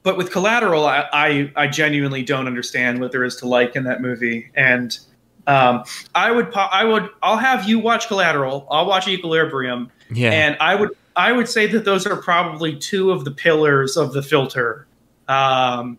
[0.02, 3.84] but with Collateral, I, I I genuinely don't understand what there is to like in
[3.84, 4.98] that movie, and
[5.46, 5.84] um,
[6.14, 8.66] I would po- I would I'll have you watch Collateral.
[8.70, 10.30] I'll watch Equilibrium, yeah.
[10.30, 14.12] and I would I would say that those are probably two of the pillars of
[14.12, 14.86] the filter.
[15.26, 15.98] Um,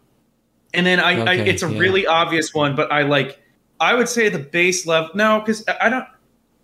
[0.76, 1.80] and then I, I Okay, it's a yeah.
[1.80, 3.41] really obvious one, but I like
[3.80, 5.10] I would say the base level.
[5.15, 6.06] No, because I don't.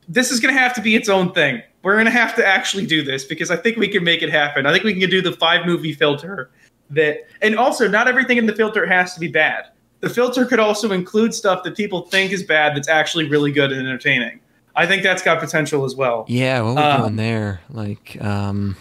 [0.07, 1.61] This is going to have to be its own thing.
[1.83, 4.29] We're going to have to actually do this because I think we can make it
[4.29, 4.65] happen.
[4.65, 6.49] I think we can do the five movie filter.
[6.89, 9.65] That and also not everything in the filter has to be bad.
[10.01, 13.71] The filter could also include stuff that people think is bad that's actually really good
[13.71, 14.39] and entertaining.
[14.75, 16.25] I think that's got potential as well.
[16.27, 17.61] yeah, what we're um, doing there?
[17.69, 18.75] Like, um,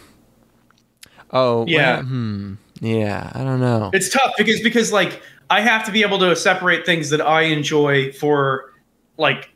[1.32, 1.96] oh, Yeah.
[1.96, 3.30] well, hmm, yeah.
[3.34, 3.90] I don't know.
[3.92, 7.42] It's tough because because like I have to be able to separate things that I
[7.42, 8.72] enjoy for
[9.16, 9.50] like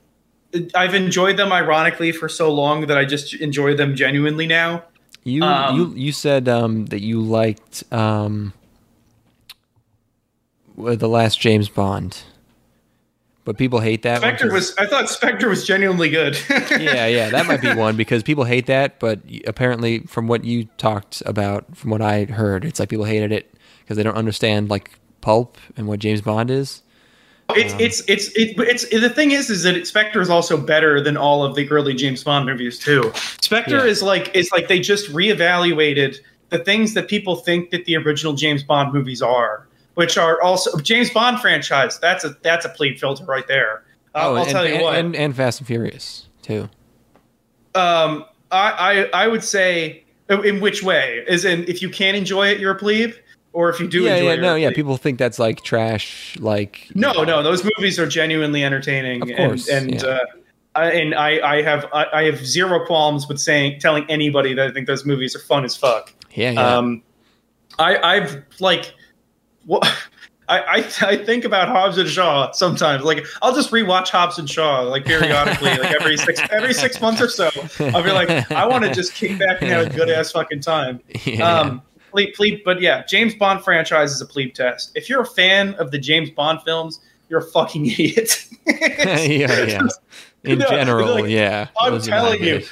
[0.74, 4.84] I've enjoyed them ironically for so long that I just enjoy them genuinely now.
[5.24, 8.52] You um, you you said um that you liked um
[10.76, 12.22] the last James Bond,
[13.44, 14.18] but people hate that.
[14.18, 16.38] Spectre was I thought Spectre was genuinely good.
[16.50, 20.64] yeah, yeah, that might be one because people hate that, but apparently, from what you
[20.78, 24.70] talked about, from what I heard, it's like people hated it because they don't understand
[24.70, 26.82] like pulp and what James Bond is.
[27.50, 30.98] It's um, it's it's it, it's the thing is is that Spectre is also better
[31.02, 33.12] than all of the early James Bond movies too.
[33.42, 33.84] Spectre Yeah.
[33.84, 36.16] is like it's like they just reevaluated
[36.48, 40.76] the things that people think that the original James Bond movies are, which are also
[40.78, 41.98] James Bond franchise.
[41.98, 43.84] That's a that's a pleat filter right there.
[44.14, 44.94] Uh, I'll and, tell you and, what.
[44.96, 46.68] and, and Fast and Furious too.
[47.74, 51.24] um, I, I I would say in which way?
[51.28, 53.14] Is in if you can't enjoy it, you're a plebe,
[53.52, 54.74] or if you do yeah, enjoy yeah, no, you're yeah.
[54.74, 56.36] People think that's like trash.
[56.38, 59.22] Like No, no, those movies are genuinely entertaining.
[59.22, 60.08] Of course, and, and yeah.
[60.08, 60.18] uh,
[60.76, 64.68] I, and I, I have I, I have zero qualms with saying telling anybody that
[64.68, 66.12] I think those movies are fun as fuck.
[66.32, 66.76] yeah, yeah.
[66.76, 67.02] Um,
[67.78, 68.94] I I've like
[69.66, 69.86] what.
[70.46, 70.76] I, I,
[71.06, 73.02] I think about Hobbs and Shaw sometimes.
[73.02, 77.22] Like I'll just rewatch Hobbs and Shaw like periodically, like every six every six months
[77.22, 77.48] or so.
[77.94, 80.60] I'll be like, I want to just kick back and have a good ass fucking
[80.60, 81.00] time.
[81.24, 81.60] yeah.
[81.60, 81.82] Um,
[82.14, 84.92] plebe, plebe, but yeah, James Bond franchise is a plebe test.
[84.94, 88.46] If you're a fan of the James Bond films, you're a fucking idiot.
[88.66, 89.80] yeah, yeah.
[90.44, 91.68] In No, general, like, yeah.
[91.80, 92.62] I'm those are not telling you,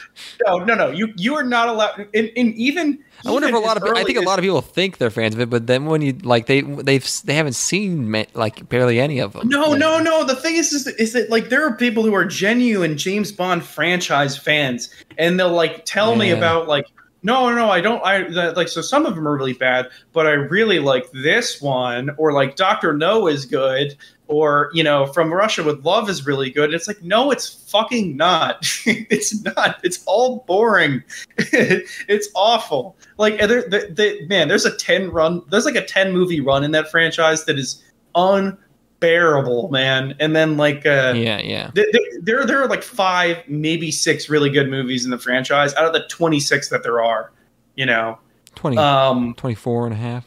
[0.47, 0.90] no, no, no.
[0.90, 2.09] You you are not allowed.
[2.12, 4.61] In, in even I wonder if a lot of I think a lot of people
[4.61, 8.11] think they're fans of it, but then when you like they they've they haven't seen
[8.35, 9.49] like barely any of them.
[9.49, 10.24] No, no, no.
[10.24, 13.31] The thing is, is that, is that like there are people who are genuine James
[13.31, 16.86] Bond franchise fans, and they'll like tell me about like,
[17.23, 18.05] no, no, I don't.
[18.05, 22.11] I like so some of them are really bad, but I really like this one,
[22.19, 23.97] or like Doctor No is good,
[24.33, 26.73] or you know, From Russia with Love is really good.
[26.73, 28.59] It's like, no, it's fucking not.
[28.87, 29.79] it's not.
[29.85, 31.03] It's all boring.
[31.39, 32.97] it's awful.
[33.19, 35.43] Like there, the, the, man, there's a ten run.
[35.51, 37.83] There's like a ten movie run in that franchise that is
[38.15, 40.15] unbearable, man.
[40.21, 41.71] And then like, uh, Yeah, yeah.
[41.75, 45.75] th- th- there there are like five, maybe six really good movies in the franchise
[45.75, 47.33] out of the twenty six that there are.
[47.75, 48.19] You know,
[48.57, 50.27] 20, um, 24 and a half.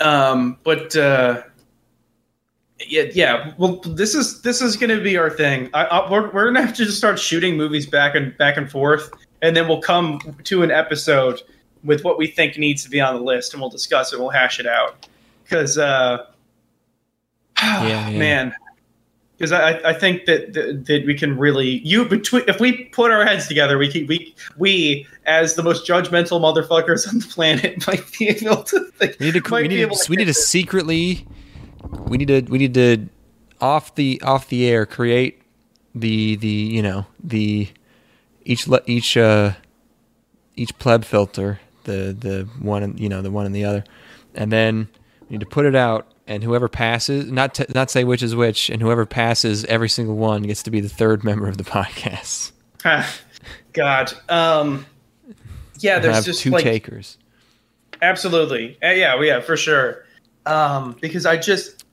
[0.00, 1.42] um, but uh,
[2.86, 3.52] yeah, yeah.
[3.58, 5.68] Well, this is this is going to be our thing.
[5.74, 8.70] I, I, we're we're gonna have to just start shooting movies back and back and
[8.70, 9.10] forth,
[9.42, 11.42] and then we'll come to an episode
[11.84, 14.18] with what we think needs to be on the list, and we'll discuss it.
[14.18, 15.08] We'll hash it out
[15.42, 16.26] because, uh,
[17.62, 18.10] yeah.
[18.10, 18.54] man,
[19.36, 23.10] because I I think that, that that we can really you between if we put
[23.10, 27.84] our heads together, we can we we as the most judgmental motherfuckers on the planet
[27.88, 28.84] might be able to.
[28.92, 31.26] Think, We need to we need to, we need to secretly
[32.06, 33.08] we need to we need to
[33.60, 35.42] off the off the air create
[35.94, 37.68] the the you know the
[38.44, 39.52] each le- each uh
[40.56, 43.84] each pleb filter the the one and you know the one and the other
[44.34, 44.88] and then
[45.22, 48.34] we need to put it out and whoever passes not to, not say which is
[48.34, 51.64] which and whoever passes every single one gets to be the third member of the
[51.64, 52.52] podcast
[52.84, 53.12] Ah,
[53.72, 54.12] God.
[54.28, 54.86] Um,
[55.80, 57.18] yeah, there's have just two like takers
[58.00, 58.78] absolutely.
[58.82, 60.04] Uh, yeah, yeah, for sure.
[60.48, 61.84] Um, because I just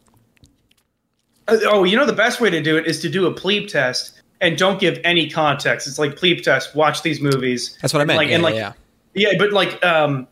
[1.47, 3.67] Uh, oh, you know the best way to do it is to do a plebe
[3.67, 5.87] test and don't give any context.
[5.87, 6.75] It's like plebe test.
[6.75, 7.77] Watch these movies.
[7.81, 8.73] that's what i meant Like yeah, and like yeah.
[9.13, 10.27] yeah, but like um,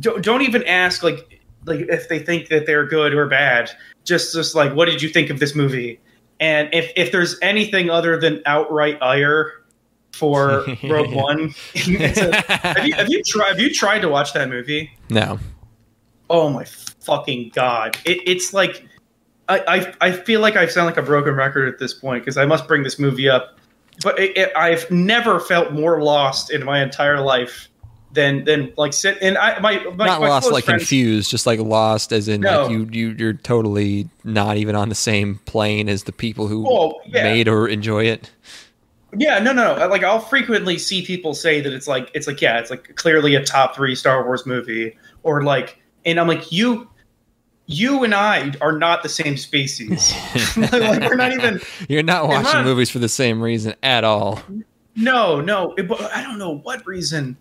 [0.00, 3.70] don't, don't even ask like like if they think that they're good or bad.
[4.04, 6.00] Just just like what did you think of this movie?
[6.40, 9.52] And if if there's anything other than outright ire
[10.12, 14.48] for Rogue One, a- have you have you tried have you tried to watch that
[14.48, 14.90] movie?
[15.08, 15.38] no
[16.30, 17.96] Oh my fucking god!
[18.04, 18.86] It, it's like
[19.48, 19.58] I,
[20.00, 22.46] I I feel like I sound like a broken record at this point because I
[22.46, 23.58] must bring this movie up,
[24.02, 27.68] but it, it, I've never felt more lost in my entire life
[28.12, 31.46] than than like sit and I my, my not my lost like friends- confused just
[31.46, 32.62] like lost as in No.
[32.62, 36.66] like you, you you're totally not even on the same plane as the people who
[36.68, 37.22] Oh, yeah.
[37.22, 38.30] made or enjoy it
[39.16, 39.86] Yeah, no, no, no.
[39.88, 43.34] Like I'll frequently see people say that it's like it's like yeah, it's like clearly
[43.34, 46.88] a top three Star Wars movie, or like, and I'm like you.
[47.66, 50.12] You and I are not the same species.
[50.56, 51.60] like we're not even.
[51.88, 54.42] you're not watching not- movies for the same reason at all
[54.96, 57.36] No, no, it- I don't know what reason.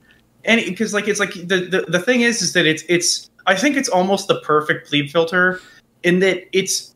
[0.46, 3.56] And because like it's like the, the the thing is is that it's it's I
[3.56, 5.60] think it's almost the perfect plebe filter
[6.04, 6.96] in that it's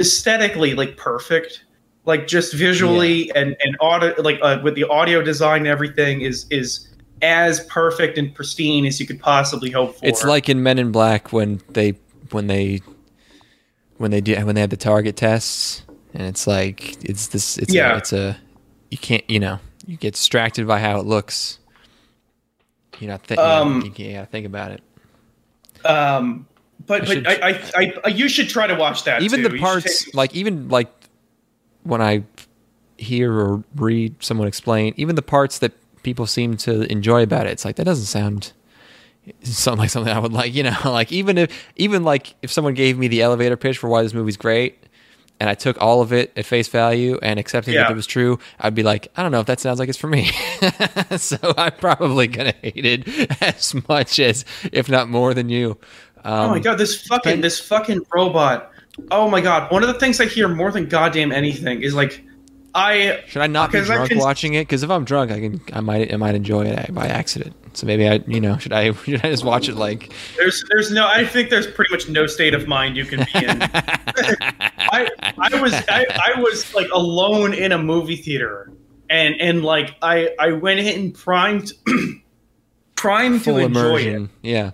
[0.00, 1.64] aesthetically like perfect,
[2.06, 6.46] like just visually and and audio like uh, with the audio design and everything is
[6.50, 6.88] is
[7.22, 10.04] as perfect and pristine as you could possibly hope for.
[10.06, 11.92] it's like in men in black when they
[12.30, 12.80] when they
[13.98, 15.84] when they do when they have the target tests
[16.14, 17.94] and it's like it's this it's Yeah.
[17.94, 18.36] a, it's a
[18.90, 21.58] you can't you know you get distracted by how it looks
[22.98, 24.82] you're not thi- Um, you, you gotta think about it
[25.84, 26.46] um,
[26.86, 29.22] but I but should- I, I, I you should try to watch that.
[29.22, 29.48] even too.
[29.48, 30.88] the You parts take- like even like
[31.84, 32.22] when i
[32.98, 35.72] hear or read someone explain even the parts that
[36.02, 38.52] people seem to enjoy about it it's like that doesn't sound
[39.42, 42.74] sound like something i would like you know like even if even like if someone
[42.74, 44.78] gave me the elevator pitch for why this movie's great
[45.38, 47.82] and i took all of it at face value and accepted Yeah.
[47.84, 49.98] that it was true i'd be like i don't know if that sounds like it's
[49.98, 50.24] for me
[51.16, 55.78] so i'm probably gonna hate it as much as if not more than you
[56.24, 58.70] um, Oh my god, this fucking this fucking robot.
[59.10, 62.22] Oh my god, one of the things I hear more than goddamn anything is like
[62.74, 64.62] I Should I not be drunk can- watching it?
[64.62, 67.54] Because if I'm drunk, I can, I might, I might enjoy it by accident.
[67.74, 70.12] So maybe I, you know, should I, should I just watch it like?
[70.36, 73.44] there's there's no I think there's pretty much no state of mind you can be
[73.46, 73.62] in.
[73.62, 75.08] I
[75.38, 78.70] I was I, I was like alone in a movie theater
[79.10, 81.72] and and like I I went in primed
[82.96, 84.24] primed Full to enjoy immersion.
[84.42, 84.48] it.
[84.50, 84.70] Yeah.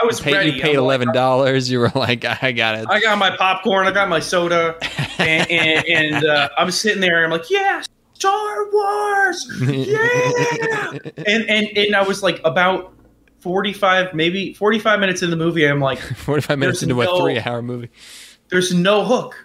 [0.00, 0.50] I was Pay, ready.
[0.50, 1.70] you paid eleven dollars.
[1.70, 2.86] You were like, I got it.
[2.88, 4.76] I got my popcorn, I got my soda,
[5.18, 7.24] and, and, and uh, I'm sitting there.
[7.24, 7.82] and I'm like, yeah,
[8.14, 10.90] Star Wars, yeah.
[11.26, 12.92] and and and I was like about
[13.40, 15.64] 45, maybe 45 minutes in the movie.
[15.66, 17.90] I'm like, 45 minutes into no- a three-hour movie.
[18.48, 19.36] there's no hook.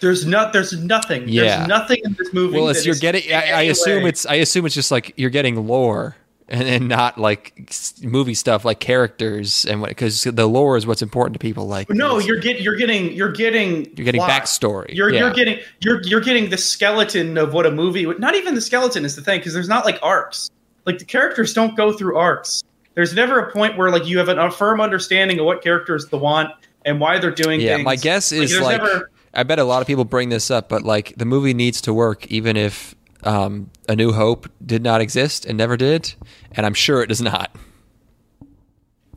[0.00, 0.52] There's not.
[0.52, 1.28] There's nothing.
[1.28, 1.58] Yeah.
[1.58, 2.58] There's nothing in this movie.
[2.58, 3.22] Well, it's you're getting.
[3.22, 4.26] in I, I assume it's.
[4.26, 6.16] I assume it's just like you're getting lore
[6.52, 7.70] and, and not like
[8.02, 11.66] movie stuff like characters and what because the lore is what's important to people.
[11.66, 14.30] Like No, you're get you're getting you're getting You're getting plot.
[14.30, 14.94] backstory.
[14.94, 15.20] You're Yeah.
[15.20, 18.20] you're getting you're you're getting the skeleton of what a movie would.
[18.20, 20.50] Not even the skeleton is the thing because there's not like arcs.
[20.84, 22.62] Like the characters don't go through arcs.
[22.94, 26.06] There's never a point where like you have an, a firm understanding of what characters
[26.06, 26.50] they want
[26.84, 27.84] and why they're doing Yeah, things.
[27.86, 30.68] my guess is there's like never- I bet a lot of people bring this up,
[30.68, 35.00] but like the movie needs to work even if um, A New Hope did not
[35.00, 36.14] exist and never did,
[36.52, 37.54] and I'm sure it does not.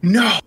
[0.01, 0.39] No,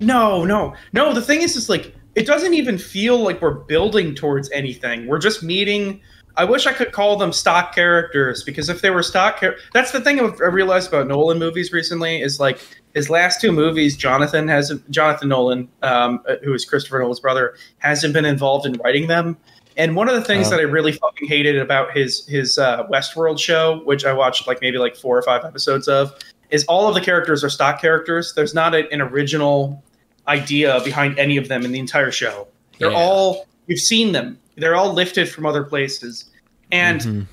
[0.00, 1.12] no, no, no.
[1.12, 5.06] The thing is, is like it doesn't even feel like we're building towards anything.
[5.06, 6.00] We're just meeting.
[6.36, 9.92] I wish I could call them stock characters because if they were stock, char- that's
[9.92, 12.58] the thing I've- realized about Nolan movies recently is like
[12.92, 13.96] his last two movies.
[13.96, 18.72] Jonathan has Jonathan Nolan, um, uh, who is Christopher Nolan's brother, hasn't been involved in
[18.84, 19.36] writing them.
[19.76, 20.50] And one of the things Oh.
[20.50, 24.60] that I really fucking hated about his his uh, Westworld show, which I watched like
[24.60, 26.12] maybe like four or five episodes of,
[26.50, 28.32] is all of the characters are stock characters.
[28.34, 29.82] There's not a, an original
[30.28, 32.46] idea behind any of them in the entire show.
[32.78, 32.96] They're Yeah.
[32.96, 34.38] all you've seen them.
[34.56, 36.26] They're all lifted from other places.
[36.70, 37.26] And Mhm.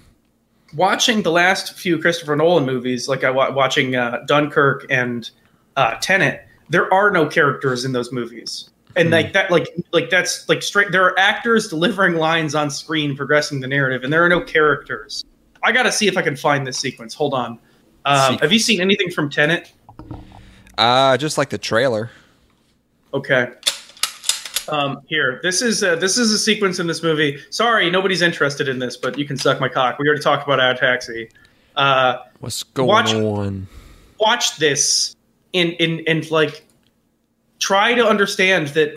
[0.75, 5.29] watching the last few Christopher Nolan movies, like I wa- watching uh, Dunkirk and
[5.77, 8.69] uh, Tenet, there are no characters in those movies.
[8.95, 10.91] And like that, like like that's like straight.
[10.91, 15.23] There are actors delivering lines on screen, progressing the narrative, and there are no characters.
[15.63, 17.13] I got to see if I can find this sequence.
[17.13, 17.59] Hold on.
[18.05, 19.71] Um, have you seen anything from Tenet
[20.77, 22.09] Uh, just like the trailer.
[23.13, 23.51] Okay.
[24.69, 27.39] Um, here, this is uh, this is a sequence in this movie.
[27.49, 29.99] Sorry, nobody's interested in this, but you can suck my cock.
[29.99, 31.29] We already talked about Odd Taxi.
[31.75, 33.67] Uh, What's going Watch- on?
[34.19, 35.15] watch this
[35.53, 36.63] and and and like
[37.61, 38.93] try to understand that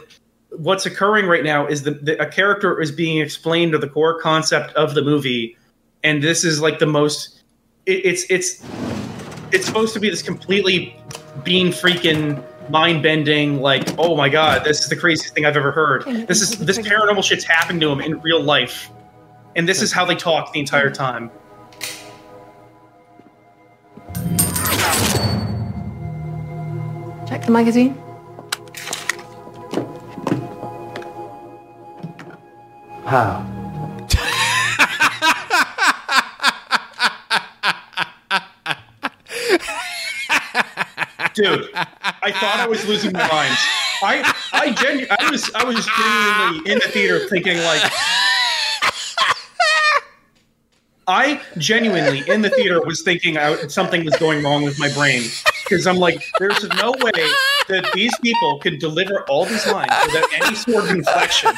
[0.50, 4.74] what's occurring right now is that a character is being explained to the core concept
[4.74, 5.56] of the movie,
[6.02, 7.42] and this is like the most.
[7.86, 8.64] It, it's it's
[9.52, 10.98] it's supposed to be this completely
[11.44, 15.70] being freaking mind bending like oh my god this is the craziest thing i've ever
[15.70, 18.88] heard this is this paranormal shit's happening to him in real life
[19.54, 20.94] and this is how they talk the entire mm-hmm.
[20.94, 21.30] time
[27.26, 27.96] Check the magazine.
[33.04, 33.44] How?
[41.34, 41.68] dude.
[41.74, 43.54] I thought I was losing my mind.
[44.02, 47.82] I I genu- I was I was genuinely in the theater thinking like
[51.06, 55.22] I genuinely in the theater was thinking I, something was going wrong with my brain
[55.64, 57.12] because I'm like, there's no way
[57.68, 61.52] that these people can deliver all these lines without any sort of inflection.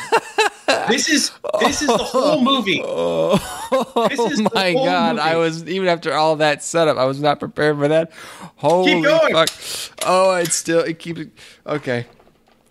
[0.89, 2.81] This is this is the whole movie.
[2.85, 3.37] Oh,
[4.11, 5.19] This is the my god!
[5.19, 8.13] I was even after all that setup, I was not prepared for that.
[8.57, 9.33] Holy going.
[9.33, 9.49] fuck!
[10.05, 11.21] Oh, it's still it keeps.
[11.67, 12.07] Okay,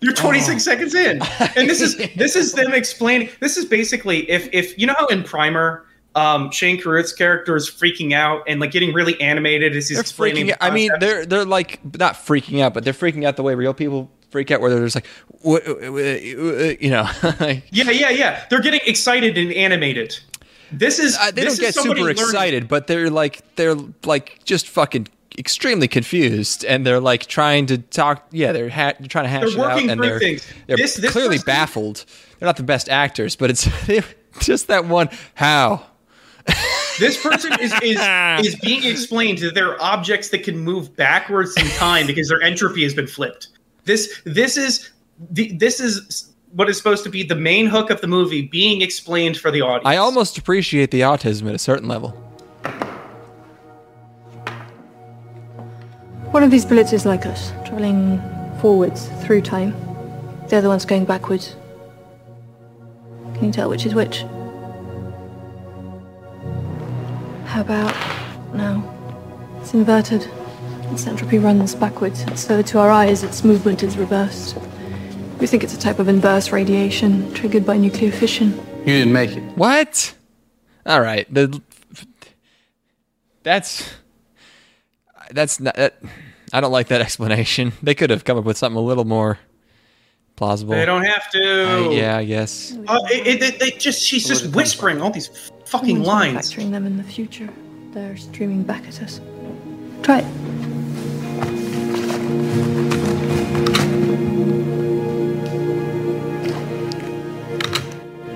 [0.02, 1.20] You're 26 seconds in,
[1.56, 3.30] and this is this is them explaining.
[3.40, 5.85] This is basically if if you know how in Primer,
[6.16, 10.00] um, Shane Carruth's character is freaking out and like getting really animated as he's they're
[10.02, 10.46] explaining.
[10.46, 10.58] freaking.
[10.58, 13.54] the I mean, they're they're like not freaking out, but they're freaking out the way
[13.54, 15.06] real people freak out, where they're just like,
[15.42, 17.08] "What?" you know,
[17.70, 18.44] yeah, yeah, yeah.
[18.50, 20.18] They're getting excited and animated.
[20.72, 23.76] This is uh, they this don't is somebody super learning- excited, but they're like they're
[24.04, 28.26] like just fucking extremely confused, and they're like trying to talk.
[28.32, 30.46] Yeah, they're, ha- they're trying to hash They're it out, and they're things.
[30.66, 32.04] they're This- this clearly person- baffled.
[32.38, 33.68] They're not the best actors, but it's
[34.40, 35.08] just that one.
[35.34, 35.86] How?
[36.98, 37.98] This person is is
[38.46, 42.42] is being explained that there are objects that can move backwards in time because their
[42.42, 43.48] entropy has been flipped.
[43.84, 44.90] This this is
[45.30, 48.80] the this is what is supposed to be the main hook of the movie being
[48.80, 49.86] explained for the audience.
[49.86, 52.10] I almost appreciate the autism at a certain level.
[56.30, 58.20] One of these bullets is like us, traveling
[58.60, 59.74] forwards through time.
[60.48, 61.56] The other one's going backwards.
[63.34, 64.24] Can you tell which is which?
[67.46, 67.94] How about
[68.54, 68.82] now?
[69.60, 70.28] It's inverted.
[70.92, 74.56] Its entropy runs backwards, so to our eyes, its movement is reversed.
[75.40, 78.52] We think it's a type of inverse radiation triggered by nuclear fission.
[78.80, 79.42] You didn't make it.
[79.56, 80.14] What?
[80.86, 81.32] All right.
[81.32, 81.60] The
[83.42, 83.88] that's
[85.32, 85.74] that's not.
[85.76, 86.00] That,
[86.52, 87.72] I don't like that explanation.
[87.82, 89.38] They could have come up with something a little more
[90.36, 90.74] plausible.
[90.74, 91.88] They don't have to.
[91.90, 92.76] I- yeah, I guess.
[92.86, 96.34] Uh, it, it, it- they just she's just whispering all these fucking Someone's lines.
[96.34, 97.48] Manufacturing them in the future.
[97.92, 99.20] They're streaming back at us.
[100.02, 100.26] Try it.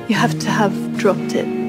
[0.08, 1.59] You have to have dropped it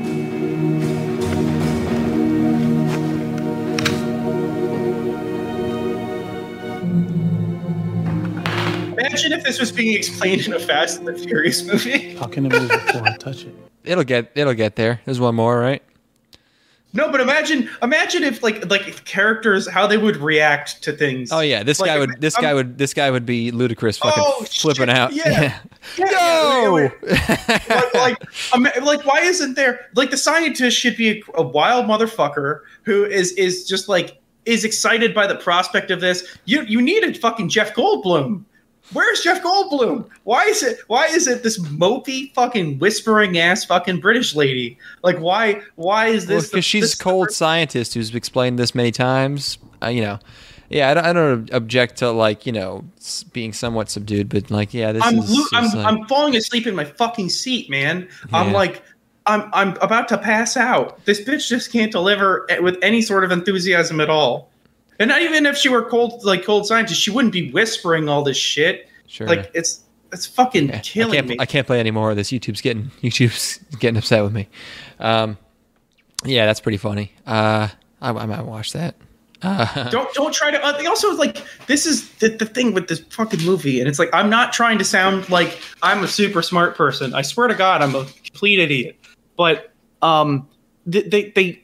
[9.12, 12.16] Imagine if this was being explained in a Fast and the Furious movie.
[12.16, 13.54] How can it move before I touch it?
[13.84, 15.02] It'll get it'll get there.
[15.06, 15.84] There's one more, right?
[16.94, 21.32] No, but imagine imagine if like like characters how they would react to things.
[21.32, 23.98] Oh yeah, this Like, guy would this I'm- guy would this guy would be ludicrous
[23.98, 25.14] fucking Oh, flipping shit, out.
[25.14, 25.60] yeah.
[25.98, 26.06] Yeah,
[26.64, 26.78] Yo!
[26.78, 26.92] yeah,
[27.70, 28.18] like, like,
[28.54, 33.06] ima- like, why isn't there like the scientist should be a, a wild motherfucker who
[33.06, 36.26] is is just like is excited by the prospect of this.
[36.46, 38.44] You you need a fucking Jeff Goldblum.
[38.94, 40.10] Where's Jeff Goldblum?
[40.24, 44.78] Why is it why is it this mopey fucking whispering ass fucking British lady?
[45.04, 46.50] Like why why is this?
[46.50, 49.58] because she's this a cold scientist who's explained this many times.
[49.82, 50.20] Uh, you know,
[50.70, 52.84] yeah, I don't, I don't object to like you know
[53.34, 55.32] being somewhat subdued, but like yeah, this I'm, is.
[55.32, 58.10] lo- I'm like- I'm falling asleep in my fucking seat, man.
[58.34, 58.84] I'm like
[59.26, 61.04] I'm I'm about to pass out.
[61.06, 64.51] This bitch just can't deliver with any sort of enthusiasm at all.
[65.02, 68.22] And not even if she were cold like cold scientist, she wouldn't be whispering all
[68.22, 68.88] this shit.
[69.08, 69.28] Sure.
[69.28, 69.84] Like it's
[70.14, 71.38] it's fucking Yeah, I killing can't, me.
[71.40, 72.14] I can't play anymore.
[72.14, 74.48] This YouTube's getting YouTube's getting upset with me.
[75.00, 75.40] Um,
[76.24, 77.14] yeah, that's pretty funny.
[77.26, 77.70] Uh,
[78.00, 78.94] I, I might watch that.
[79.42, 80.64] Uh, don't don't try to.
[80.64, 83.98] Uh, they also like this is the, the thing with this fucking movie, and it's
[83.98, 87.16] like I'm not trying to sound like I'm a super smart person.
[87.16, 89.00] I swear to God, I'm a complete idiot.
[89.36, 89.74] But
[90.04, 90.48] um,
[90.86, 91.64] they they, they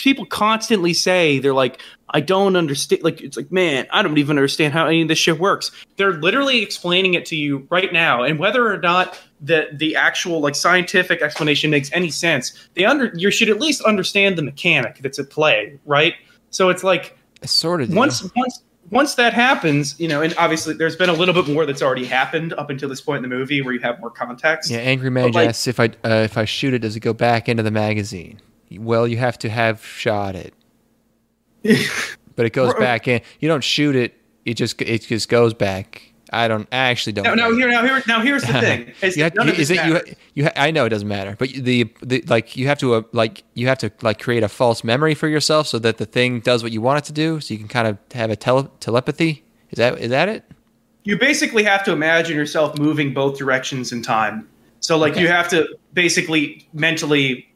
[0.00, 1.80] people constantly say they're like
[2.12, 3.02] I don't understand.
[3.02, 5.70] Like it's like man, I don't even understand how any of this shit works.
[5.96, 10.40] They're literally explaining it to you right now, and whether or not the the actual
[10.40, 14.98] like scientific explanation makes any sense, they under you should at least understand the mechanic
[14.98, 16.14] that's at play, right?
[16.50, 17.94] So it's like sort of.
[17.94, 21.64] once once once that happens, you know, and obviously there's been a little bit more
[21.64, 24.70] that's already happened up until this point in the movie where you have more context.
[24.70, 27.12] Yeah, Angry Man like- asks if I uh, if I shoot it, does it go
[27.12, 28.40] back into the magazine?
[28.72, 30.54] Well, you have to have shot it,
[32.36, 33.20] but it goes back in.
[33.40, 34.14] You don't shoot it;
[34.44, 36.02] it just it just goes back.
[36.32, 36.68] I don't.
[36.70, 37.24] I actually don't.
[37.24, 37.56] Now know.
[37.56, 38.92] here, now here, now here's the thing.
[39.02, 40.14] Is, you have, is it you?
[40.34, 43.02] You ha- I know it doesn't matter, but the, the like you have to uh,
[43.12, 46.38] like you have to like create a false memory for yourself so that the thing
[46.38, 48.70] does what you want it to do, so you can kind of have a tele-
[48.78, 49.44] telepathy.
[49.70, 50.44] Is that is that it?
[51.04, 54.46] you basically have to imagine yourself moving both directions in time.
[54.80, 55.22] So like Okay.
[55.22, 57.48] you have to basically mentally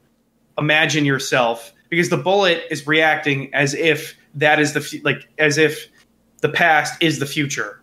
[0.59, 5.89] imagine yourself because the bullet is reacting as if that is the like as if
[6.41, 7.81] the past is the future.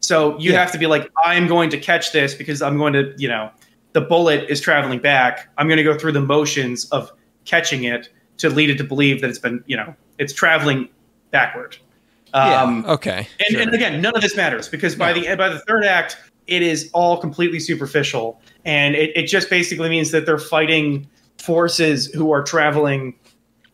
[0.00, 0.60] So you Yeah.
[0.60, 3.50] have to be like I'm going to catch this because I'm going to, you know,
[3.92, 5.48] the bullet is traveling back.
[5.58, 7.10] I'm going to go through the motions of
[7.44, 8.08] catching it
[8.38, 10.88] to lead it to believe that it's been, you know, it's traveling
[11.30, 11.76] backward.
[12.34, 12.92] Um, yeah.
[12.92, 13.28] Okay.
[13.38, 13.60] and, sure.
[13.60, 16.90] and again, none of this matters because by the by the third act, it is
[16.92, 21.06] all completely superficial, and it, it just basically means that they're fighting
[21.38, 23.14] forces who are traveling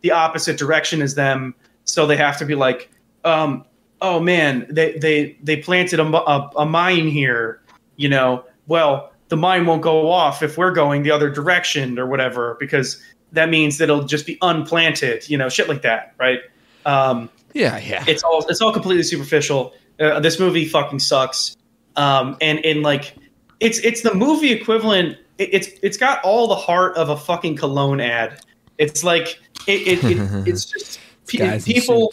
[0.02, 1.54] the opposite direction as them.
[1.84, 2.90] So they have to be like,
[3.24, 3.64] um,
[4.00, 7.60] oh man, they they they planted a, a, a mine here,
[7.96, 8.44] you know.
[8.66, 13.02] Well, the mine won't go off if we're going the other direction or whatever because
[13.32, 16.40] that means that it'll just be unplanted, you know, shit like that, right?
[16.84, 18.04] Um, yeah, yeah.
[18.06, 19.74] it's all it's all completely superficial.
[19.98, 21.56] Uh, this movie fucking sucks.
[21.96, 23.14] Um, and and like
[23.60, 25.16] it's it's the movie equivalent.
[25.38, 28.40] It, it's it's got all the heart of a fucking cologne ad.
[28.78, 30.18] It's like it, it, it
[30.48, 32.12] it's just pe- people.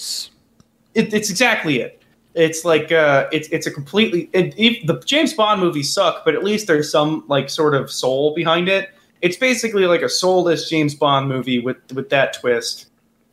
[0.95, 2.02] It, it's exactly it.
[2.36, 6.36] It's like uh, it's it's a completely it, it, the James Bond movies suck, but
[6.36, 8.90] at least there's some like sort of soul behind it.
[9.22, 12.88] It's basically like a soulless James Bond movie with with that twist.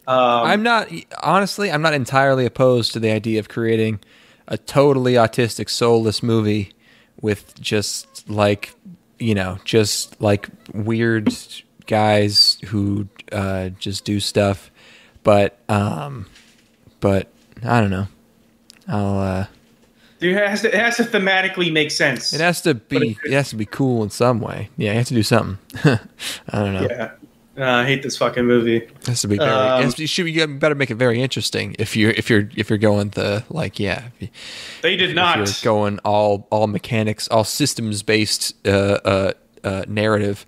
[0.07, 0.89] Um, I'm not
[1.23, 1.71] honestly.
[1.71, 4.01] I'm not entirely opposed to the idea of creating
[4.49, 6.73] a totally autistic, soulless movie
[7.21, 8.75] with just like
[9.19, 11.35] you know, just like weird
[11.87, 14.71] guys who uh, just do stuff.
[15.23, 16.27] But um,
[17.01, 17.29] but
[17.65, 18.09] I don't know.
[18.89, 19.19] I'll.
[19.19, 19.47] uh
[20.19, 22.33] it has to, it has to thematically make sense.
[22.33, 23.11] It has to be.
[23.11, 24.71] it- It has to be cool in some way.
[24.77, 25.59] Yeah, you have to do something.
[25.85, 25.99] I
[26.53, 26.87] don't know.
[26.91, 27.11] Yeah.
[27.59, 28.77] Uh, I hate this fucking movie.
[28.79, 29.51] It has to be very.
[29.51, 30.27] Um, it has to, you should.
[30.29, 33.79] You better make it very interesting if you're if you're if you're going the like
[33.81, 34.09] yeah.
[34.21, 34.29] If, you,
[34.83, 35.37] They did if not.
[35.39, 38.71] you're going all all mechanics, all systems based uh,
[39.05, 39.33] uh,
[39.65, 40.45] uh, narrative.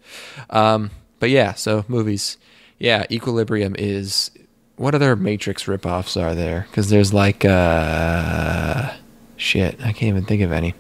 [0.51, 0.91] Um,
[1.21, 2.37] but yeah, so movies.
[2.79, 4.31] Yeah, Equilibrium is.
[4.77, 6.67] What other Matrix ripoffs are there?
[6.71, 8.93] Because there's like uh,
[9.37, 9.75] shit.
[9.81, 10.75] I can't even think of any.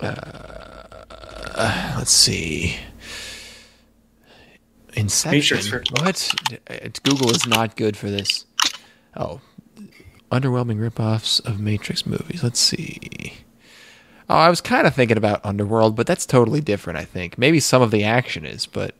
[0.00, 2.76] Uh, let's see.
[4.94, 5.56] Inception.
[5.58, 5.90] Matrix.
[5.92, 6.34] What?
[6.70, 8.44] It's- Google is not good for this.
[9.16, 9.40] Oh,
[10.30, 12.42] underwhelming ripoffs of Matrix movies.
[12.42, 13.34] Let's see.
[14.30, 16.98] Oh, I was kind of thinking about Underworld, but that's totally different.
[16.98, 18.94] I think maybe some of the action is, but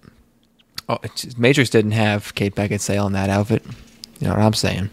[0.88, 0.98] oh,
[1.36, 3.62] Matrix didn't have Kate Beckinsale in that outfit.
[4.20, 4.90] You know what I'm saying?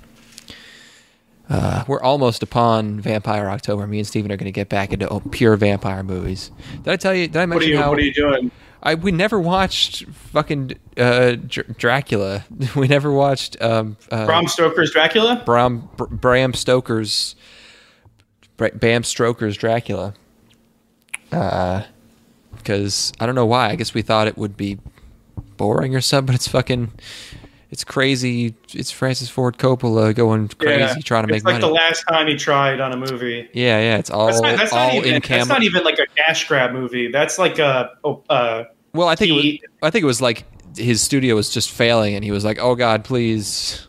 [1.50, 3.86] Uh, we're almost upon Vampire October.
[3.86, 6.52] Me and Steven are going to get back into oh, pure vampire movies.
[6.84, 7.28] Did I tell you?
[7.28, 8.52] Did I What are mention you how What are you doing?
[8.82, 12.46] I we never watched fucking uh, Dr- Dracula.
[12.76, 15.42] We never watched um, uh, Bram Stoker's Dracula.
[15.46, 17.36] Bram Br- Bram Stoker's
[18.58, 20.14] Br- Bam Stoker's Dracula.
[21.32, 21.84] Uh,
[22.58, 23.70] because I don't know why.
[23.70, 24.80] I guess we thought it would be
[25.58, 26.26] boring or something.
[26.28, 26.92] But it's fucking,
[27.70, 28.56] it's crazy.
[28.74, 31.66] It's Francis Ford Coppola going crazy trying to make it's like money.
[31.68, 33.50] the last time he tried on a movie.
[33.54, 33.98] yeah, yeah.
[33.98, 35.14] It's all That's not, that's all not even.
[35.16, 37.12] in That's not even like a cash grab movie.
[37.12, 37.92] That's like a.
[38.04, 40.46] oh, Uh, Well, I think it was, I think it was like
[40.78, 43.88] his studio was just failing, and he was like, "Oh God, please,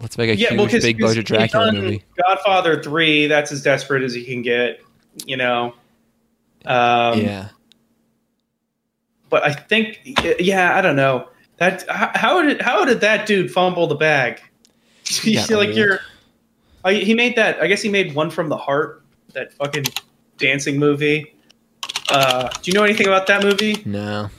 [0.00, 3.26] let's make a yeah, huge, well, big budget Dracula movie." Godfather three.
[3.26, 4.80] That's as desperate as he can get.
[5.26, 5.74] You know.
[6.64, 7.48] Um, yeah,
[9.28, 10.00] but I think,
[10.38, 11.88] yeah, I don't know that.
[11.88, 14.40] How, how did how did that dude fumble the bag?
[15.24, 16.00] You like you're.
[16.84, 17.60] I, he made that.
[17.60, 19.02] I guess he made one from the heart.
[19.34, 19.84] That fucking
[20.38, 21.34] dancing movie.
[22.10, 23.82] Uh, do you know anything about that movie?
[23.84, 24.30] no,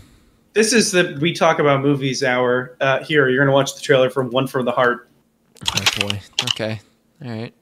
[0.53, 2.75] This is the we talk about movies hour.
[2.81, 5.09] Uh, here, you're gonna watch the trailer from One from the Heart.
[5.75, 6.19] oh boy,
[6.51, 6.79] okay,
[7.23, 7.53] all right.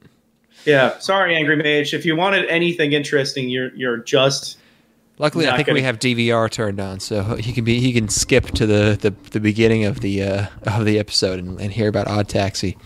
[0.64, 1.94] Yeah, sorry, Angry Mage.
[1.94, 4.58] If you wanted anything interesting, you're you're just
[5.18, 8.08] Luckily, I think gonna- we have DVR turned on, so he can be he can
[8.08, 11.88] skip to the the, the beginning of the uh, of the episode and, and hear
[11.88, 12.76] about Odd Taxi.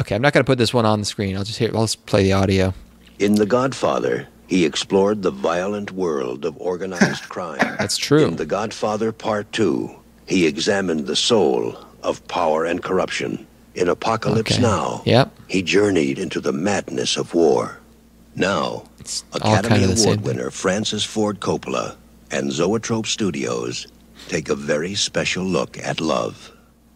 [0.00, 1.36] Okay, I'm not going to put this one on the screen.
[1.36, 1.70] I'll just hear.
[1.74, 2.72] I'll just play the audio.
[3.18, 7.58] In The Godfather, he explored the violent world of organized crime.
[7.78, 8.26] That's true.
[8.26, 9.90] In The Godfather Part 2,
[10.26, 13.46] he examined the soul of power and corruption.
[13.74, 14.62] In Apocalypse Okay.
[14.62, 15.30] Now, Yep.
[15.48, 17.78] he journeyed into the madness of war.
[18.34, 20.12] Now, It's Academy kind of the same.
[20.14, 21.96] Award winner Francis Ford Coppola
[22.30, 23.86] and Zoetrope Studios
[24.28, 26.50] take a very special look at love.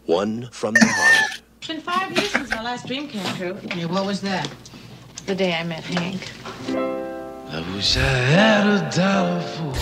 [0.05, 1.41] One from the heart.
[1.59, 3.57] It's been five years since my last dream came true.
[3.75, 4.49] Yeah, what was that?
[5.25, 6.31] The day I met Hank.
[6.69, 9.73] I wish I had a dollar for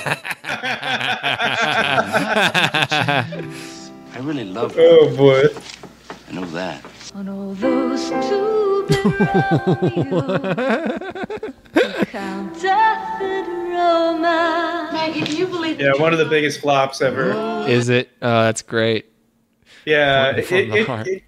[4.12, 4.82] I really love her.
[4.82, 5.44] oh boy.
[6.30, 6.84] I know that.
[7.14, 8.86] On all those two
[14.92, 17.32] Maggie, do you believe Yeah, one of the biggest flops ever.
[17.68, 18.10] Is it?
[18.22, 19.06] Oh, that's great.
[19.84, 21.22] Yeah, One it, from it, it, it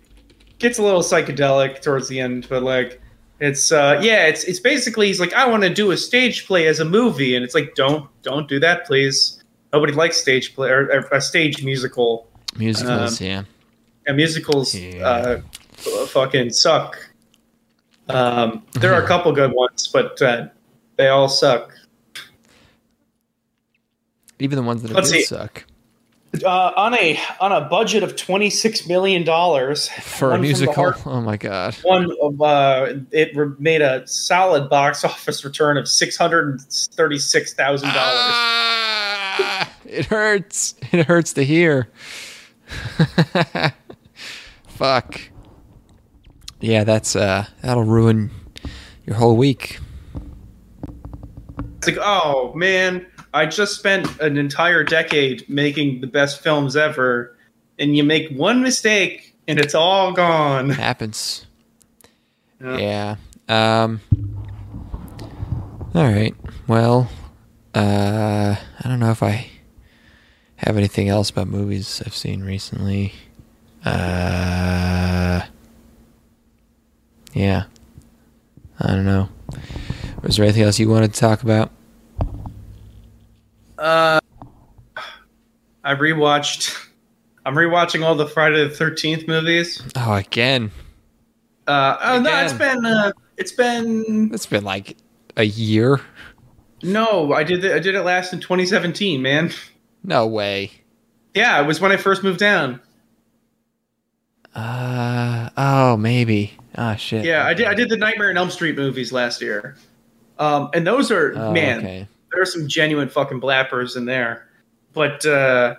[0.61, 3.01] gets a little psychedelic towards the end, but like
[3.41, 6.69] it's uh yeah, it's it's basically he's like I want to do a stage play
[6.69, 9.43] as a movie, and it's like don't don't do that, please.
[9.73, 12.29] Nobody likes stage play or, or a stage musical.
[12.57, 13.43] Musicals, Um, yeah.
[14.07, 15.07] And musicals Yeah.
[15.07, 15.41] uh,
[16.07, 16.97] fucking suck.
[18.09, 20.47] Um, there are a couple good ones, but uh,
[20.97, 21.73] they all suck.
[24.39, 25.23] Even the ones that let's see.
[25.23, 25.65] suck
[26.45, 30.95] Uh, on a on a budget of twenty six million dollars for a musical.
[31.07, 31.75] Oh my god.
[31.85, 36.61] one of uh, it re- made a solid box office return of six hundred and
[36.61, 38.33] thirty six thousand dollars.
[38.35, 40.75] Ah, it hurts.
[40.91, 41.89] It hurts to hear.
[44.83, 45.21] Fuck.
[46.59, 48.33] Yeah, that's uh that'll ruin
[49.07, 49.79] your whole week.
[51.77, 57.37] It's like, oh man, I just spent an entire decade making the best films ever,
[57.79, 60.71] and you make one mistake and it's all gone.
[60.71, 61.47] Happens.
[62.61, 63.17] Yeah.
[63.49, 63.77] Yeah.
[63.85, 64.01] Um
[65.95, 66.35] All right.
[66.67, 67.09] Well,
[67.73, 69.49] uh I don't know if I
[70.57, 73.13] have anything else about movies I've seen recently.
[73.85, 75.43] Uh
[77.33, 77.65] Yeah.
[78.81, 79.29] I don't know.
[80.23, 81.71] Was there anything else you wanted to talk about?
[83.79, 84.21] Uh,
[85.85, 86.89] I rewatched.
[87.45, 89.83] I'm rewatching all the Friday the Thirteenth movies.
[89.97, 90.71] Oh, again.
[91.67, 92.83] Uh, oh no, it's Again.
[92.83, 94.97] been uh, it's been It's been like
[95.37, 96.01] a year.
[96.83, 97.33] no.
[97.33, 97.73] I did it.
[97.73, 99.51] I did it last in 2017, man.
[100.05, 100.71] No way.
[101.35, 102.81] Yeah, it was when I first moved down.
[104.55, 106.53] Uh oh, maybe.
[106.77, 107.25] Oh shit.
[107.25, 107.67] Yeah, I did.
[107.67, 109.77] I did the Nightmare on Elm Street movies last year,
[110.39, 111.79] um, and those are Oh, man.
[111.79, 112.07] okay.
[112.33, 114.47] There are some genuine fucking blappers in there,
[114.95, 115.77] but uh,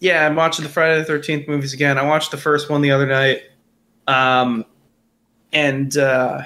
[0.00, 1.98] yeah, I'm watching the Friday the Thirteenth movies again.
[1.98, 3.42] I watched the first one the other night,
[4.06, 4.64] um,
[5.52, 6.42] and uh,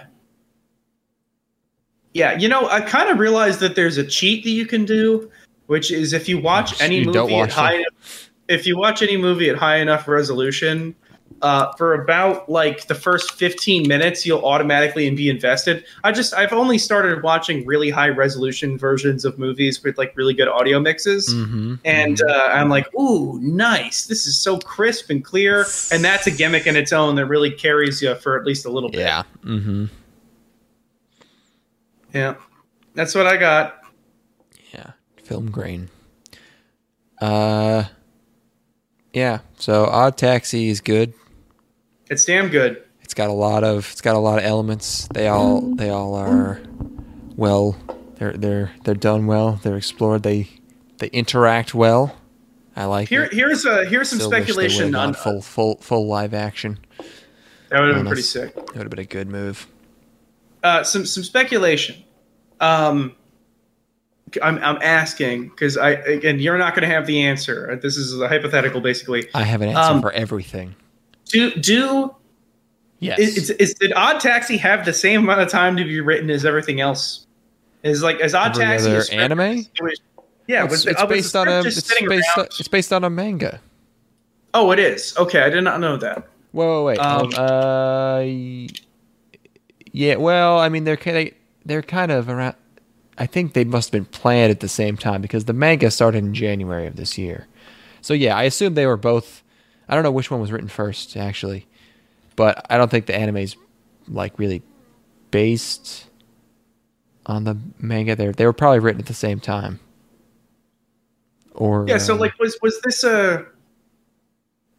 [2.14, 5.30] yeah, you know, I kind of realized that there's a cheat that you can do,
[5.66, 7.84] which is if you watch Oh, any you movie don't at watch high, them?
[8.48, 10.94] If you watch any movie at high enough resolution,
[11.42, 15.84] uh, for about like the first 15 minutes, you'll automatically be invested.
[16.02, 20.34] I just I've only started watching really high resolution versions of movies with like really
[20.34, 21.74] good audio mixes, Mm-hmm.
[21.84, 24.06] and uh, I'm like, ooh, nice!
[24.06, 27.52] This is so crisp and clear, and that's a gimmick in its own that really
[27.52, 29.00] carries you for at least a little bit.
[29.00, 29.22] Yeah.
[29.44, 29.84] Mm-hmm.
[32.14, 32.34] Yeah,
[32.94, 33.80] that's what I got.
[34.72, 34.92] Yeah.
[35.22, 35.88] Film grain.
[37.20, 37.84] Uh.
[39.12, 39.40] Yeah.
[39.58, 41.12] So Odd Taxi is good.
[42.10, 42.82] It's damn good.
[43.02, 45.08] It's got a lot of it's got a lot of elements.
[45.14, 46.60] They all they all are
[47.36, 47.76] well.
[48.16, 49.60] They're they're they're done well.
[49.62, 50.22] They're explored.
[50.22, 50.48] They
[50.98, 52.16] they interact well.
[52.76, 53.32] I like Here, it.
[53.32, 56.78] here's a here's some Still speculation would've on gone full full full live action.
[57.70, 58.54] that would have been pretty sick.
[58.54, 59.66] That would have been a good move.
[60.62, 62.04] uh, some some speculation.
[62.60, 63.14] Um,
[64.42, 67.78] I'm I'm asking because I again you're not going to have the answer.
[67.82, 69.28] This is a hypothetical, basically.
[69.34, 70.74] I have an answer Um, for everything.
[71.26, 72.14] Do do
[73.00, 73.18] Yes.
[73.20, 76.44] is, is, did Odd Taxi have the same amount of time to be written as
[76.44, 77.26] everything else?
[77.84, 79.66] Is like as Odd Every Taxi other anime?
[79.80, 80.00] Was-
[80.48, 83.60] yeah, it's, was, it's based on a it's based on, it's based on a manga.
[84.54, 85.14] Oh, it is.
[85.16, 86.26] Okay, I did not know that.
[86.52, 87.06] Whoa, wait, wait.
[87.06, 88.20] Um, Um, uh,
[89.92, 90.16] yeah.
[90.16, 91.34] Well, I mean, they're of
[91.66, 92.56] they're kind of around.
[93.18, 96.18] I think they must have been planned at the same time because the manga started
[96.18, 97.48] in January of this year.
[98.00, 99.42] So yeah, I assume they were both.
[99.88, 101.66] I don't know which one was written first, actually,
[102.36, 103.56] but I don't think the anime's
[104.06, 104.62] like really
[105.30, 106.06] based
[107.26, 108.14] on the manga.
[108.14, 109.80] There, they were probably written at the same time.
[111.54, 111.98] Or Yeah.
[111.98, 113.46] So uh, like, was was this a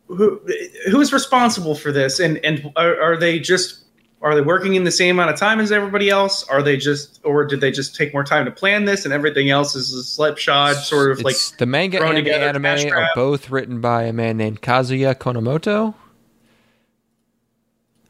[0.08, 0.42] who
[0.90, 2.20] who's responsible for this?
[2.20, 3.84] And and are, are they just
[4.22, 6.44] are they working in the same amount of time as everybody else?
[6.50, 9.50] Are they just or did they just take more time to plan this and everything
[9.50, 13.80] else is a slipshod sort of like the manga and the anime are both written
[13.80, 15.96] by a man named Kazuya Konomoto,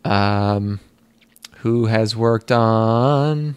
[0.03, 0.80] um,
[1.57, 3.56] who has worked on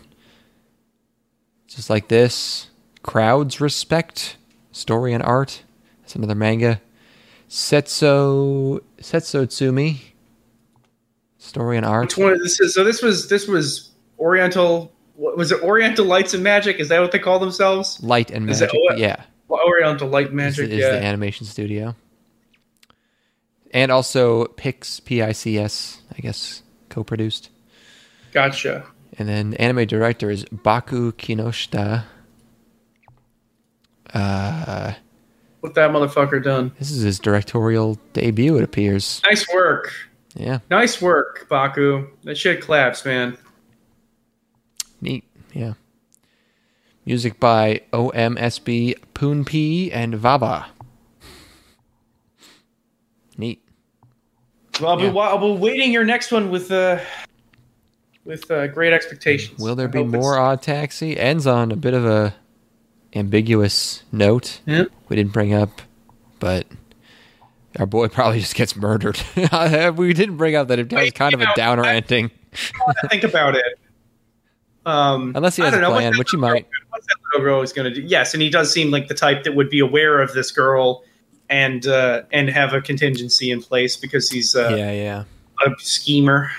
[1.68, 2.68] just like this
[3.02, 4.36] crowds respect
[4.72, 5.62] story and art.
[6.02, 6.82] That's another manga.
[7.48, 10.11] Setso Setso Tsumi
[11.52, 12.04] story and art.
[12.06, 12.38] Which one?
[12.42, 12.82] This is so.
[12.82, 14.90] This was this was Oriental.
[15.16, 15.62] Was it?
[15.62, 16.80] Oriental Lights and Magic.
[16.80, 18.02] Is that what they call themselves?
[18.02, 18.74] Light and Is magic.
[18.74, 19.22] it- yeah.
[19.50, 20.70] Oriental Light Magic.
[20.70, 20.92] is yeah.
[20.92, 21.94] the animation studio.
[23.74, 27.50] And also Pix, P I C S, I guess, co produced.
[28.32, 28.86] Gotcha.
[29.18, 32.04] And then the anime director is Baku Kinoshita.
[34.14, 34.92] Uh,
[35.60, 36.72] What that motherfucker done?
[36.78, 39.20] this is his directorial debut, it appears.
[39.24, 39.92] Nice work.
[40.34, 42.06] Yeah, Nice work, Baku.
[42.24, 43.36] That shit claps, man.
[45.00, 45.24] neat.
[45.52, 45.74] Yeah.
[47.04, 50.66] Music by OMSB, PUNPEE, and VaVa.
[53.36, 53.62] Neat.
[54.80, 55.10] Well, I'll, Yeah.
[55.10, 56.98] be, I'll be waiting your next one with uh,
[58.24, 59.58] with uh, great expectations.
[59.60, 61.18] Will there I be hope it's- more Odd Taxi?
[61.18, 62.34] Ends on a bit of a
[63.14, 64.60] ambiguous note.
[64.66, 64.84] Yeah.
[65.08, 65.82] We didn't bring up,
[66.38, 66.66] but
[67.78, 69.20] our boy probably just gets murdered.
[69.96, 72.30] we didn't bring up that it was kind of a know, downer I- ending,
[72.86, 73.78] I think about it.
[74.84, 76.66] Um, unless he has a know, plan, which he might.
[76.90, 78.04] What's that little girl is going to do?
[78.04, 81.04] Yes, and he does seem like the type that would be aware of this girl
[81.48, 85.24] and uh, and have a contingency in place because he's uh, yeah, yeah,
[85.64, 86.50] a schemer.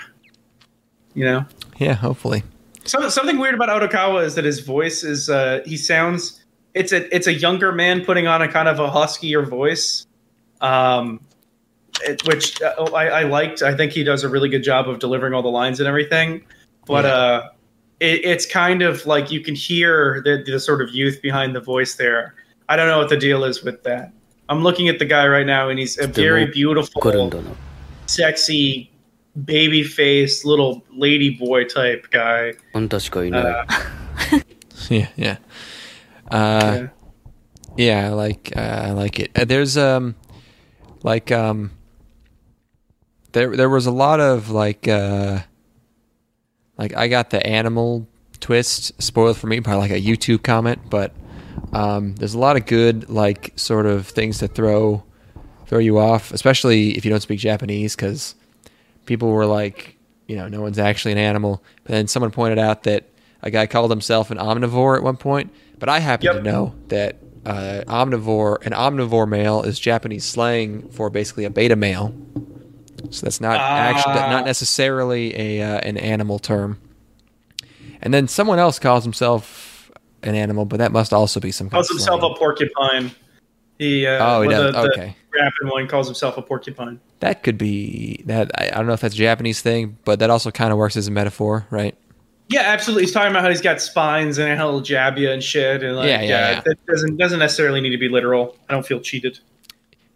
[1.12, 1.46] You know,
[1.78, 1.92] yeah.
[1.92, 2.44] Hopefully,
[2.84, 6.42] so, something weird about Odokawa is that his voice is uh, he sounds
[6.74, 10.06] it's a it's a younger man putting on a kind of a huskier voice,
[10.60, 11.20] um,
[12.02, 13.62] it, which uh, I, I liked.
[13.62, 16.44] I think he does a really good job of delivering all the lines and everything.
[16.86, 17.10] But Yeah.
[17.12, 17.48] uh,
[18.00, 21.60] it, it's kind of like you can hear the, the sort of youth behind the
[21.60, 22.34] voice there.
[22.68, 24.12] I don't know what the deal is with that.
[24.48, 27.00] I'm looking at the guy right now, and he's a very beautiful,
[28.06, 28.90] sexy,
[29.44, 32.52] baby faced little lady boy type guy.
[33.32, 33.64] Uh,
[34.90, 35.36] yeah, yeah.
[36.30, 36.88] Uh,
[37.76, 39.30] yeah, I like uh, I like it.
[39.34, 40.14] Uh, There's um,
[41.04, 41.70] like um,
[43.32, 45.40] there there was a lot of like uh,
[46.76, 48.08] like I got the animal
[48.40, 51.14] twist spoiled for me by like a YouTube comment, but
[51.72, 55.04] um, there's a lot of good like sort of things to throw
[55.66, 58.34] throw you off, especially if you don't speak Japanese, because
[59.06, 61.62] people were like, you know, no one's actually an animal.
[61.84, 63.08] But then someone pointed out that
[63.42, 65.52] a guy called himself an omnivore at one point.
[65.78, 71.10] But I happen to know that uh, omnivore, an omnivore male, is Japanese slang for
[71.10, 72.14] basically a beta male.
[73.10, 74.30] So that's not actually Ah.
[74.30, 76.78] not necessarily a uh, an animal term.
[78.00, 79.90] And then someone else calls himself
[80.22, 82.32] an animal, but that must also be some kind calls of himself slang.
[82.32, 83.10] a porcupine.
[83.78, 84.72] He uh, Oh, he does.
[84.74, 85.16] the, the Okay.
[85.34, 87.00] rapping one calls himself a porcupine.
[87.20, 88.50] That could be that.
[88.58, 90.96] I, I don't know if that's a Japanese thing, but that also kind of works
[90.96, 91.94] as a metaphor, right?
[92.48, 93.04] Yeah, absolutely.
[93.04, 95.96] He's talking about how he's got spines and how he'll jab you and shit, and
[95.96, 96.60] like, Yeah, yeah, yeah, yeah.
[96.60, 98.56] that doesn't doesn't necessarily need to be literal.
[98.68, 99.38] I don't feel cheated.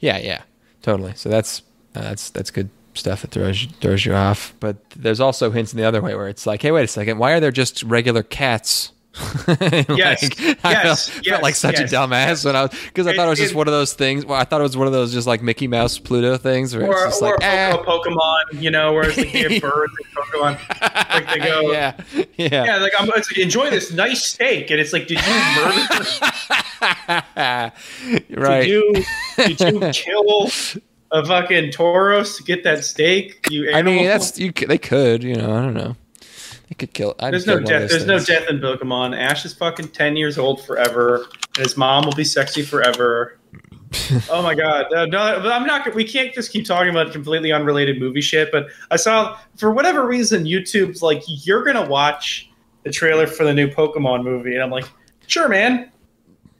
[0.00, 0.42] Yeah, yeah,
[0.82, 1.14] totally.
[1.16, 1.62] So that's
[1.94, 4.54] uh, that's that's good stuff that throws you- throws you off.
[4.60, 7.18] But there's also hints in the other way where it's like, hey, wait a second,
[7.18, 8.92] why are there just regular cats?
[9.48, 10.30] Like, Yes,
[10.62, 11.92] I yes, felt, yes, felt like such yes.
[11.92, 13.72] a dumbass when I was because I It- thought it was just it- one of
[13.72, 14.24] those things.
[14.24, 16.86] Well, I thought it was one of those just like Mickey Mouse Pluto things where
[16.86, 17.76] Or, it's just or like, a.
[17.76, 17.98] Poke- ah.
[18.52, 21.14] Pokemon, you know, where it's like they have birds and Pokemon.
[21.14, 21.94] Like they go, yeah,
[22.36, 25.34] yeah, yeah, like I'm it's like, enjoy this nice steak, and it's like, did you
[25.56, 26.04] murder?
[28.30, 28.62] right.
[28.62, 29.04] Did you
[29.36, 30.50] did you kill
[31.10, 33.46] a fucking Tauros to get that steak?
[33.50, 34.04] You I mean, animal?
[34.04, 34.52] that's you.
[34.52, 35.96] They could, you know, I don't know.
[36.68, 37.14] They could kill.
[37.18, 37.90] I'd There's kill no death.
[37.90, 38.26] There's no things.
[38.26, 39.18] death in Pokemon.
[39.18, 41.26] Ash is fucking ten years old forever,
[41.56, 43.38] and his mom will be sexy forever.
[44.30, 44.92] oh my god!
[44.92, 45.94] Uh, no, but I'm not.
[45.94, 48.52] We can't just keep talking about completely unrelated movie shit.
[48.52, 52.50] But I saw for whatever reason YouTube's like, you're gonna watch
[52.84, 54.84] the trailer for the new Pokemon movie, and I'm like,
[55.26, 55.90] sure, man.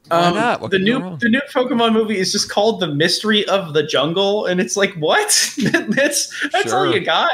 [0.09, 0.63] Why not?
[0.63, 4.47] What the new the new Pokemon movie is just called The Mystery of the Jungle,
[4.47, 5.29] and it's like, what?
[5.89, 7.31] that's that's all you got.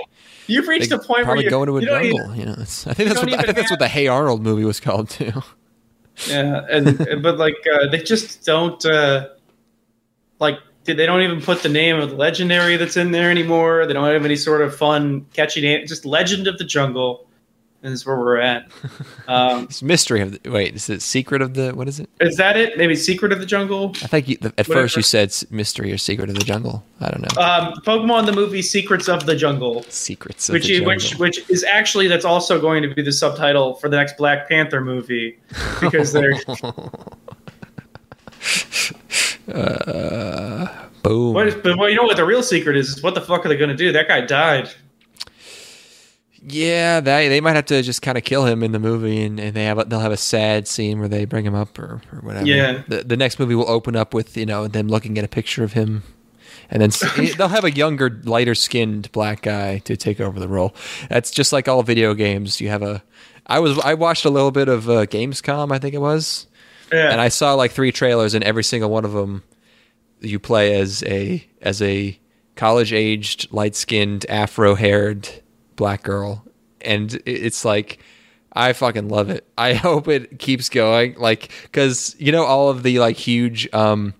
[0.46, 2.06] You've reached a point where probably you go into a you jungle.
[2.08, 4.64] even- you know, I think that's what I think that's what the Hey Arnold movie
[4.64, 5.32] was called too.
[6.28, 9.28] Yeah, and but like uh, they just don't uh,
[10.38, 13.86] like they don't even put the name of the legendary that's in there anymore.
[13.86, 15.86] They don't have any sort of fun, catchy name.
[15.86, 17.26] Just Legend of the Jungle
[17.92, 18.66] is where we're at.
[19.28, 20.74] Um, It's mystery of the wait.
[20.74, 22.08] Is it secret of the what is it?
[22.20, 22.76] is that it?
[22.78, 23.90] Maybe Secret of the Jungle.
[24.02, 24.72] I think you, at Whatever.
[24.74, 26.84] first you said mystery or secret of the jungle.
[27.00, 27.42] I don't know.
[27.42, 29.82] Um, Pokemon the movie Secrets of the Jungle.
[29.88, 30.94] Secrets of which the is, jungle.
[30.94, 34.48] which which is actually that's also going to be the subtitle for the next Black
[34.48, 35.38] Panther movie
[35.80, 36.34] because they're
[39.48, 40.66] uh,
[41.02, 41.34] boom.
[41.34, 43.44] what is, but well, you know what the real secret is, is what the fuck
[43.44, 43.92] are they going to do?
[43.92, 44.70] That guy died.
[46.46, 49.40] Yeah, they they might have to just kind of kill him in the movie, and,
[49.40, 52.02] and they have a, they'll have a sad scene where they bring him up or,
[52.12, 52.46] or whatever.
[52.46, 52.82] Yeah.
[52.86, 55.64] The the next movie will open up with you know them looking at a picture
[55.64, 56.02] of him,
[56.70, 56.90] and then
[57.38, 60.74] they'll have a younger, lighter skinned black guy to take over the role.
[61.08, 62.60] That's just like all video games.
[62.60, 63.02] You have a.
[63.46, 66.46] I was I watched a little bit of uh, Gamescom, I think it was,
[66.92, 67.10] Yeah.
[67.10, 69.44] and I saw like three trailers, and every single one of them,
[70.20, 72.18] you play as a as a
[72.54, 75.28] college aged, light skinned, afro haired
[75.76, 76.44] black girl,
[76.80, 78.00] and it's like.
[78.56, 79.44] I fucking love it.
[79.58, 84.14] I hope it keeps going, like, because you know all of the like huge, um,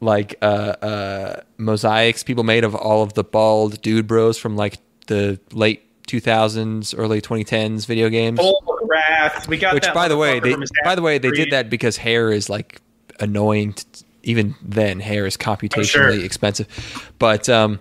[0.00, 4.76] like uh, uh, mosaics people made of all of the bald dude bros from like
[5.06, 8.38] the late 2000s, early 2010s video games.
[8.38, 9.48] Full wrath.
[9.48, 12.30] We got Which, by the way, they by the way they did that because hair
[12.30, 12.80] is like
[13.20, 13.74] annoying.
[13.74, 13.86] To,
[14.22, 16.10] even then, hair is computationally sure.
[16.24, 17.12] expensive.
[17.18, 17.78] But um,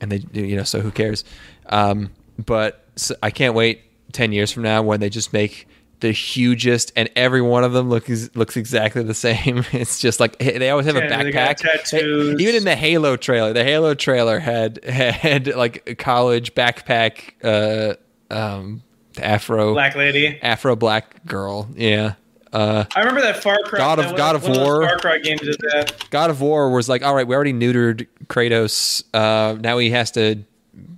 [0.00, 1.24] and they do you know so who cares?
[1.66, 2.10] Um,
[2.44, 3.82] but so I can't wait
[4.12, 5.66] ten years from now when they just make
[6.00, 9.64] the hugest and every one of them looks looks exactly the same.
[9.72, 12.38] It's just like they always have a Yeah, they backpack.
[12.40, 17.94] Even in the Halo trailer, the Halo trailer had had like a college backpack uh
[18.32, 18.82] um
[19.18, 20.38] afro Black Lady.
[20.42, 21.68] Afro black girl.
[21.74, 22.14] Yeah.
[22.52, 23.78] Uh, I remember that Far Cry.
[23.78, 24.82] God of- God of War.
[24.86, 26.08] Far Cry games did that.
[26.10, 29.02] God of War was like, all right, we already neutered Kratos.
[29.12, 30.36] Uh, now he has to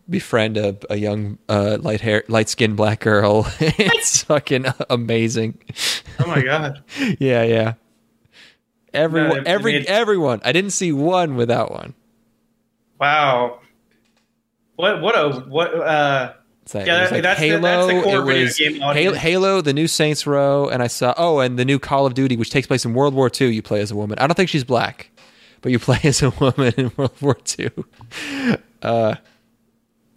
[0.08, 3.46] befriend a, a young, uh, light hair, light skinned black girl.
[3.60, 5.58] it's fucking amazing.
[6.18, 6.82] Oh my god.
[7.18, 7.74] Yeah, yeah.
[8.94, 10.40] Everyone, No, every, made- everyone.
[10.44, 11.94] I didn't see one without one.
[13.00, 13.60] Wow.
[14.76, 16.32] What what a what uh
[16.74, 17.60] like, Yeah, like that's the- Halo.
[17.60, 19.14] that's the core it was Halo.
[19.14, 22.36] Halo, the new Saints Row, and I saw oh, and the new Call of Duty,
[22.36, 23.48] which takes place in World War II.
[23.48, 24.18] You play as a woman.
[24.18, 25.10] I don't think she's black,
[25.62, 27.70] but you play as a woman in World War II.
[28.82, 29.14] Uh,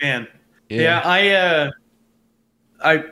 [0.01, 0.27] man.
[0.69, 0.81] Yeah.
[0.81, 1.71] Yeah, I uh
[2.83, 3.03] I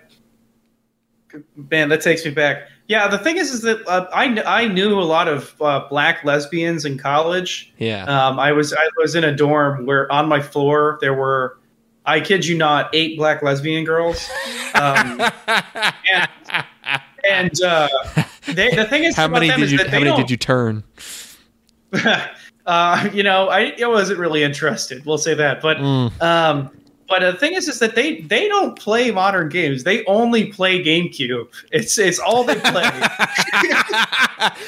[1.69, 2.63] man, that takes me back.
[2.87, 6.23] Yeah, the thing is, is that uh, I I knew a lot of uh, black
[6.23, 7.71] lesbians in college.
[7.77, 8.03] yeah.
[8.05, 11.59] Um, I was I was in a dorm where on my floor there were,
[12.05, 14.27] I kid you not, eight black lesbian girls.
[14.73, 15.21] Um,
[16.11, 16.29] and
[17.29, 17.87] and uh,
[18.47, 19.77] they, the thing is, how many did is you?
[19.77, 20.83] that How many did you turn?
[22.65, 25.05] uh, you know, I, I wasn't really interested.
[25.05, 26.21] We'll say that, but Mm.
[26.21, 26.71] um,
[27.09, 29.83] but the thing is, is that they they don't play modern games.
[29.83, 31.47] They only play GameCube.
[31.71, 32.89] It's it's all they play.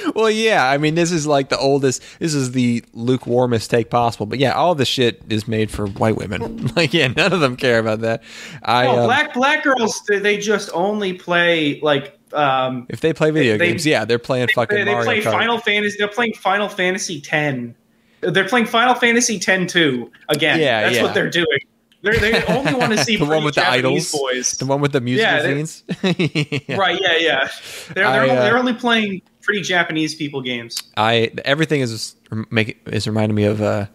[0.16, 0.70] well, yeah.
[0.70, 2.02] I mean, this is like the oldest.
[2.20, 4.26] This is the lukewarmest take possible.
[4.26, 6.68] But yeah, all this shit is made for white women.
[6.76, 8.24] like, yeah, none of them care about that.
[8.64, 13.14] I no, um, black black girls they, they just only play like um, if they
[13.14, 15.32] play video they- games, yeah, they're playing fucking they, they play Kart.
[15.32, 15.96] Final Fantasy.
[15.98, 17.74] They're playing Final Fantasy X.
[18.22, 20.60] They're playing Final Fantasy X two again.
[20.60, 21.04] Yeah, that's yeah.
[21.04, 21.60] what they're doing.
[22.02, 24.52] They're, they only want to see the one with the Japanese idols, boys.
[24.54, 25.84] the one with the music Yeah, scenes.
[26.68, 26.76] Yeah.
[26.78, 27.00] Right?
[27.00, 27.50] Yeah, yeah.
[27.94, 30.82] They're they're, I, only, uh, they're only playing pretty Japanese people games.
[30.98, 32.16] I everything is
[32.50, 33.86] make is reminding me of uh,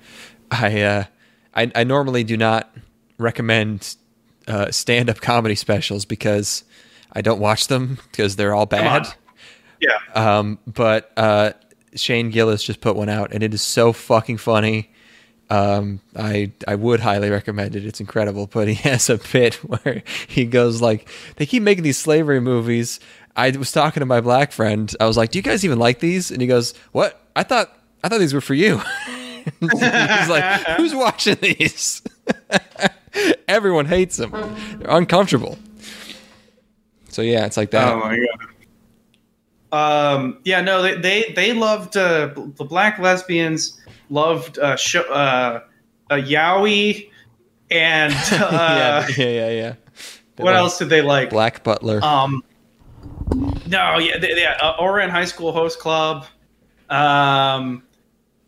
[0.51, 1.05] I uh,
[1.55, 2.74] I I normally do not
[3.19, 3.97] recommend
[4.47, 6.65] uh, stand up comedy specials because
[7.12, 9.09] I don't watch them because they're all bad.
[9.81, 9.99] Yeah.
[10.15, 11.53] Um, but uh,
[11.95, 14.93] Shane Gillis just put one out, and it is so fucking funny.
[15.48, 17.86] Um, I I would highly recommend it.
[17.86, 18.47] It's incredible.
[18.52, 23.01] But he has a bit where he goes like, they keep making these slavery movies.
[23.36, 24.93] I was talking to my black friend.
[24.98, 27.20] I was like, "Do you guys even like these?" And he goes, "What?
[27.36, 27.70] I thought
[28.02, 28.81] I thought these were for you."
[29.60, 32.02] He's like, "Who's watching these?"
[33.48, 34.31] Everyone hates them.
[34.31, 35.59] They're uncomfortable.
[37.10, 37.93] So yeah, it's like that.
[37.93, 38.18] Oh my
[39.70, 40.14] god.
[40.16, 40.39] Um.
[40.44, 40.62] Yeah.
[40.62, 40.82] No.
[40.82, 43.78] They they they loved uh, the black lesbians.
[44.11, 45.61] Loved uh, sh- uh,
[46.11, 47.11] uh Yowie,
[47.70, 49.74] and uh, yeah, yeah, yeah, yeah.
[50.37, 51.31] They what like else did they like?
[51.31, 52.03] Black Butler.
[52.05, 52.45] Um.
[53.66, 53.99] No.
[53.99, 54.19] Yeah.
[54.19, 54.59] They, yeah.
[54.61, 56.27] Uh, Ouran High School Host Club.
[56.91, 57.83] Um.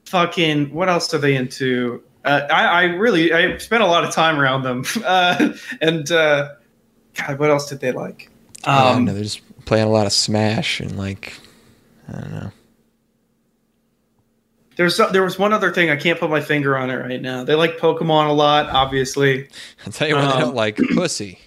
[0.06, 0.72] Fucking.
[0.72, 2.02] What else are they into?
[2.24, 4.84] Uh, I, I really I spent a lot of time around them.
[5.04, 6.50] Uh, and uh,
[7.14, 8.30] God, what else did they like?
[8.64, 11.32] Um, don't know, they're just playing a lot of Smash and like,
[12.08, 12.52] I don't know.
[14.78, 17.42] There's there was one other thing I can't put my finger on it right now.
[17.42, 19.48] They like Pokemon a lot, obviously.
[19.84, 21.40] I'll tell you what, they Um, don't like pussy.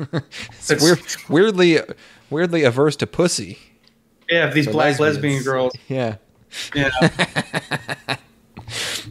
[0.00, 1.78] it's weird, weirdly,
[2.28, 3.58] weirdly averse to pussy.
[4.28, 5.14] Yeah, these black lesbians.
[5.14, 5.72] lesbian girls.
[5.88, 6.16] Yeah.
[6.74, 6.90] Yeah.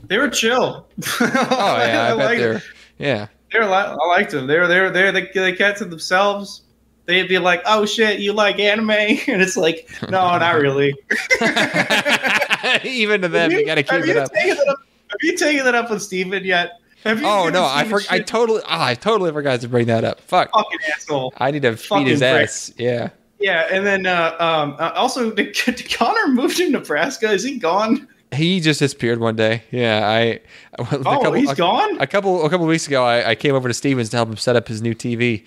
[0.07, 0.85] they were chill.
[1.21, 2.61] Oh yeah, I, bet they're.
[2.97, 3.27] Yeah.
[3.51, 4.45] They're I liked them.
[4.45, 5.13] They were they were there.
[5.13, 6.63] They they kept to themselves.
[7.09, 8.91] They'd be like, "Oh shit, you like anime?"
[9.27, 10.93] And it's like, "No, not really."
[12.83, 14.29] Even to them, you got to keep it up.
[14.35, 14.77] It up.
[15.09, 16.79] Have you taken it up with Steven yet?
[17.03, 20.19] Oh no, I for, I totally, oh, I totally forgot to bring that up.
[20.19, 21.33] Fuck, fucking asshole.
[21.37, 22.43] I need to feed his prick.
[22.43, 22.71] ass.
[22.77, 23.09] Yeah.
[23.39, 27.31] Yeah, and then uh, um, uh, also, did, did Connor move to Nebraska?
[27.31, 28.07] Is he gone?
[28.31, 29.63] He just disappeared one day.
[29.71, 30.41] Yeah, I.
[30.77, 31.99] Oh, he's gone?
[31.99, 34.37] A couple a couple weeks ago, I, I came over to Stevens to help him
[34.37, 35.45] set up his new TV,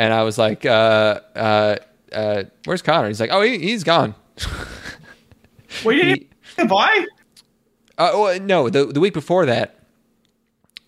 [0.00, 1.76] and I was like, uh, uh,
[2.10, 4.14] uh, "Where's Connor?" He's like, "Oh, he, he's gone."
[5.84, 6.02] Well, you
[6.56, 7.06] didn't buy?
[7.96, 9.78] Uh, well, no, the the week before that,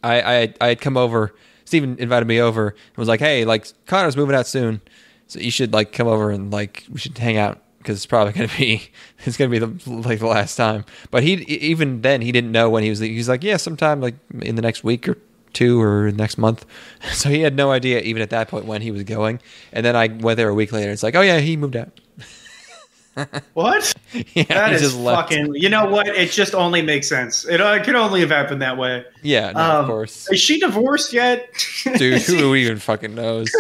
[0.03, 1.33] I I I had come over.
[1.65, 4.81] Steven invited me over and was like, "Hey, like Connor's moving out soon,
[5.29, 8.33] so you should like come over and like we should hang out because it's probably
[8.39, 8.91] gonna be
[9.25, 12.69] it's gonna be the like the last time." But he even then he didn't know
[12.69, 12.99] when he was.
[12.99, 15.17] He's like, "Yeah, sometime like in the next week or
[15.53, 16.65] two or next month."
[17.13, 19.41] So he had no idea even at that point when he was going.
[19.73, 20.91] And then I went there a week later.
[20.91, 22.01] It's like, "Oh yeah, he moved out."
[23.55, 23.93] What?
[24.35, 25.31] Yeah, that is just left.
[25.31, 25.55] fucking.
[25.55, 26.07] You know what?
[26.07, 27.47] It just only makes sense.
[27.47, 29.05] It, uh, it could only have happened that way.
[29.23, 30.31] Yeah, no, Um, of course.
[30.31, 31.51] Is she divorced yet?
[31.97, 33.51] dude who even fucking knows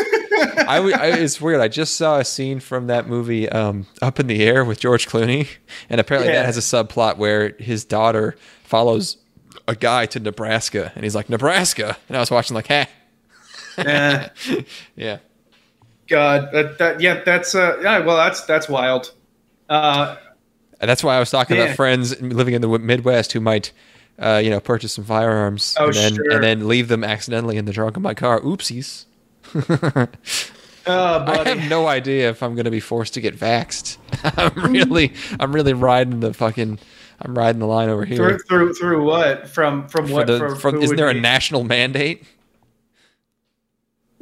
[0.58, 4.26] I, I- it's weird i just saw a scene from that movie um, up in
[4.28, 5.48] the air with george clooney
[5.90, 6.40] and apparently Yeah.
[6.40, 9.16] that has a subplot where his daughter follows
[9.68, 12.86] a guy to nebraska and he's like nebraska and i was watching like hey
[13.78, 14.28] Eh,
[14.96, 15.18] yeah
[16.08, 18.00] God, that, that yeah, that's uh, yeah.
[18.00, 19.12] Well, that's that's wild.
[19.70, 20.16] Uh,
[20.78, 21.62] and that's why i was talking Yeah.
[21.64, 23.72] about friends living in the midwest who might
[24.18, 26.30] uh, you know purchase some firearms Oh, and then sure.
[26.32, 29.06] and then leave them accidentally in the trunk of my car oopsies
[29.54, 30.06] uh,
[30.86, 33.96] I have no idea if I'm going to be forced to get vaxxed.
[34.24, 36.78] I'm really, I'm really riding the fucking,
[37.24, 38.16] I'm riding the line over here.
[38.16, 41.20] through through through what from from For what the, from, from, isn't there a be-
[41.20, 42.24] national mandate?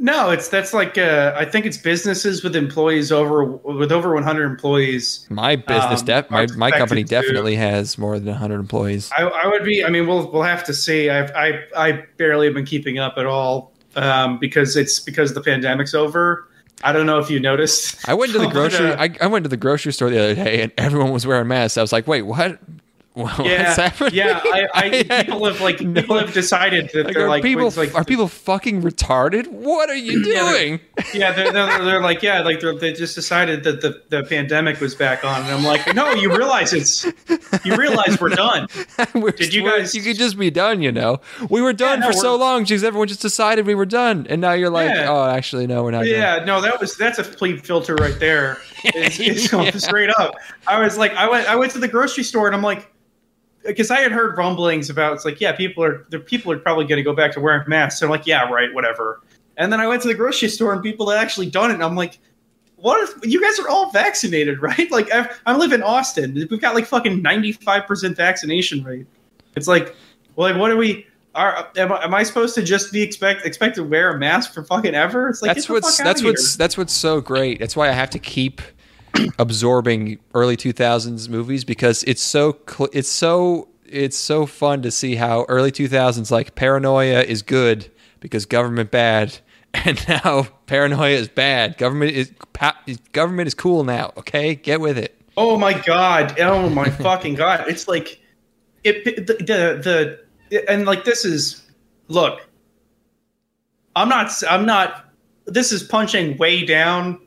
[0.03, 4.45] No, it's that's like uh, I think it's businesses with employees over with over 100
[4.47, 5.27] employees.
[5.29, 9.11] My business, Um, def- my, my company expected to- definitely has more than 100 employees.
[9.15, 9.85] I, I would be.
[9.85, 11.11] I mean, we'll we'll have to see.
[11.11, 15.43] I've I I barely have been keeping up at all um, because it's because the
[15.43, 16.49] pandemic's over.
[16.83, 18.09] I don't know if you noticed.
[18.09, 18.93] I went to the grocery.
[18.93, 21.49] uh, I, I went to the grocery store the other day, and everyone was wearing
[21.49, 21.77] masks.
[21.77, 22.59] I was like, "Wait, what?
[23.15, 24.41] What's yeah, happening?" yeah.
[24.45, 27.69] I, I, people have like no- people have decided that Like, they're are like people
[27.77, 29.49] like are people fucking retarded?
[29.49, 30.81] What are you Yeah, they're- doing?
[31.15, 34.95] yeah, they're, they're, they're like, yeah, like they're, just decided that the, the pandemic was
[34.95, 37.05] back on, and I'm like, no, you realize it's,
[37.65, 38.69] you realize we're done.
[39.15, 41.21] We're- Did you guys- You could just be done, you know.
[41.49, 44.41] We were done no, for so long because everyone just decided we were done, and
[44.41, 45.07] now you're like, Yeah.
[45.11, 46.05] oh, actually, no, we're not.
[46.05, 46.09] done.
[46.09, 48.59] Yeah, no, that was that's a complete filter right there.
[48.85, 49.71] It's, it's Yeah.
[49.73, 50.37] straight up.
[50.67, 52.91] I was like, I went, I went to the grocery store, and I'm like,
[53.65, 56.85] because I had heard rumblings about it's like, yeah, people are, the people are probably
[56.85, 58.01] going to go back to wearing masks.
[58.01, 59.21] So I'm like, yeah, right, whatever.
[59.57, 61.85] And then I went to the grocery store, and people had actually done it, and
[61.85, 62.19] I'm like.
[62.77, 64.91] What if you guys are all vaccinated, right?
[64.91, 66.33] Like I, I live in Austin.
[66.33, 69.07] We've got like fucking ninety five percent vaccination rate.
[69.55, 69.95] It's like,
[70.37, 71.07] well, like, what are we?
[71.35, 74.55] Are am, I- am I supposed to just be expect expect to wear a mask
[74.55, 75.29] for fucking ever?
[75.29, 77.59] It's like that's what's that's what's that's what's so great.
[77.59, 78.63] That's why I have to keep
[79.39, 85.17] absorbing early 2000s movies because it's so cl- it's so it's so fun to see
[85.17, 89.39] how early 2000s like paranoia is good because government bad
[89.75, 91.79] and now paranoia is bad.
[91.79, 92.81] Government is pa-
[93.13, 94.55] government is cool now, okay?
[94.55, 95.17] Get with it.
[95.37, 96.39] Oh my god!
[96.41, 97.65] Oh my fucking god!
[97.69, 98.21] It's like
[98.83, 100.19] it the, the
[100.49, 101.63] the and like this is
[102.09, 102.47] look.
[103.95, 104.33] I'm not.
[104.49, 105.13] I'm not.
[105.47, 107.21] This is punching way down,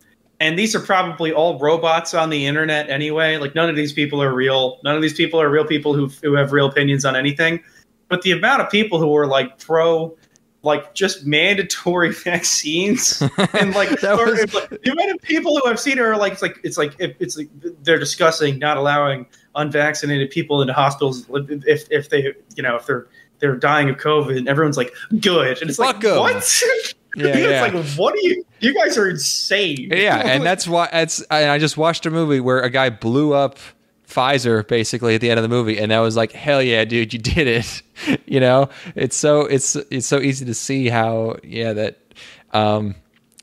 [0.43, 3.37] and these are probably all robots on the internet anyway.
[3.37, 4.79] Like none of these people are real.
[4.83, 7.63] None of these people are real people who who have real opinions on anything.
[8.09, 10.15] But the amount of people who are like pro
[10.61, 13.21] like just mandatory vaccines
[13.53, 16.59] and like, was- like, the amount of people who I've seen are like it's like
[16.63, 17.49] it's like it's like
[17.83, 19.25] they're discussing not allowing
[19.55, 21.25] unvaccinated people into hospitals
[21.65, 23.07] if if they you know if they're
[23.39, 26.17] they're dying of COVID and everyone's like good and it's Fuck like 'em.
[26.19, 26.61] what
[27.15, 27.61] Yeah, it's yeah.
[27.61, 31.21] like what are you you guys are insane Yeah, and that's why it's.
[31.23, 33.57] And I just watched a movie where a guy blew up
[34.07, 37.13] Pfizer basically at the end of the movie, and I was like, "Hell yeah, dude,
[37.13, 37.81] you did it!"
[38.25, 41.99] you know, it's so it's it's so easy to see how yeah that.
[42.51, 42.95] Um,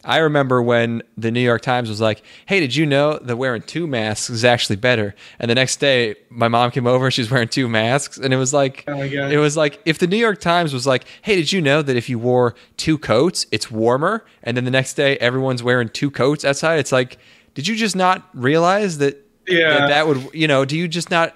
[0.05, 3.63] I remember when the New York Times was like, "Hey, did you know that wearing
[3.63, 7.49] two masks is actually better?" And the next day, my mom came over, she's wearing
[7.49, 10.73] two masks, and it was like, Oh it was like if the New York Times
[10.73, 14.57] was like, "Hey, did you know that if you wore two coats, it's warmer?" And
[14.57, 16.79] then the next day, everyone's wearing two coats outside.
[16.79, 17.19] It's like,
[17.55, 19.27] did you just not realize that?
[19.47, 19.81] Yeah.
[19.81, 20.65] that, that would you know?
[20.65, 21.35] Do you just not?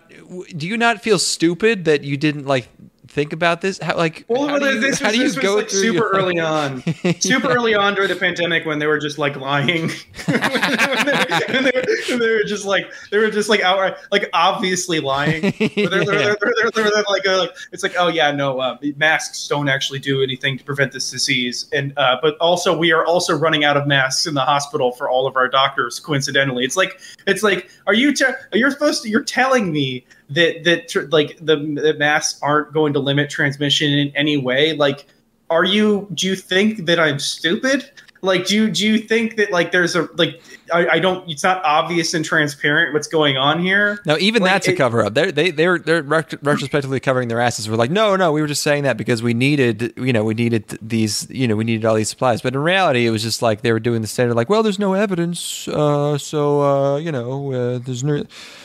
[0.57, 2.69] Do you not feel stupid that you didn't like
[3.15, 3.79] think about this?
[3.79, 5.95] How like Well, how do you, this how do you was go like through super
[5.99, 6.83] your- early on,
[7.21, 9.89] super early on during the pandemic when they were just like lying,
[10.27, 14.29] when, they, when they when they were just like they were just like outright like
[14.33, 15.43] obviously lying.
[15.77, 20.59] They're, like, uh, like it's like oh yeah no uh, masks don't actually do anything
[20.59, 24.27] to prevent this disease, and uh, but also we are also running out of masks
[24.27, 26.01] in the hospital for all of our doctors.
[26.01, 30.65] Coincidentally, it's like it's like are you te- you're supposed to you're telling me that
[30.65, 34.75] that tr- like the, the masks aren't going to limit transmission in any way.
[34.75, 35.07] Like
[35.51, 37.91] are you do you think that i'm stupid?
[38.23, 40.41] Like do you do you think that like there's a like
[40.73, 44.53] i, I don't it's not obvious and transparent what's going on here No, even Like,
[44.53, 45.15] that's a cover up.
[45.15, 47.69] They're they they're they're ret- retrospectively covering their asses.
[47.69, 50.35] We're like, no, no, we were just saying that because we needed, you know, we
[50.35, 52.43] needed these, you know, we needed all these supplies.
[52.43, 54.79] But in reality, it was just like they were doing the standard, like, well, there's
[54.79, 58.25] no evidence, uh, so uh, you know, uh, there's no,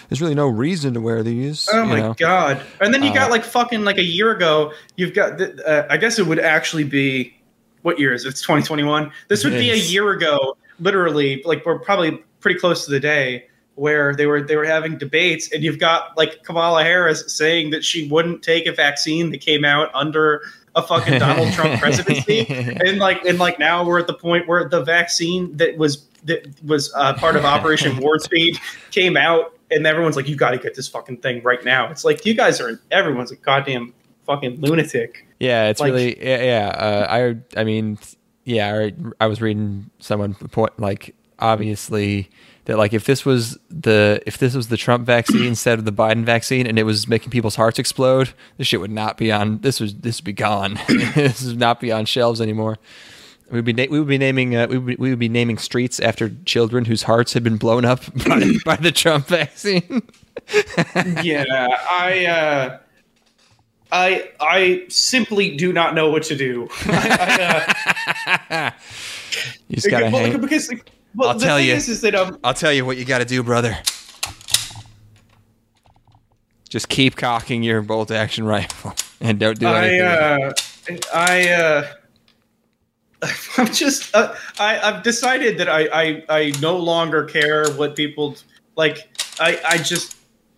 [0.09, 1.67] there's really no reason to wear these.
[1.71, 2.13] Oh my know?
[2.15, 2.61] god!
[2.81, 4.73] And then you got like fucking like a year ago.
[4.95, 5.37] You've got.
[5.37, 7.35] The, uh, I guess it would actually be
[7.81, 8.29] what year is it?
[8.29, 9.11] It's 2021.
[9.29, 11.41] This would be a year ago, literally.
[11.45, 13.45] Like we're probably pretty close to the day
[13.75, 17.83] where they were they were having debates, and you've got like Kamala Harris saying that
[17.85, 20.41] she wouldn't take a vaccine that came out under
[20.75, 24.67] a fucking Donald Trump presidency, and like and like now we're at the point where
[24.67, 28.59] the vaccine that was that was uh, part of Operation Warp Speed
[28.91, 32.03] came out, and everyone's like, "You got to get this fucking thing right now." It's
[32.03, 33.93] like you guys are everyone's a goddamn
[34.25, 35.25] fucking lunatic.
[35.39, 36.43] Yeah, it's Like- really yeah.
[36.43, 37.07] yeah uh,
[37.55, 37.97] I I mean,
[38.49, 38.89] yeah.
[39.19, 42.29] I, I was reading someone point like obviously
[42.65, 45.91] that like if this was the if this was the Trump vaccine instead of the
[45.91, 49.59] Biden vaccine and it was making people's hearts explode, this shit would not be on.
[49.59, 50.79] This was this would be gone.
[51.15, 52.77] this would not be on shelves anymore.
[53.51, 55.57] We'd be na- we would be naming uh, we, would be, we would be naming
[55.57, 60.03] streets after children whose hearts had been blown up by, by the Trump vaccine.
[61.23, 62.79] yeah, I uh,
[63.91, 66.67] I I simply do not know what to do.
[66.85, 67.93] I, uh,
[69.67, 70.41] You just gotta well, hang.
[70.41, 70.73] because
[71.15, 71.73] well, I'll the tell thing you.
[71.75, 73.77] is, is that um, I'll tell you what you got to do, brother.
[76.67, 80.97] Just keep cocking your bolt action rifle and don't do I anything.
[80.97, 81.87] uh, I uh,
[83.57, 88.35] I'm just uh, I I've decided that I, I I no longer care what people
[88.75, 89.09] like.
[89.39, 90.15] I I just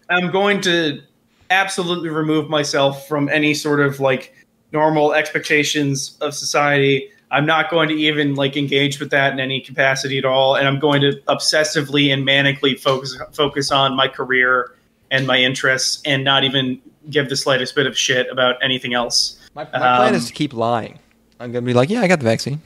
[0.09, 1.01] I'm going to
[1.49, 4.33] absolutely remove myself from any sort of like
[4.71, 7.09] normal expectations of society.
[7.31, 10.67] I'm not going to even like engage with that in any capacity at all, and
[10.67, 14.75] I'm going to obsessively and manically focus focus on my career
[15.09, 16.79] and my interests, and not even
[17.09, 19.39] give the slightest bit of shit about anything else.
[19.55, 20.99] my, my plan um, is to keep lying.
[21.39, 22.61] I'm gonna be like, yeah, I got the vaccine.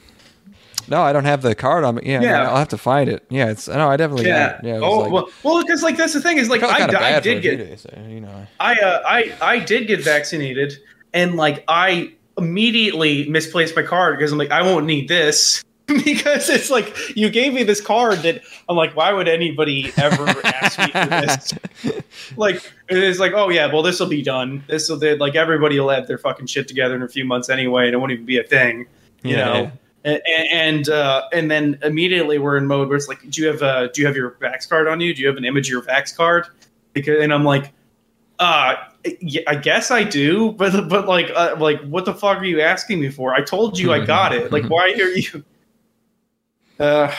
[0.88, 2.02] No, I don't have the card on me.
[2.04, 2.48] Yeah, Yeah.
[2.48, 3.24] I'll have to find it.
[3.28, 4.60] Yeah, it's no, I definitely Yeah.
[4.62, 7.16] Yeah, it was oh like, well, well, because like that's the thing is like I,
[7.16, 8.46] I did get days, so, you know.
[8.60, 10.78] I uh, I I did get vaccinated,
[11.12, 16.48] and like I immediately misplaced my card because I'm like I won't need this because
[16.48, 20.78] it's like you gave me this card that I'm like why would anybody ever ask
[20.78, 21.54] me for this?
[22.36, 24.64] like it's like, oh yeah, well this will be done.
[24.68, 27.86] This will like everybody will have their fucking shit together in a few months anyway,
[27.86, 28.86] and it won't even be a thing,
[29.22, 29.72] you Yeah, know.
[30.04, 30.22] And
[30.52, 33.88] and, uh, and then immediately we're in mode where it's like, do you have uh,
[33.88, 35.12] do you have your Vax card on you?
[35.12, 36.46] Do you have an image of your Vax card?
[36.92, 37.72] Because and I'm like,
[38.38, 38.76] uh,
[39.46, 43.00] I guess I do, but but like uh, like what the fuck are you asking
[43.00, 43.34] me for?
[43.34, 44.52] I told you I got it.
[44.52, 45.44] Like why are you?
[46.78, 47.10] Uh,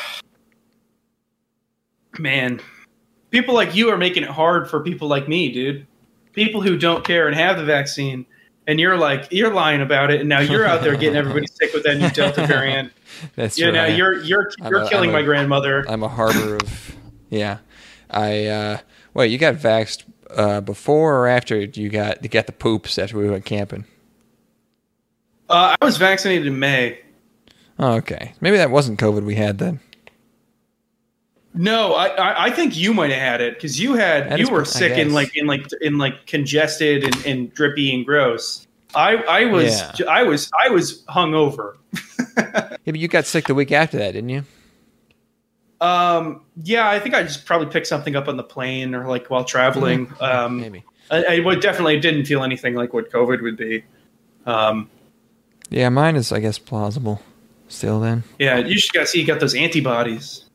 [2.20, 2.60] man,
[3.32, 5.88] people like you are making it hard for people like me, dude.
[6.34, 8.28] People who don't care and have the vaccine,
[8.68, 11.74] and you're like you're lying about it, and now you're out there getting everybody sick
[11.74, 12.94] with that new Delta variant.
[13.36, 13.98] That's you know, right.
[13.98, 15.84] you're you're you're killing I'm a- my grandmother.
[15.90, 16.96] I'm a harbor of
[17.32, 17.58] yeah.
[18.12, 18.78] I uh
[19.16, 20.04] wait, you got vaxxed
[20.36, 23.86] uh before or after you got you got the poops after we went camping?
[25.50, 27.00] Uh, I was vaccinated in May.
[27.80, 28.34] Oh, okay.
[28.42, 29.80] Maybe that wasn't COVID we had then.
[31.54, 34.44] No, I, I, I think you might have had it because you had That you
[34.46, 35.14] is were sick in guess.
[35.14, 38.68] like in like in like congested and, and drippy and gross.
[38.94, 40.06] I I was Yeah.
[40.08, 41.76] I was I was hungover.
[42.86, 44.44] Yeah, but you got sick the week after that, didn't you?
[45.80, 49.28] Um, yeah, I think I just probably picked something up on the plane or like
[49.30, 50.12] while traveling.
[50.20, 50.84] Um, Maybe.
[51.12, 53.84] I, I would definitely didn't feel anything like what COVID would be.
[54.46, 54.90] Um,
[55.70, 57.22] Yeah, mine is I guess plausible
[57.68, 58.24] still then.
[58.40, 60.46] yeah, you should got see you got those antibodies.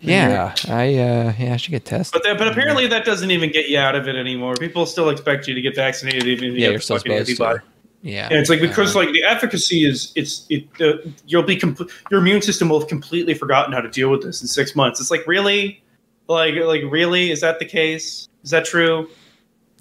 [0.00, 2.12] Yeah, I uh yeah, I should get tested.
[2.12, 4.54] But that, but apparently that doesn't even get you out of it anymore.
[4.54, 6.96] People still expect you to get vaccinated even if you yeah, get you're the still
[6.98, 7.58] fucking antibody.
[7.58, 7.64] to.
[8.02, 8.28] Yeah.
[8.30, 11.90] Yeah, it's like because Uh, like the efficacy is it's it uh, you'll be compl-
[12.10, 15.00] your immune system will have completely forgotten how to deal with this in six months.
[15.00, 15.82] It's like really,
[16.28, 18.28] like like really is that the case?
[18.44, 19.08] Is that true?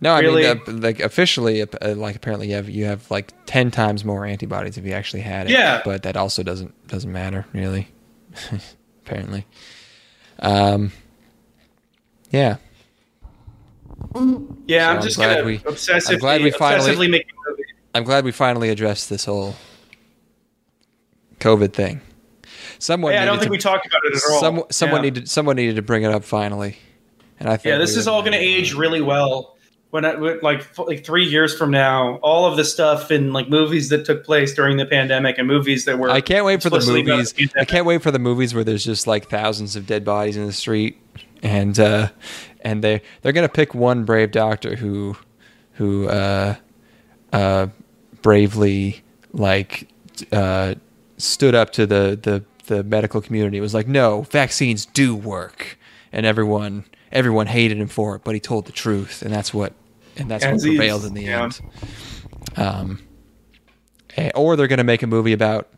[0.01, 3.33] No, I really- mean, uh, like officially, uh, like apparently you have you have like
[3.45, 5.53] ten times more antibodies if you actually had it.
[5.53, 5.81] Yeah.
[5.85, 7.87] but that also doesn't doesn't matter really.
[9.05, 9.45] apparently,
[10.39, 10.91] um,
[12.31, 12.57] yeah.
[14.65, 17.23] Yeah, So I'm I'm just glad gonna we- obsessively I'm glad we finally- obsessively make
[17.27, 17.63] a movie.
[17.95, 19.55] I'm glad we finally addressed this whole
[21.39, 22.01] COVID thing.
[22.79, 24.39] Someone, Yeah, I don't needed think to- we talked about it at all.
[24.39, 25.09] Some, someone Yeah.
[25.09, 26.77] needed someone needed to bring it up finally,
[27.39, 29.55] and I think Yeah, this we is all going to age really well.
[29.89, 33.87] When I, like like three years from now, all of the stuff in like movies
[33.89, 36.79] that took place during the pandemic and movies that were I can't wait for the
[36.85, 37.31] movies.
[37.33, 40.35] the I can't wait for the movies where there's just like thousands of dead bodies
[40.35, 40.97] in the street,
[41.41, 42.09] and uh,
[42.61, 45.15] and they they're gonna pick one brave doctor who
[45.75, 46.55] who uh,
[47.37, 47.67] uh,
[48.23, 49.87] bravely like
[50.31, 50.73] uh,
[51.17, 53.57] stood up to the, the the medical community.
[53.57, 55.77] It was like, no, vaccines do work,
[56.11, 59.73] and everyone everyone hated him for it, but he told the truth, and that's what
[60.17, 61.43] and that's what As prevailed in the yeah.
[61.43, 61.61] end.
[62.55, 62.99] Um,
[64.15, 65.69] eh, or they're gonna make a movie about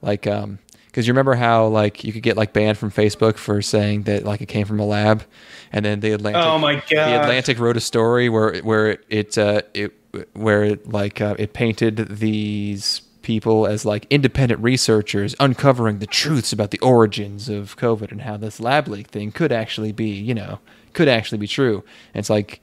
[0.00, 3.60] like um because you remember how like you could get like banned from Facebook for
[3.60, 5.24] saying that like it came from a lab,
[5.72, 6.42] and then the Atlantic.
[6.42, 6.88] Oh my god!
[6.90, 9.99] The Atlantic wrote a story where where it uh, it
[10.32, 16.52] where it like uh, it painted these people as like independent researchers uncovering the truths
[16.52, 20.34] about the origins of COVID and how this lab leak thing could actually be you
[20.34, 20.58] know
[20.92, 21.84] could actually be true.
[22.14, 22.60] And it's like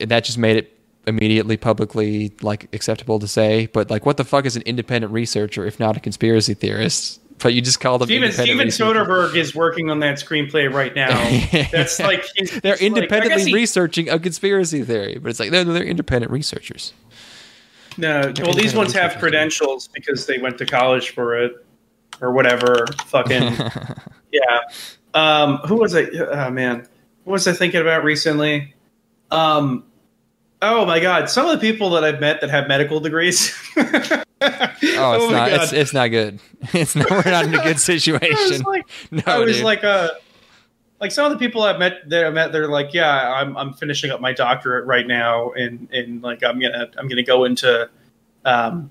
[0.00, 0.72] that just made it
[1.06, 3.66] immediately publicly like acceptable to say.
[3.66, 7.20] But like, what the fuck is an independent researcher if not a conspiracy theorist?
[7.38, 8.68] But you just call them Steven, Steven.
[8.68, 11.10] Soderbergh is working on that screenplay right now.
[11.70, 12.24] That's like
[12.62, 16.32] They're like- independently guess he- researching a conspiracy theory, but it's like they're, they're independent
[16.32, 16.92] researchers.
[17.98, 21.64] No, well, these ones have credentials because they went to college for it
[22.20, 22.86] or whatever.
[23.06, 23.42] Fucking
[24.32, 24.60] yeah.
[25.14, 26.02] Um, who was I?
[26.04, 26.86] Oh man,
[27.24, 28.74] what was I thinking about recently?
[29.30, 29.84] Um,
[30.62, 33.54] oh my god, some of the people that I've met that have medical degrees.
[34.42, 35.50] Oh, it's my not.
[35.50, 36.38] It's, it's not good.
[36.74, 37.10] It's not.
[37.10, 38.36] We're not in a good situation.
[38.38, 39.64] I was like, no, I was dude.
[39.64, 40.10] like, uh,
[41.00, 43.72] like some of the people I've met that I met, they're like, yeah, I'm I'm
[43.72, 47.88] finishing up my doctorate right now, and and like I'm gonna I'm gonna go into,
[48.44, 48.90] um,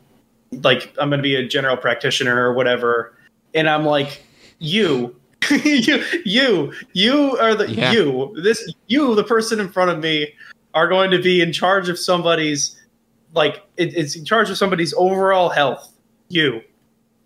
[0.51, 3.13] like I'm gonna be a general practitioner or whatever,
[3.53, 4.23] and I'm like,
[4.59, 5.15] you.
[5.63, 7.91] you, you, you are the Yeah.
[7.91, 8.35] you.
[8.41, 10.33] This you, the person in front of me,
[10.75, 12.79] are going to be in charge of somebody's,
[13.33, 15.91] like, it, it's in charge of somebody's overall health.
[16.27, 16.61] You,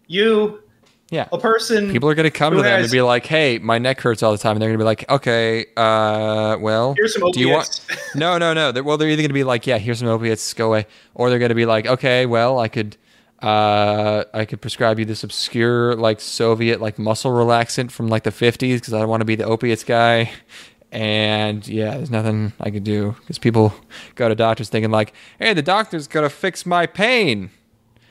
[0.08, 0.62] you,
[1.10, 1.28] yeah.
[1.32, 1.92] a person.
[1.92, 4.22] People are going to come to them has- and be like, "Hey, my neck hurts
[4.22, 7.40] all the time," and they're going to be like, "Okay, uh, well, Here's some do
[7.40, 8.10] you want?" opiates.
[8.16, 8.72] No, no, no.
[8.72, 10.86] They're, well, they're either going to be like, "Yeah, here's some opiates, go away,"
[11.16, 12.98] or they're going to be like, "Okay, well, I could,
[13.42, 18.32] uh, I could prescribe you this obscure like Soviet like muscle relaxant from like the
[18.32, 20.32] '50s because I don't want to be the opiates guy."
[20.92, 23.74] And yeah, there's nothing I could do because people
[24.16, 27.52] go to doctors thinking like, "Hey, the doctor's gonna fix my pain."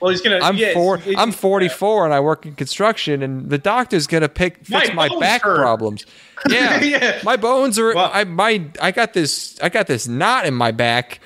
[0.01, 0.39] Well, he's gonna.
[0.41, 1.01] I'm yeah, four.
[1.17, 5.19] I'm 44 and I work in construction, and the doctor's gonna pick fix My my,
[5.21, 5.57] back hurt.
[5.59, 6.07] problems.
[6.49, 7.19] Yeah, Yeah.
[7.25, 7.97] my bones are.
[7.97, 9.59] I my I got this.
[9.61, 11.19] I got this knot in my back.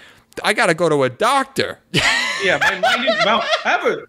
[0.42, 1.80] I gotta go to a doctor.
[1.92, 4.08] Yeah, my, my knee, well, ever,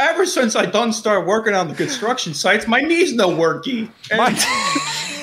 [0.00, 3.90] ever since I done start working on the construction sites, my knees no worky.
[4.10, 4.30] And my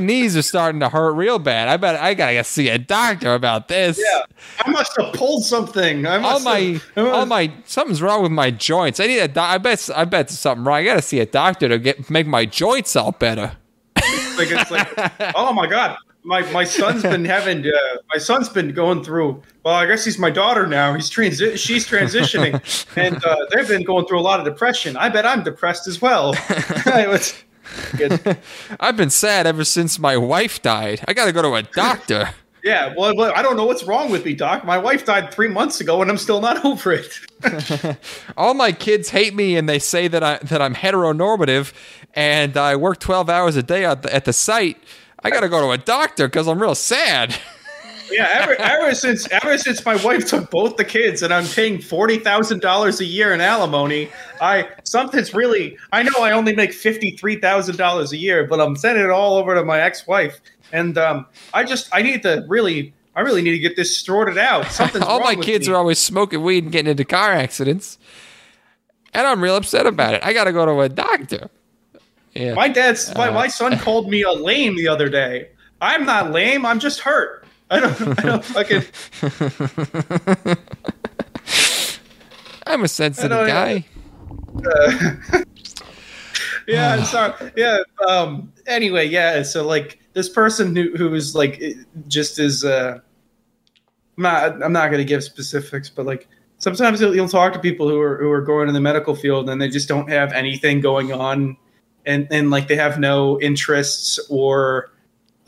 [0.00, 1.68] knees are starting to hurt real bad.
[1.68, 3.98] I bet I gotta see a doctor about this.
[4.02, 4.22] yeah,
[4.60, 6.06] I must have pulled something.
[6.06, 9.00] I all my, have, must- all my, something's wrong with my joints.
[9.00, 9.28] I need a.
[9.28, 10.76] doc- I bet, I bet there's something wrong.
[10.78, 13.56] I gotta see a doctor to get make my joints all better.
[13.96, 14.88] like it's like,
[15.34, 17.70] oh my god, my my son's been having, uh,
[18.12, 19.42] my son's been going through.
[19.64, 20.94] Well, I guess he's my daughter now.
[20.94, 22.54] He's transi- she's transitioning,
[22.96, 24.96] and uh, they've been going through a lot of depression.
[24.96, 26.34] I bet I'm depressed as well.
[27.98, 28.36] It was- it's-
[28.80, 31.04] I've been sad ever since my wife died.
[31.08, 32.30] I gotta go to a doctor.
[32.64, 34.64] yeah, well, I don't know what's wrong with me, doc.
[34.64, 37.18] My wife died three months ago, and I'm still not over it.
[38.36, 41.72] all my kids hate me and they say that I that I'm heteronormative
[42.14, 44.76] and I work 12 hours a day at the, at the site.
[45.22, 47.36] I got to go to a doctor cuz I'm real sad.
[48.10, 51.80] Yeah, ever ever since ever since my wife took both the kids and I'm paying
[51.80, 54.10] forty thousand dollars a year in alimony,
[54.40, 58.60] I something's really I know I only make fifty three thousand dollars a year, but
[58.60, 60.40] I'm sending it all over to my ex wife.
[60.72, 64.38] And um, I just I need to really I really need to get this sorted
[64.38, 64.66] out.
[64.66, 65.74] Something's all my kids me.
[65.74, 67.98] are always smoking weed and getting into car accidents.
[69.14, 70.22] And I'm real upset about it.
[70.22, 71.50] I got to go to a doctor.
[72.34, 72.54] Yeah.
[72.54, 75.48] My dad's my, Uh, my son called me a lame the other day.
[75.80, 77.37] I'm not lame, I'm just hurt.
[77.70, 78.82] I don't I don't fucking
[82.66, 83.86] I'm a sensitive guy.
[84.64, 85.14] Uh,
[86.68, 87.52] yeah, I'm sorry.
[87.56, 87.78] Yeah.
[88.06, 88.52] Um.
[88.66, 89.42] Anyway, yeah.
[89.42, 91.62] So like this person who who is like
[92.06, 92.98] just as uh,
[94.16, 96.28] I'm not I'm not going to give specifics, but like
[96.58, 99.48] sometimes you'll, you'll talk to people who are who are going in the medical field
[99.48, 101.56] and they just don't have anything going on,
[102.04, 104.90] and and like they have no interests or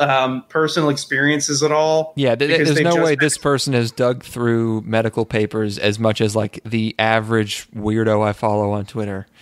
[0.00, 2.12] um, personal experiences at all.
[2.16, 6.34] Yeah, th- there's no way this person has dug through medical papers as much as
[6.34, 9.26] like the average weirdo I follow on Twitter.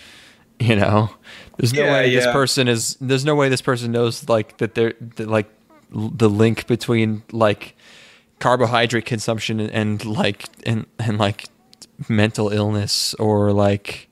[0.60, 1.09] You know,
[1.56, 2.97] there's no Yeah, way this person is.
[3.01, 4.74] There's no way this person knows like that.
[4.74, 5.48] They're that, like
[5.93, 7.76] the link between like
[8.40, 11.44] carbohydrate consumption and, and like and and like
[12.09, 14.09] mental illness or like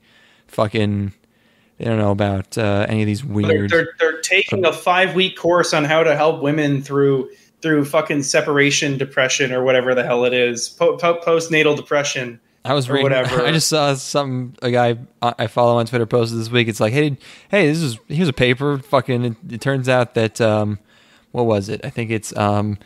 [0.47, 1.11] fucking.
[1.79, 3.69] I don't know about uh, any of these They're, weird.
[3.69, 7.29] they're, they're taking a five week course on how to help women through
[7.61, 12.39] through fucking separation depression or whatever the hell it is, po- po- postnatal depression.
[12.63, 13.03] I was or reading.
[13.11, 13.43] whatever.
[13.45, 16.67] I just saw something a guy I I follow on Twitter posted this week.
[16.67, 17.17] It's like, hey,
[17.49, 18.79] hey, this is here's a paper.
[18.79, 20.79] Fucking, it, it turns out that um,
[21.31, 21.81] what was it?
[21.85, 22.77] I think it's um,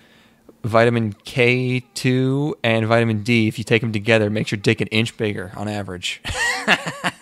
[0.64, 3.48] vitamin K two and vitamin D.
[3.48, 6.22] If you take them together, it makes your dick an inch bigger on average.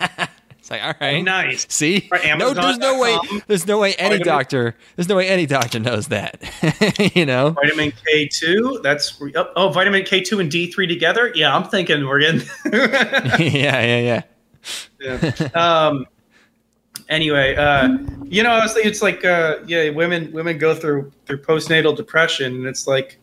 [0.70, 1.66] it's like, all right, Nice.
[1.72, 3.18] See, Right, no, there's no way.
[3.46, 4.76] There's no way any Vitamin- doctor.
[4.96, 6.40] There's no way any doctor knows that.
[7.14, 7.50] you know.
[7.50, 8.80] Vitamin K two.
[8.82, 11.32] That's oh, oh, vitamin K two and D three together.
[11.34, 12.42] Yeah, I'm thinking we're getting.
[12.72, 14.22] yeah, yeah,
[15.00, 15.30] yeah.
[15.40, 15.48] Yeah.
[15.54, 16.06] um.
[17.08, 21.10] Anyway, uh, you know, I was thinking it's like, uh, yeah, women women go through
[21.26, 23.18] through postnatal depression, and it's like,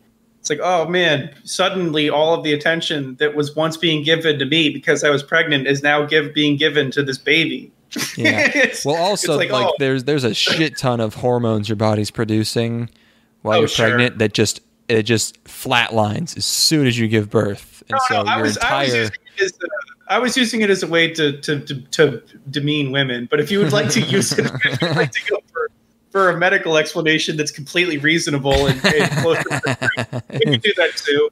[0.50, 4.46] it's like, oh man, suddenly all of the attention that was once being given to
[4.46, 7.70] me because I was pregnant is now give being given to this baby.
[8.16, 8.66] Yeah.
[8.84, 12.88] Well, also it's like, oh, there's there's a shit ton of hormones your body's producing
[13.42, 13.88] while Oh, you're sure.
[13.88, 18.36] pregnant that just it just flatlines as soon as you give birth, and so I
[18.36, 20.86] your was, I was entire using it as a, I was using it as a
[20.86, 23.28] way to, to, to, to demean women.
[23.30, 24.44] But if you would like to use it,
[24.82, 25.70] like to go for,
[26.18, 30.60] for a medical explanation that's completely reasonable and, and closer to the truth, we can
[30.60, 31.30] do that too.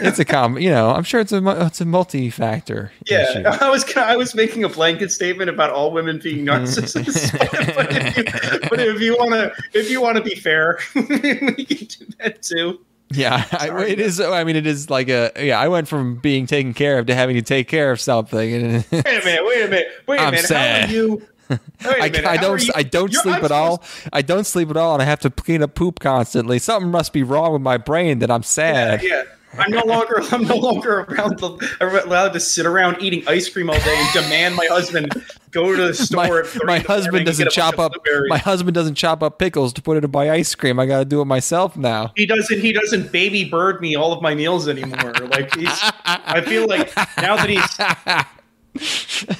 [0.00, 0.58] it's a com.
[0.58, 2.90] You know, I'm sure it's a it's a multi-factor.
[3.06, 3.42] Yeah, issue.
[3.64, 7.30] I was I was making a blanket statement about all women being narcissists.
[7.76, 11.04] but, if you, but if you want to, if you want to be fair, we
[11.06, 12.80] can do that too.
[13.10, 14.20] Yeah, I, it is.
[14.20, 15.60] I mean, it is like a yeah.
[15.60, 18.52] I went from being taken care of to having to take care of something.
[18.52, 19.44] And Wait a minute.
[19.44, 19.86] Wait a minute.
[20.06, 20.46] Wait a I'm minute.
[20.46, 20.86] sad.
[20.86, 21.22] How are you?
[21.50, 22.62] I, I don't.
[22.64, 23.82] you- I don't sleep at all.
[24.12, 26.58] I don't sleep at all, and I have to clean up poop constantly.
[26.58, 29.02] Something must be wrong with my brain that I'm sad.
[29.02, 29.24] Yeah,
[29.58, 33.70] I'm no longer I'm no longer around the, allowed to sit around eating ice cream
[33.70, 35.10] all day and demand my husband
[35.50, 36.44] go to the store.
[36.64, 37.92] my, my in the morning husband doesn't get a bunch chop up
[38.28, 40.78] my husband doesn't chop up pickles to put it in my ice cream.
[40.78, 42.12] I got to do it myself now.
[42.16, 45.12] he doesn't he doesn't baby bird me all of my meals anymore.
[45.14, 45.70] Like he's
[46.04, 48.26] I feel like now that he's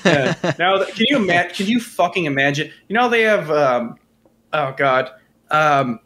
[0.05, 3.97] yeah, now can you imagine can you fucking imagine you know they have um
[4.53, 5.11] oh god
[5.51, 6.01] um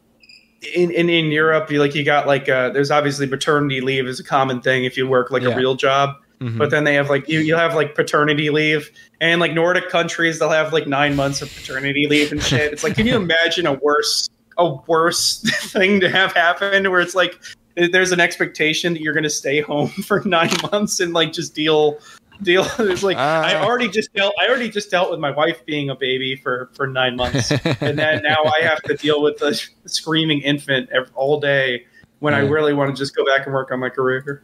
[0.75, 4.19] in, in in Europe you like you got like uh there's obviously maternity leave is
[4.19, 5.49] a common thing if you work like Yeah.
[5.49, 6.57] a real job Mhm.
[6.57, 8.91] but then they have like you you have like paternity leave,
[9.21, 12.73] and like Nordic countries they'll have like nine months of paternity leave and shit.
[12.73, 14.27] It's like, can you imagine a worse
[14.57, 15.39] a worse
[15.71, 17.39] thing to have happen where it's like
[17.75, 21.55] there's an expectation that you're going to stay home for nine months and like just
[21.55, 21.97] deal
[22.41, 22.65] deal.
[22.79, 23.63] It's like i Ah.
[23.63, 26.87] already just dealt i already just dealt with my wife being a baby for for
[26.87, 27.51] nine months.
[27.81, 29.53] And then now i have to deal with the
[29.85, 31.85] screaming infant all day
[32.19, 34.43] when i really want to just go back and work on my career.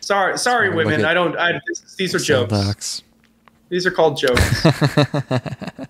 [0.00, 1.04] Sorry sorry Sorry, women.
[1.04, 3.02] i don't i this, these are jokes.
[3.70, 4.66] These are called jokes.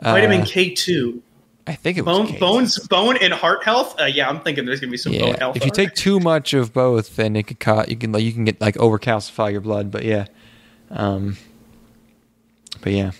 [0.00, 1.22] Uh, vitamin k2
[1.66, 4.78] I think it was bone bones bone and heart health uh, yeah i'm thinking there's
[4.78, 7.58] gonna be some bone health if you take too much of both, then it could
[7.58, 9.90] cause you can like you can get like overcalcify your blood.
[9.90, 10.26] But yeah,
[10.90, 11.36] um,
[12.82, 13.10] but yeah,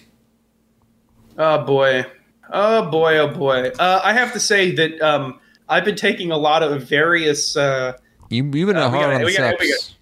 [1.39, 2.05] Oh boy.
[2.53, 3.73] Oh boy, oh boy.
[3.79, 7.57] Uh, I have to say that um, I've been taking a lot of various.
[7.57, 7.95] Uh,
[8.31, 9.95] you you've been Uh, hard gotta- on the we gotta- we subs.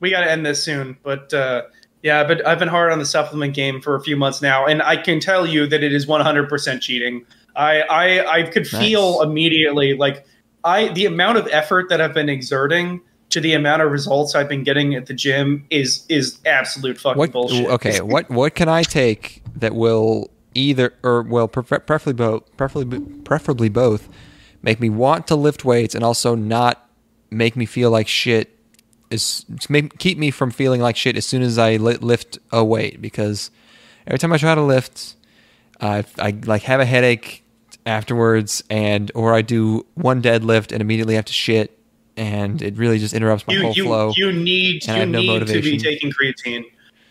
[0.00, 1.62] we got to end this soon, but uh,
[2.02, 4.82] yeah, I've I've been hard on the supplement game for a few months now, and
[4.82, 7.26] I can tell you that it is 100% cheating.
[7.56, 9.26] I I, I could feel Nice.
[9.28, 10.26] immediately like
[10.64, 13.00] I the amount of effort that I've been exerting
[13.30, 17.18] to the amount of results I've been getting at the gym is is absolute fucking
[17.18, 17.32] What?
[17.32, 17.66] bullshit.
[17.68, 23.00] Okay, what what can I take that will either or well prefer- preferably both preferably
[23.24, 24.08] preferably both
[24.62, 26.88] make me want to lift weights and also not
[27.30, 28.56] make me feel like shit
[29.10, 32.62] is make, keep me from feeling like shit as soon as I li- lift a
[32.64, 33.50] weight because
[34.06, 35.16] every time I try to lift,
[35.82, 37.44] I I like have a headache
[37.84, 41.76] afterwards and or I do one deadlift and immediately have to shit
[42.16, 44.12] and it really just interrupts my you whole you, flow.
[44.16, 46.64] you need you no need to be taking creatine.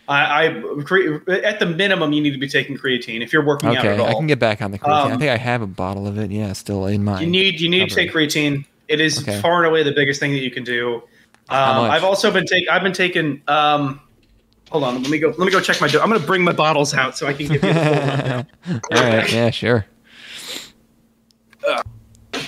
[0.08, 3.84] I, I at the minimum you need to be taking creatine if you're working out
[3.84, 4.08] at all.
[4.08, 5.06] I can get back on the creatine.
[5.06, 6.30] I Um, think I have a bottle of it.
[6.30, 7.20] Yeah, still in my.
[7.20, 8.64] you need you need to take creatine.
[8.88, 9.40] It is Okay.
[9.40, 11.02] far and away the biggest thing that you can do.
[11.48, 11.90] Um?
[11.90, 12.68] I've also been taking.
[12.68, 13.42] I've been taking.
[13.48, 14.00] Um,
[14.72, 15.28] hold on, let me go.
[15.28, 15.86] Let me go check my.
[15.88, 17.70] Do- I'm going to bring my bottles out so I can give you.
[17.70, 19.86] All right, yeah, sure.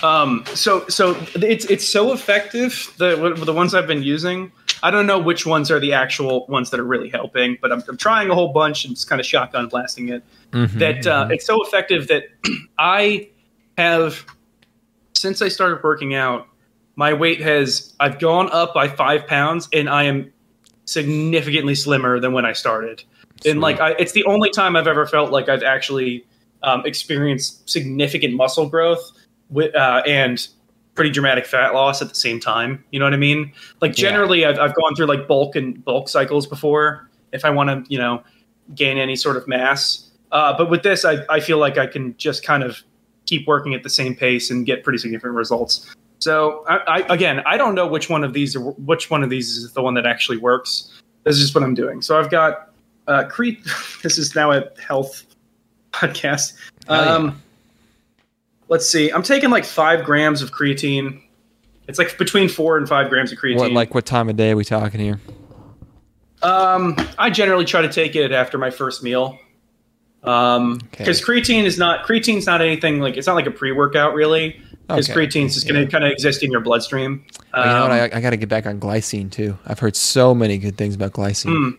[0.03, 2.93] Um, so so it's it's so effective.
[2.99, 4.53] The the ones I've been using.
[4.83, 7.83] I don't know which ones are the actual ones that are really helping, but I'm,
[7.89, 10.23] I'm trying a whole bunch and just kind of shotgun blasting it.
[10.53, 12.25] Mhm, That uh, it's so effective that
[12.79, 13.29] I
[13.79, 14.27] have
[15.15, 16.49] since I started working out,
[16.97, 20.31] my weight has I've gone up by five pounds, and I am
[20.85, 23.03] significantly slimmer than when I started.
[23.47, 26.25] And like, I, it's the only time I've ever felt like I've actually
[26.63, 29.13] um, experienced significant muscle growth
[29.51, 30.47] with uh, and
[30.95, 32.85] pretty dramatic fat loss at the same time.
[32.91, 33.53] You know what I mean?
[33.81, 34.11] Like Yeah.
[34.11, 37.11] generally, I've, I've gone through like bulk and bulk cycles before.
[37.33, 38.23] If I want to, you know,
[38.75, 42.17] gain any sort of mass, uh, but with this, I, I feel like I can
[42.17, 42.83] just kind of
[43.27, 45.95] keep working at the same pace and get pretty significant results.
[46.25, 49.29] So I, I, again, I don't know which one of these are, which one of
[49.29, 50.91] these is the one that actually works.
[51.25, 52.01] This is just what I'm doing.
[52.01, 52.71] So I've got
[53.07, 53.61] uh, Crete.
[54.03, 55.27] This is now a health
[55.93, 56.55] podcast.
[56.89, 56.95] Yeah.
[56.99, 57.43] Um,
[58.69, 59.11] let's see.
[59.11, 61.21] I'm taking like five grams of creatine.
[61.89, 63.59] It's like between four and five grams of creatine.
[63.59, 65.21] What like what time of day are we talking here?
[66.43, 69.39] Um, I generally try to take it after my first meal.
[70.23, 71.05] Um, Okay.
[71.05, 74.59] because creatine is not creatine's not anything like it's not like a pre workout really.
[74.87, 75.15] Because Okay.
[75.15, 77.25] creatine's just going to kind of exist in your bloodstream.
[77.55, 77.91] Oh, you know what?
[77.91, 79.59] Um, I, I got to get back on glycine too.
[79.67, 81.57] I've heard so many good things about glycine.
[81.57, 81.71] Hmm.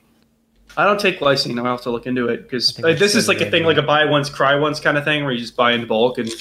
[0.77, 1.57] I don't take glycine.
[1.59, 3.81] I'll have to look into it because this is like a thing, the like a
[3.83, 6.35] buy once, cry once kind of thing, where you just buy in bulk and you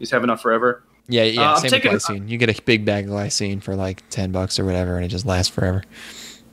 [0.00, 0.82] just have enough forever.
[1.08, 1.52] Yeah, yeah.
[1.52, 2.28] Uh, same taking- with glycine.
[2.28, 5.08] You get a big bag of glycine for like ten bucks or whatever, and it
[5.08, 5.82] just lasts forever.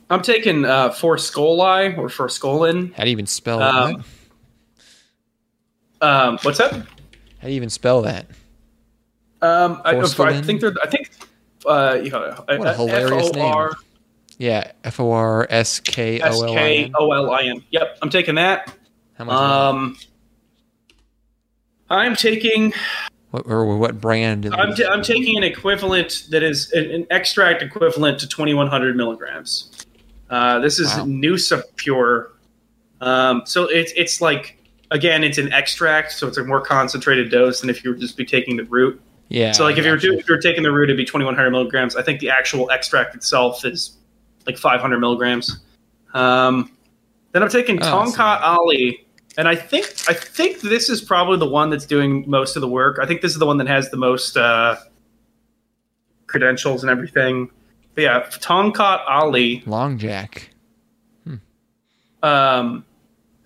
[0.08, 2.94] I'm taking uh, forskolli or forskolin.
[2.94, 4.04] How do you even spell Um,
[6.00, 6.06] that?
[6.08, 6.72] Um, what's that?
[6.72, 6.82] How
[7.42, 8.26] do you even spell that?
[9.40, 10.74] Um, I, I think they're.
[10.82, 11.10] I think.
[11.66, 13.68] Uh, you know, What a hilarious name.
[14.38, 16.92] Yeah, F O R S K O S L I K N.
[16.96, 17.62] O L I N.
[17.70, 18.72] Yep, I'm taking that.
[19.14, 19.34] How much?
[19.34, 19.96] Um,
[21.90, 22.72] I'm taking.
[23.30, 24.46] what, or what brand?
[24.54, 29.86] I'm, t- I'm taking an equivalent that is an, an extract equivalent to 2100 milligrams.
[30.30, 31.06] Uh, this is Wow.
[31.06, 32.32] Noosa Pure.
[33.00, 34.56] Um, so it's it's like
[34.92, 38.16] again, it's an extract, so it's a more concentrated dose than if you would just
[38.16, 39.00] be taking the root.
[39.28, 39.52] Yeah.
[39.52, 40.10] So like if you're gotcha.
[40.12, 41.96] do, if you were taking the root, it'd be 2100 milligrams.
[41.96, 43.96] I think the actual extract itself is
[44.46, 45.60] like 500 milligrams.
[46.14, 46.72] Um,
[47.32, 51.48] then I'm taking Oh, Tongkat Ali, and I think I think this is probably the
[51.48, 52.98] one that's doing most of the work.
[53.00, 54.76] I think this is the one that has the most uh,
[56.26, 57.50] credentials and everything.
[57.94, 60.50] But yeah, Tongkat Ali, Long Jack.
[62.22, 62.84] um,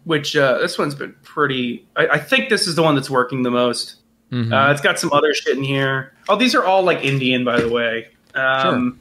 [0.05, 1.87] which uh, this one's been pretty.
[1.97, 3.97] I, I think this is the one that's working the most.
[4.33, 4.53] Mhm.
[4.53, 6.13] Uh, it's got some other shit in here.
[6.29, 8.09] Oh, these are all like Indian, by the way.
[8.35, 8.99] Um,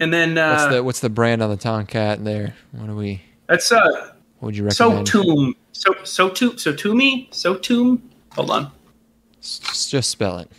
[0.00, 2.54] And then uh, what's the what's the brand on the Tomcat there?
[2.72, 3.22] What do we?
[3.46, 5.06] that's uh, What would you so recommend?
[5.06, 8.02] tomb, so so to so to me, so tomb.
[8.34, 8.70] Hold on,
[9.40, 10.50] S- Just spell it.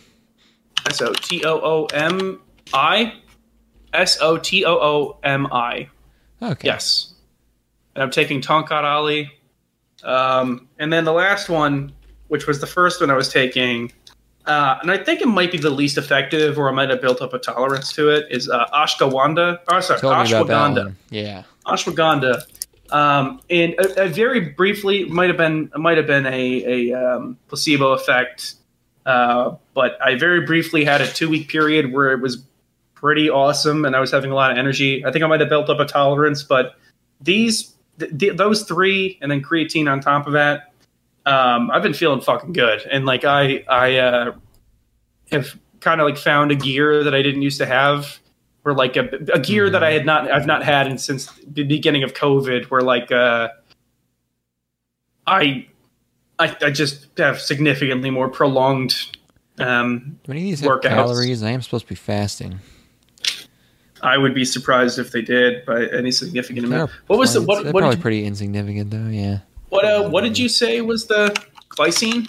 [0.88, 2.40] S O T O O M
[2.72, 3.12] I,
[3.92, 5.88] S O T O O M I.
[6.42, 6.66] Okay.
[6.68, 7.12] Yes.
[7.94, 9.30] And I'm taking Tongkat Ali.
[10.04, 11.92] Um, and then the last one,
[12.30, 13.92] which was the first one I was taking,
[14.46, 17.20] uh, and I think it might be the least effective, or I might have built
[17.20, 19.58] up a tolerance to it, is uh, Ashwagandha.
[19.68, 20.94] Oh, sorry, Told me about that Ashwagandha.
[21.10, 21.42] Yeah.
[21.66, 22.42] Ashwagandha.
[22.90, 27.36] Um, and uh, uh, very briefly, might have been might have been a, a um,
[27.48, 28.54] placebo effect,
[29.06, 32.42] uh, but I very briefly had a two week period where it was
[32.94, 35.04] pretty awesome, and I was having a lot of energy.
[35.04, 36.76] I think I might have built up a tolerance, but
[37.20, 40.69] these th- th- those three, and then creatine on top of that,
[41.26, 44.32] um, I've been feeling fucking good, and like I I uh,
[45.30, 48.20] have kind of like found a gear that I didn't used to have
[48.64, 51.64] or like a, a gear that I had not I've not had in, since the
[51.64, 53.48] beginning of COVID, where like uh,
[55.26, 55.66] I,
[56.38, 58.94] I I just have significantly more prolonged
[59.58, 60.82] um, Do any of these have workouts.
[60.82, 61.42] calories?
[61.42, 62.60] I am supposed to be fasting.
[64.02, 66.90] I would be surprised if they did by any significant amount.
[67.06, 69.08] What was the what They're what probably did, pretty insignificant though.
[69.08, 69.40] Yeah.
[69.70, 71.34] What uh, what did you say was the
[71.70, 72.28] glycine?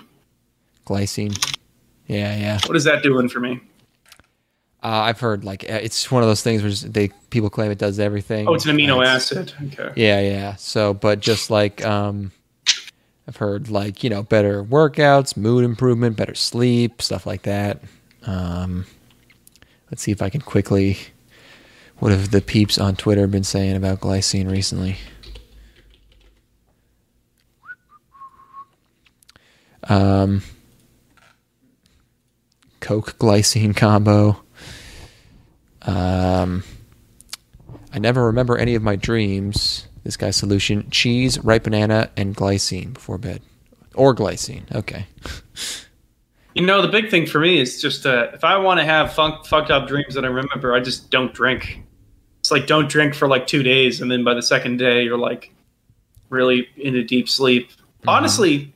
[0.85, 1.57] Glycine.
[2.07, 2.59] Yeah, yeah.
[2.65, 3.59] What is that doing for me?
[4.83, 7.77] Uh, I've heard like uh, it's one of those things where they people claim it
[7.77, 8.47] does everything.
[8.47, 9.53] Oh, it's an amino Uh, acid.
[9.67, 9.91] Okay.
[9.95, 10.55] Yeah, yeah.
[10.55, 12.31] So, but just like um,
[13.27, 17.83] I've heard like you know better workouts, mood improvement, better sleep, stuff like that.
[18.25, 18.85] Um,
[19.91, 20.97] let's see if I can quickly.
[21.99, 24.97] What have the peeps on Twitter been saying about glycine recently?
[29.89, 30.41] Um,
[32.81, 34.41] Coke glycine combo.
[35.83, 36.63] Um,
[37.93, 39.87] I never remember any of my dreams.
[40.03, 43.41] This guy's solution: cheese, ripe banana, and glycine before bed,
[43.95, 44.69] or glycine.
[44.73, 45.05] Okay.
[46.53, 49.13] You know, the big thing for me is just uh, if I want to have
[49.13, 51.83] funk, fucked up dreams that I remember, I just don't drink.
[52.39, 55.17] It's like don't drink for like two days, and then by the second day, you're
[55.17, 55.53] like
[56.29, 57.69] really into deep sleep.
[58.07, 58.73] Honestly,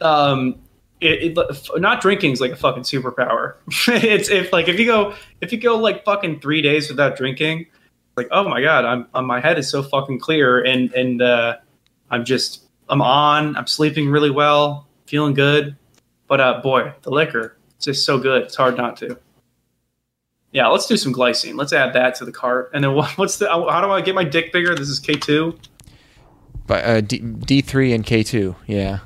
[0.00, 0.60] um,
[1.00, 3.54] it, it, not drinking is like a fucking superpower.
[3.88, 7.66] it's if like if you go if you go like fucking three days without drinking,
[8.16, 11.56] like oh my god, I'm, my head is so fucking clear, and and uh,
[12.10, 15.76] I'm just I'm on, I'm sleeping really well, feeling good.
[16.26, 18.42] But uh, boy, the liquor, it's just so good.
[18.42, 19.18] It's hard not to.
[20.52, 21.56] Yeah, let's do some glycine.
[21.56, 22.70] Let's add that to the cart.
[22.72, 23.48] And then what, what's the?
[23.48, 24.74] How do I get my dick bigger?
[24.74, 25.58] This is K two.
[26.66, 29.00] But uh, D three and K two, yeah.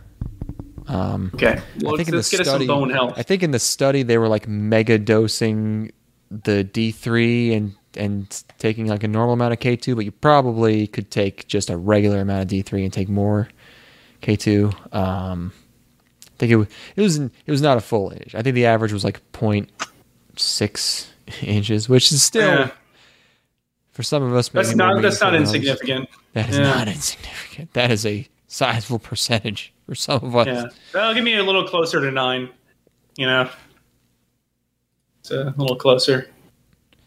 [0.88, 3.14] Um, Okay, well, I think in let's the get us some study, bone health.
[3.16, 5.92] I think in the study they were like mega dosing
[6.30, 10.12] the D three and and taking like a normal amount of K two, but you
[10.12, 13.48] probably could take just a regular amount of D three and take more
[14.22, 14.72] K two.
[14.92, 15.52] Um,
[16.26, 18.34] I think it was it was it was not a full inch.
[18.34, 21.06] I think the average was like 0.6
[21.42, 22.70] inches, which is still Yeah.
[23.92, 24.48] for some of us.
[24.48, 25.54] That's not that's not meaningful than others.
[25.54, 26.08] insignificant.
[26.34, 26.64] That is Yeah.
[26.64, 27.72] not insignificant.
[27.74, 30.46] That is a sizable percentage for some of us.
[30.46, 32.50] Yeah, well, give me a little closer to nine.
[33.16, 33.48] You know,
[35.20, 36.28] it's a little closer.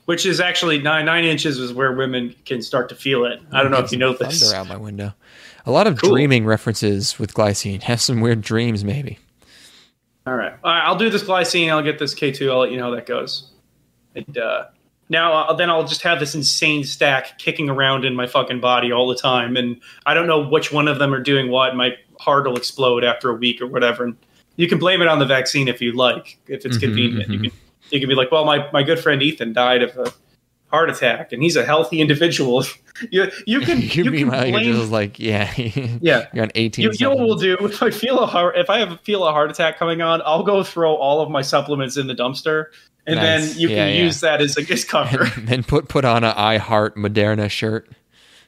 [0.05, 3.39] Which is actually nine nine inches is where women can start to feel it.
[3.51, 4.41] I don't know if you know this.
[4.41, 5.13] thunder out my window.
[5.67, 6.09] A lot of Cool.
[6.09, 7.83] dreaming references with glycine.
[7.83, 9.19] Have some weird dreams, maybe.
[10.25, 10.53] All right.
[10.63, 10.83] All right.
[10.83, 11.69] I'll do this glycine.
[11.69, 12.51] I'll get this K2.
[12.51, 13.51] I'll let you know how that goes.
[14.15, 14.65] And uh,
[15.09, 18.91] now, uh, then I'll just have this insane stack kicking around in my fucking body
[18.91, 19.55] all the time.
[19.55, 21.75] And I don't know which one of them are doing what.
[21.75, 24.03] My heart will explode after a week or whatever.
[24.05, 24.15] And
[24.55, 27.29] you can blame it on the vaccine if you like, if it's Mhm, convenient.
[27.29, 27.43] You mhm.
[27.43, 27.51] can
[27.89, 30.13] you can be like, well, my, my good friend Ethan died of a
[30.69, 32.63] heart attack, and he's a healthy individual.
[33.11, 36.27] you you can you, you can you're blame just like yeah, Yeah.
[36.33, 36.83] You're on 18.
[36.83, 39.25] you, you know what we'll do if I feel a heart if I have feel
[39.27, 42.65] a heart attack coming on, I'll go throw all of my supplements in the dumpster,
[43.07, 43.49] and Nice.
[43.51, 44.03] then you Yeah, can yeah.
[44.03, 45.23] use that as a as cover.
[45.35, 47.89] And then put put on a I Heart Moderna shirt.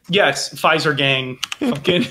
[0.09, 2.05] yes, Pfizer gang, fucking.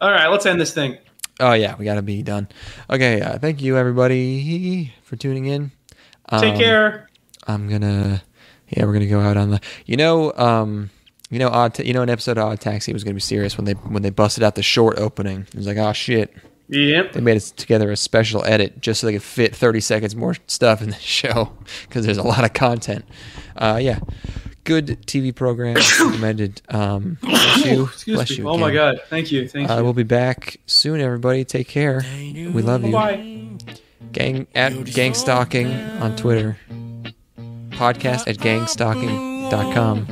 [0.00, 0.98] All right, let's end this thing.
[1.40, 2.48] Oh yeah, we gotta be done.
[2.90, 5.70] Okay, uh, thank you everybody for tuning in.
[6.30, 7.08] Take Um, care.
[7.46, 8.22] I'm gonna,
[8.68, 10.90] yeah, we're gonna go out on the, you know, um,
[11.30, 13.64] you know, odd, you know, an episode of Odd Taxi was gonna be serious when
[13.66, 15.42] they when they busted out the short opening.
[15.48, 16.34] It was like, oh shit,
[16.68, 17.12] Yep.
[17.12, 20.34] they made it together a special edit just so they could fit 30 seconds more
[20.48, 21.52] stuff in the show
[21.88, 23.04] because there's a lot of content.
[23.56, 24.00] Uh, yeah,
[24.68, 26.60] good TV program recommended.
[26.68, 28.36] Um, bless you, Excuse bless me.
[28.36, 28.48] you.
[28.48, 29.84] oh my god, thank you, thank Uh, you.
[29.84, 31.44] we'll be back soon, everybody.
[31.44, 32.02] Take care.
[32.04, 32.92] We love you.
[32.92, 33.48] Bye.
[34.12, 36.58] Gang at gang stalking on Twitter.
[37.70, 39.08] Podcast at gang stalking.
[39.08, 40.06] gmail.com.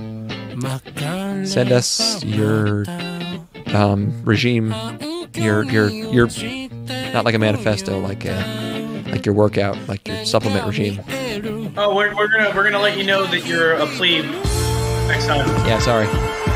[1.47, 2.85] Send us your
[3.75, 4.75] um, regime,
[5.35, 6.29] your your your
[7.13, 11.01] not like a manifesto, like a like your workout, like your supplement regime.
[11.79, 14.25] Oh, we're, we're gonna we're gonna let you know that you're a plebe
[15.07, 15.47] next time.
[15.67, 16.56] Yeah, sorry.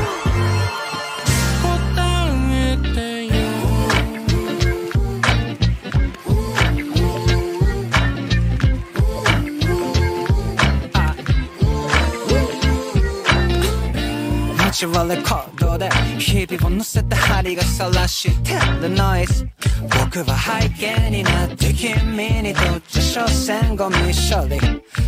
[14.87, 19.47] はレコードで日々を乗せた針が晒してるノイズ
[19.83, 24.59] 僕は背景になって君にとって所詮ゴミ処理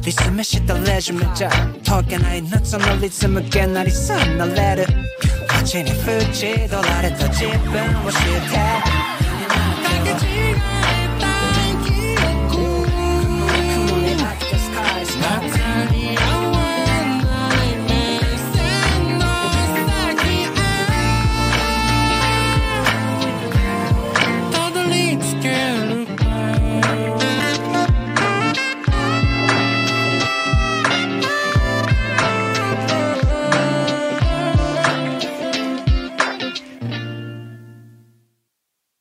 [0.03, 1.49] リズムしたレジュメじゃ
[1.85, 4.85] 解けない夏のリズムげなりさなれる
[5.47, 8.19] 街に縁取られた自分を知っ
[8.51, 8.93] て